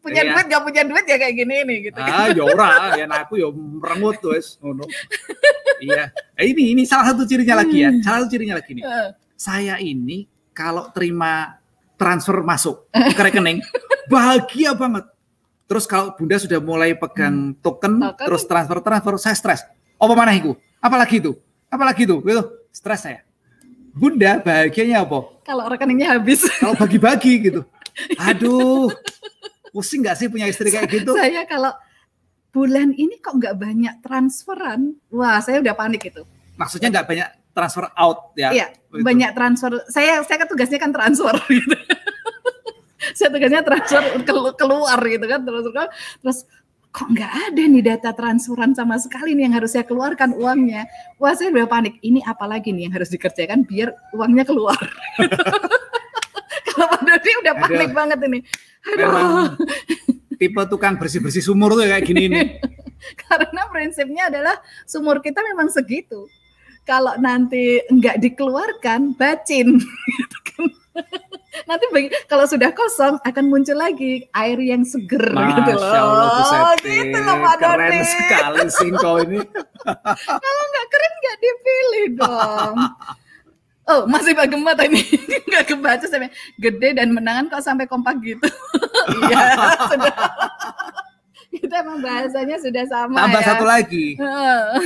punya 0.00 0.22
iya. 0.24 0.32
duit 0.32 0.46
gak 0.48 0.62
punya 0.64 0.82
duit 0.84 1.04
ya 1.08 1.16
kayak 1.16 1.34
gini 1.40 1.56
nih 1.64 1.76
gitu. 1.88 2.00
Ah, 2.04 2.28
ya 2.32 2.42
ora, 2.44 2.96
ya 3.00 3.04
nah, 3.08 3.24
aku 3.24 3.40
ya 3.40 3.48
merengut 3.48 4.20
tuh 4.20 4.36
ngono. 4.60 4.84
iya. 5.80 6.12
Eh, 6.36 6.52
ini 6.52 6.76
ini 6.76 6.82
salah 6.84 7.16
satu 7.16 7.24
cirinya 7.24 7.64
lagi 7.64 7.80
ya. 7.80 7.90
Salah 8.04 8.24
satu 8.24 8.28
cirinya 8.28 8.60
lagi 8.60 8.76
nih. 8.76 8.84
Uh 8.84 9.12
saya 9.40 9.80
ini 9.80 10.28
kalau 10.60 10.92
terima 10.92 11.56
transfer 11.96 12.36
masuk 12.44 12.84
ke 12.92 13.20
rekening 13.20 13.64
bahagia 14.12 14.76
banget. 14.76 15.08
Terus 15.64 15.88
kalau 15.88 16.12
Bunda 16.12 16.36
sudah 16.36 16.60
mulai 16.60 16.92
pegang 16.92 17.56
hmm. 17.56 17.64
token, 17.64 17.96
token, 17.96 18.26
terus 18.28 18.42
transfer 18.44 18.78
transfer, 18.84 19.14
saya 19.16 19.36
stres. 19.38 19.64
Apa 19.96 20.12
mana 20.12 20.36
itu? 20.36 20.52
Apalagi 20.82 21.16
itu? 21.22 21.32
Apalagi 21.72 22.04
itu? 22.04 22.20
Itu 22.20 22.42
stres 22.68 23.08
saya. 23.08 23.24
Bunda 23.96 24.42
bahagianya 24.44 25.06
apa? 25.06 25.40
Kalau 25.46 25.64
rekeningnya 25.64 26.18
habis. 26.18 26.44
Kalau 26.60 26.76
bagi-bagi 26.76 27.32
gitu. 27.48 27.60
Aduh, 28.28 28.92
pusing 29.72 30.04
nggak 30.04 30.16
sih 30.18 30.26
punya 30.28 30.50
istri 30.50 30.68
kayak 30.68 30.90
gitu? 30.90 31.14
Saya 31.16 31.46
kalau 31.48 31.72
bulan 32.50 32.92
ini 32.94 33.18
kok 33.22 33.38
nggak 33.38 33.56
banyak 33.56 33.94
transferan, 34.02 34.98
wah 35.08 35.38
saya 35.42 35.62
udah 35.62 35.74
panik 35.74 36.10
itu. 36.10 36.22
Maksudnya 36.58 36.90
nggak 36.90 37.06
banyak 37.06 37.28
transfer 37.54 37.86
out 37.94 38.34
ya. 38.38 38.50
Iya, 38.54 38.66
gitu. 38.74 39.02
banyak 39.02 39.30
transfer. 39.34 39.72
Saya 39.90 40.22
saya 40.22 40.36
kan 40.44 40.48
tugasnya 40.48 40.78
kan 40.78 40.92
transfer 40.94 41.34
gitu. 41.58 41.76
saya 43.16 43.28
tugasnya 43.32 43.62
transfer 43.66 44.02
keluar 44.54 44.98
gitu 45.02 45.26
kan 45.26 45.40
terus 45.42 45.64
terus 46.20 46.38
kok 46.90 47.06
nggak 47.06 47.32
ada 47.50 47.62
nih 47.70 47.82
data 47.86 48.10
transferan 48.10 48.74
sama 48.74 48.98
sekali 48.98 49.38
nih 49.38 49.46
yang 49.46 49.54
harus 49.62 49.74
saya 49.74 49.86
keluarkan 49.86 50.34
uangnya. 50.34 50.90
Wah 51.22 51.34
saya 51.34 51.54
udah 51.54 51.70
panik. 51.70 52.02
Ini 52.02 52.26
apalagi 52.26 52.74
nih 52.74 52.90
yang 52.90 52.94
harus 52.98 53.10
dikerjakan 53.14 53.62
biar 53.62 53.94
uangnya 54.14 54.42
keluar. 54.42 54.78
Kalau 56.70 56.86
Pak 56.86 57.02
Dodi 57.02 57.30
udah 57.46 57.54
panik 57.62 57.90
Aduh. 57.90 57.94
banget 57.94 58.18
ini. 58.26 58.38
Aduh. 58.94 59.54
tipe 60.40 60.62
tukang 60.72 60.96
bersih-bersih 60.96 61.44
sumur 61.44 61.76
tuh 61.76 61.86
kayak 61.86 62.02
gini 62.02 62.26
nih. 62.26 62.46
Karena 63.22 63.70
prinsipnya 63.70 64.28
adalah 64.28 64.56
sumur 64.84 65.22
kita 65.22 65.40
memang 65.46 65.70
segitu 65.70 66.26
kalau 66.84 67.14
nanti 67.20 67.80
enggak 67.88 68.18
dikeluarkan 68.18 69.14
bacin 69.14 69.78
gitu 69.80 70.38
kan. 70.46 70.64
nanti 71.66 71.84
bagi, 71.94 72.08
kalau 72.26 72.44
sudah 72.46 72.70
kosong 72.74 73.18
akan 73.22 73.44
muncul 73.46 73.78
lagi 73.78 74.26
air 74.34 74.58
yang 74.58 74.82
seger 74.82 75.22
Masya 75.32 75.54
gitu 75.62 75.72
loh. 75.78 75.92
Allah, 75.92 76.28
oh, 76.42 76.72
gitu 76.82 77.18
loh 77.18 77.36
Pak 77.40 77.56
Keren 77.62 77.90
Doni. 77.90 78.00
sekali 78.06 78.60
singko 78.70 79.12
ini. 79.26 79.40
kalau 80.44 80.64
nggak 80.70 80.86
keren 80.90 81.12
nggak 81.20 81.36
dipilih 81.38 82.06
dong. 82.18 82.74
Oh, 83.90 84.06
masih 84.06 84.38
Pak 84.38 84.46
Gemma 84.46 84.70
tadi 84.78 85.02
nggak 85.50 85.66
kebaca 85.66 86.06
sampai 86.06 86.30
gede 86.62 86.94
dan 86.94 87.10
menangan 87.10 87.50
kok 87.50 87.64
sampai 87.66 87.90
kompak 87.90 88.22
gitu. 88.22 88.46
Iya, 89.10 89.74
sudah. 89.90 90.14
kita 91.54 91.82
emang 91.82 91.98
bahasanya 91.98 92.56
sudah 92.62 92.84
sama 92.86 93.18
tambah 93.26 93.42
ya. 93.42 93.48
satu 93.50 93.64
lagi 93.66 94.06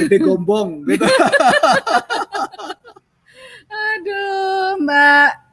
gede 0.01 0.17
gombong 0.21 0.85
gitu 0.89 1.05
aduh 3.95 4.79
mbak 4.81 5.45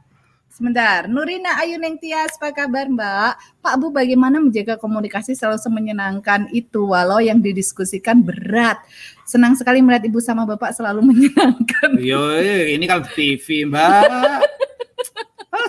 Sebentar, 0.61 1.09
Nurina 1.09 1.57
Ayu 1.57 1.81
Neng 1.81 1.97
Tias, 1.97 2.37
apa 2.37 2.53
kabar 2.53 2.85
Mbak? 2.85 3.65
Pak 3.65 3.75
Bu, 3.81 3.89
bagaimana 3.89 4.37
menjaga 4.37 4.77
komunikasi 4.77 5.33
selalu 5.33 5.57
semenyenangkan 5.57 6.53
itu 6.53 6.85
walau 6.85 7.17
yang 7.17 7.41
didiskusikan 7.41 8.21
berat? 8.21 8.77
Senang 9.25 9.57
sekali 9.57 9.81
melihat 9.81 10.05
Ibu 10.05 10.21
sama 10.21 10.45
Bapak 10.45 10.77
selalu 10.77 11.01
menyenangkan. 11.09 11.97
Yo, 11.97 12.37
ini 12.37 12.85
kalau 12.85 13.01
TV 13.09 13.65
Mbak. 13.73 14.60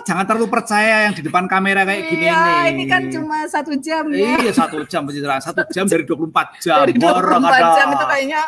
Ah, 0.03 0.07
jangan 0.11 0.27
terlalu 0.27 0.47
percaya 0.51 1.07
yang 1.07 1.15
di 1.15 1.23
depan 1.23 1.47
kamera 1.47 1.87
kayak 1.87 2.11
gini 2.11 2.27
iya, 2.27 2.67
nih. 2.67 2.75
ini 2.75 2.83
kan 2.91 3.07
cuma 3.07 3.47
satu 3.47 3.71
jam 3.79 4.03
ya. 4.11 4.35
Iya, 4.35 4.51
satu 4.51 4.83
jam 4.83 5.07
pencitraan. 5.07 5.39
Satu 5.39 5.63
jam 5.71 5.87
dari 5.87 6.03
24 6.03 6.59
jam. 6.59 6.83
Dari 6.83 6.93
24 6.99 7.79
jam 7.79 7.87
itu 7.95 8.05
kayaknya 8.11 8.41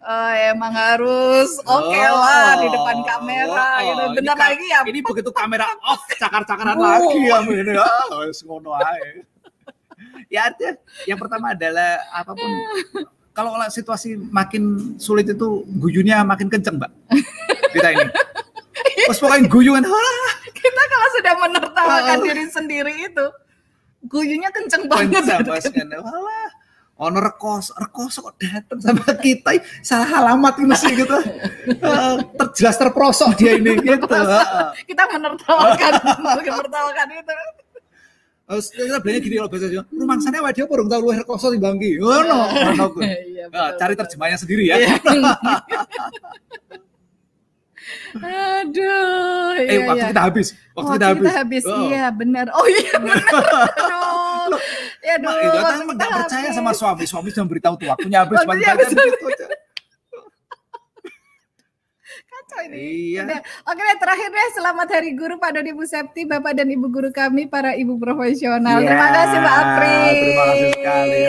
uh, 0.00 0.32
emang 0.48 0.72
harus 0.72 1.60
oke 1.60 1.92
okay 1.92 2.08
oh, 2.08 2.16
lah 2.24 2.56
di 2.56 2.68
depan 2.72 2.96
kamera 3.04 3.68
oh, 3.68 3.84
gitu. 3.84 4.02
Bentar 4.16 4.36
ini, 4.40 4.44
lagi 4.48 4.66
ya. 4.72 4.80
Ini 4.88 5.00
begitu 5.04 5.30
kamera 5.36 5.66
off, 5.84 6.08
cakar-cakaran 6.16 6.80
uh. 6.80 6.84
lagi 6.88 7.20
ya 7.20 7.38
ini. 7.52 7.72
Oh, 7.76 8.24
ngono 8.48 8.72
ae. 8.80 9.28
ya 10.32 10.48
artinya 10.48 10.72
yang 11.04 11.20
pertama 11.20 11.52
adalah 11.52 12.00
apa 12.16 12.32
pun 12.32 12.50
kalau 13.36 13.52
situasi 13.68 14.16
makin 14.32 14.96
sulit 14.96 15.28
itu 15.28 15.68
guyunya 15.76 16.24
makin 16.24 16.48
kenceng, 16.48 16.80
Mbak. 16.80 16.90
Kita 17.76 17.88
ini. 17.92 18.08
Terus 19.04 19.20
pokoknya 19.20 19.52
guyuan, 19.52 19.84
kita 20.64 20.82
kalau 20.88 21.08
sudah 21.12 21.34
menertawakan 21.44 22.16
oh. 22.16 22.24
diri 22.24 22.44
sendiri 22.48 22.94
itu 23.04 23.26
guyunya 24.08 24.48
kenceng 24.48 24.88
banget. 24.88 25.24
Kenceng. 25.24 26.00
Walah, 26.00 26.48
ono 27.00 27.18
rekos 27.20 27.72
rekos 27.74 28.22
kok 28.22 28.36
datang 28.38 28.78
sama 28.80 29.12
kita 29.18 29.58
salah 29.84 30.08
alamat 30.24 30.54
ini 30.62 30.76
sih 30.76 30.92
gitu. 30.96 31.18
Uh, 31.84 32.16
terjelas 32.40 32.76
terprosok 32.80 33.36
dia 33.36 33.60
ini 33.60 33.76
gitu. 33.80 34.06
Kita 34.88 35.02
menertawakan 35.12 35.92
menertawakan 36.24 37.08
itu. 37.12 37.34
Terus 38.44 38.66
kita 38.76 39.00
bilangnya 39.00 39.20
gini 39.24 39.36
loh 39.40 39.48
biasanya, 39.48 39.88
rumah 39.88 40.20
sana 40.20 40.44
wajah 40.44 40.68
burung 40.68 40.84
tahu 40.84 41.08
luar 41.08 41.24
rekoso 41.24 41.48
bangki. 41.56 41.96
Oh 41.96 42.20
no, 42.28 42.44
no, 42.76 42.92
cari 43.80 43.96
terjemahnya 43.96 44.36
sendiri 44.36 44.68
ya. 44.68 44.76
Aduh. 48.14 49.54
Eh, 49.58 49.66
iya, 49.66 49.78
waktu 49.86 50.00
iya. 50.00 50.10
kita 50.14 50.22
habis. 50.22 50.46
Waktu, 50.54 50.74
waktu 50.74 50.92
kita 50.94 51.06
habis. 51.06 51.24
Kita 51.24 51.34
habis. 51.40 51.62
Oh. 51.66 51.78
Iya, 51.84 52.04
benar. 52.14 52.46
Oh 52.54 52.66
iya, 52.66 52.94
benar. 53.04 53.24
Aduh. 53.26 54.60
Ya, 55.04 55.14
aduh. 55.20 55.32
Itu 55.34 55.58
kan 55.60 55.78
enggak 55.84 56.10
percaya 56.24 56.48
sama 56.52 56.70
suami. 56.72 57.04
Suami 57.04 57.28
sudah 57.32 57.46
beritahu 57.48 57.74
tuh 57.76 57.88
waktunya 57.92 58.18
habis. 58.22 58.36
Waktunya 58.40 58.68
habis. 58.72 58.88
habis 58.92 59.63
ini. 62.66 62.76
Iya. 63.14 63.42
Oke 63.66 63.80
deh, 63.80 63.96
terakhir 63.98 64.28
deh 64.30 64.48
selamat 64.54 64.88
Hari 64.90 65.10
Guru 65.18 65.34
Pak 65.36 65.50
Doni 65.58 65.72
Bu 65.74 65.84
Septi, 65.84 66.22
Bapak 66.26 66.54
dan 66.56 66.70
Ibu 66.70 66.86
guru 66.90 67.10
kami, 67.10 67.50
para 67.50 67.74
ibu 67.74 67.98
profesional. 67.98 68.82
Ya, 68.82 68.86
terima 68.88 69.08
kasih 69.10 69.38
Mbak 69.42 69.56
Apri. 69.58 69.98
Terima 70.14 70.44
kasih 70.44 70.70
sekali. 70.74 71.22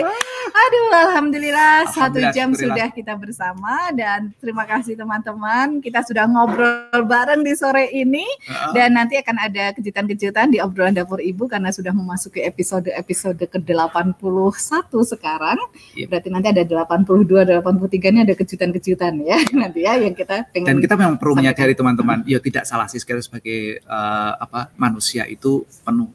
Aduh, 0.56 0.88
alhamdulillah, 0.88 1.36
alhamdulillah 1.36 1.74
satu 1.92 2.18
jam 2.32 2.48
sudah 2.56 2.88
kita 2.88 3.12
bersama 3.18 3.92
dan 3.92 4.32
terima 4.40 4.64
kasih 4.64 4.96
teman-teman. 4.96 5.84
Kita 5.84 6.00
sudah 6.06 6.24
ngobrol 6.24 7.02
bareng 7.04 7.44
di 7.44 7.52
sore 7.52 7.92
ini 7.92 8.24
uh-huh. 8.24 8.72
dan 8.72 8.96
nanti 8.96 9.20
akan 9.20 9.36
ada 9.36 9.76
kejutan-kejutan 9.76 10.54
di 10.54 10.58
obrolan 10.62 10.96
dapur 10.96 11.20
ibu 11.20 11.44
karena 11.50 11.68
sudah 11.74 11.92
memasuki 11.92 12.40
episode-episode 12.40 13.42
ke-81 13.52 14.92
sekarang. 15.04 15.58
Yep. 15.98 16.06
Berarti 16.08 16.28
nanti 16.32 16.48
ada 16.54 16.64
82, 16.64 17.60
83 17.60 18.12
ini 18.12 18.20
ada 18.24 18.34
kejutan-kejutan 18.34 19.12
ya 19.26 19.38
nanti 19.60 19.84
ya 19.84 19.92
yang 20.00 20.14
kita 20.16 20.46
pengen. 20.54 20.78
Dan 20.78 20.78
kita 20.80 20.94
memang 20.96 21.15
perlu 21.16 21.34
menyadari 21.36 21.72
teman-teman, 21.76 22.22
ya 22.24 22.38
tidak 22.40 22.64
salah 22.64 22.86
sih 22.86 23.00
sekali 23.00 23.20
sebagai 23.20 23.82
uh, 23.84 24.32
apa 24.40 24.72
manusia 24.76 25.24
itu 25.28 25.64
penuh 25.84 26.08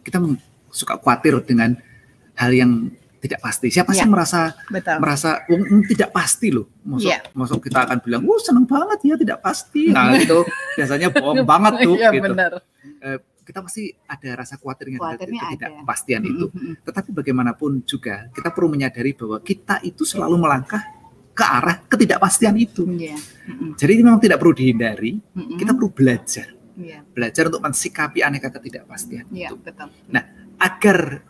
kita 0.00 0.18
suka 0.72 0.96
khawatir 0.96 1.36
dengan 1.44 1.76
hal 2.36 2.50
yang 2.52 2.88
tidak 3.22 3.38
pasti. 3.38 3.70
Siapa 3.70 3.94
ya. 3.94 4.02
sih 4.02 4.08
merasa 4.10 4.50
Betul. 4.66 4.98
merasa 4.98 5.30
um, 5.46 5.62
um, 5.62 5.80
tidak 5.86 6.10
pasti 6.10 6.50
loh? 6.50 6.66
Masuk, 6.82 7.06
ya. 7.06 7.22
masuk 7.30 7.58
kita 7.62 7.86
akan 7.86 7.98
bilang, 8.02 8.22
"Oh, 8.26 8.40
seneng 8.42 8.66
banget 8.66 8.98
ya 9.06 9.14
tidak 9.14 9.38
pasti." 9.38 9.94
Nah, 9.94 10.16
itu 10.18 10.42
biasanya 10.74 11.08
bohong 11.14 11.46
banget 11.46 11.86
tuh 11.86 11.94
ya, 11.94 12.10
gitu. 12.10 12.34
Benar. 12.34 12.52
Eh, 12.82 13.18
kita 13.46 13.58
pasti 13.62 13.94
ada 14.10 14.30
rasa 14.42 14.58
khawatirnya 14.58 14.98
ketidakpastian 14.98 16.22
itu. 16.26 16.46
Tetapi 16.82 17.10
bagaimanapun 17.14 17.86
juga 17.86 18.26
kita 18.34 18.50
perlu 18.50 18.74
menyadari 18.74 19.14
bahwa 19.14 19.38
kita 19.38 19.78
itu 19.86 20.02
selalu 20.02 20.42
melangkah 20.42 20.82
ke 21.42 21.46
arah 21.50 21.76
ketidakpastian 21.90 22.54
itu. 22.54 22.86
Yeah. 22.94 23.18
Jadi 23.74 23.98
ini 23.98 24.02
memang 24.06 24.22
tidak 24.22 24.38
perlu 24.38 24.54
dihindari, 24.54 25.18
kita 25.58 25.74
perlu 25.74 25.90
belajar. 25.90 26.54
Yeah. 26.78 27.02
Belajar 27.10 27.50
untuk 27.50 27.66
mensikapi 27.66 28.22
aneka 28.22 28.54
ketidakpastian 28.54 29.26
yeah, 29.34 29.50
itu. 29.50 29.58
Betul. 29.58 29.90
Nah, 30.06 30.22
agar 30.62 31.26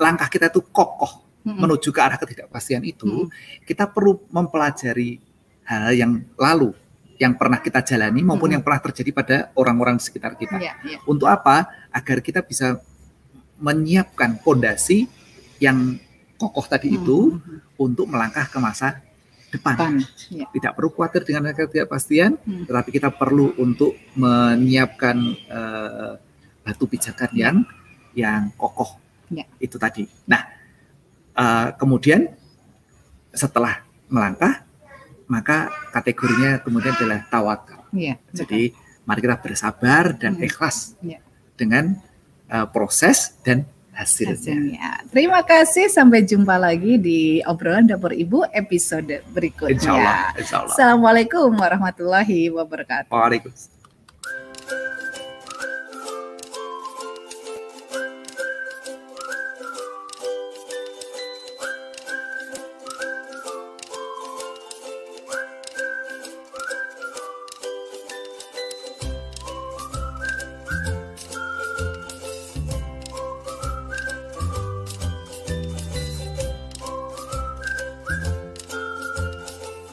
langkah 0.00 0.32
kita 0.32 0.48
itu 0.48 0.64
kokoh 0.72 1.44
hmm. 1.44 1.60
menuju 1.60 1.92
ke 1.92 2.00
arah 2.00 2.16
ketidakpastian 2.16 2.80
itu, 2.88 3.28
hmm. 3.28 3.68
kita 3.68 3.84
perlu 3.84 4.24
mempelajari 4.32 5.20
hal 5.68 5.92
yang 5.92 6.24
lalu 6.40 6.72
yang 7.20 7.36
pernah 7.36 7.60
kita 7.60 7.84
jalani 7.84 8.24
maupun 8.24 8.48
hmm. 8.48 8.54
yang 8.56 8.62
pernah 8.64 8.80
terjadi 8.80 9.10
pada 9.12 9.36
orang-orang 9.60 10.00
di 10.00 10.08
sekitar 10.08 10.40
kita. 10.40 10.56
Yeah, 10.56 10.74
yeah. 10.88 11.04
Untuk 11.04 11.28
apa? 11.28 11.68
Agar 11.92 12.24
kita 12.24 12.40
bisa 12.40 12.80
menyiapkan 13.60 14.40
fondasi 14.40 15.04
yang 15.60 16.00
kokoh 16.40 16.64
tadi 16.64 16.96
hmm. 16.96 16.96
itu 17.04 17.18
untuk 17.76 18.08
melangkah 18.08 18.48
ke 18.48 18.56
masa 18.56 19.04
depan. 19.50 19.74
depan. 19.76 19.92
Ya. 20.30 20.46
Tidak 20.50 20.72
perlu 20.72 20.90
khawatir 20.94 21.26
dengan 21.26 21.50
ketidakpastian, 21.50 22.38
hmm. 22.38 22.64
tetapi 22.70 22.88
kita 22.94 23.10
perlu 23.10 23.52
untuk 23.58 23.98
menyiapkan 24.14 25.16
uh, 25.50 26.12
batu 26.62 26.84
pijakan 26.86 27.30
yang 27.34 27.56
yang 28.14 28.54
kokoh. 28.54 28.98
Ya. 29.30 29.46
Itu 29.58 29.78
tadi. 29.78 30.06
Nah, 30.30 30.42
uh, 31.34 31.74
kemudian 31.74 32.30
setelah 33.30 33.86
melangkah 34.10 34.66
maka 35.30 35.70
kategorinya 35.94 36.58
kemudian 36.58 36.90
adalah 36.98 37.22
tawakal. 37.30 37.86
Ya, 37.94 38.18
Jadi 38.34 38.74
mari 39.06 39.22
kita 39.22 39.38
bersabar 39.38 40.18
dan 40.18 40.34
hmm. 40.34 40.46
ikhlas 40.46 40.98
ya. 40.98 41.22
dengan 41.54 42.02
uh, 42.50 42.66
proses 42.66 43.38
dan 43.46 43.62
hasilnya. 44.00 44.36
hasilnya. 44.36 44.90
Terima 45.12 45.40
kasih 45.44 45.92
sampai 45.92 46.24
jumpa 46.24 46.56
lagi 46.56 46.96
di 46.96 47.44
obrolan 47.44 47.84
dapur 47.84 48.16
ibu 48.16 48.42
episode 48.50 49.20
berikutnya. 49.30 49.76
Insya 49.76 49.92
Allah, 49.92 50.18
insya 50.40 50.56
Allah. 50.64 50.74
Assalamualaikum 50.74 51.48
warahmatullahi 51.52 52.48
wabarakatuh. 52.48 53.12
Waalaikumsalam. 53.12 53.79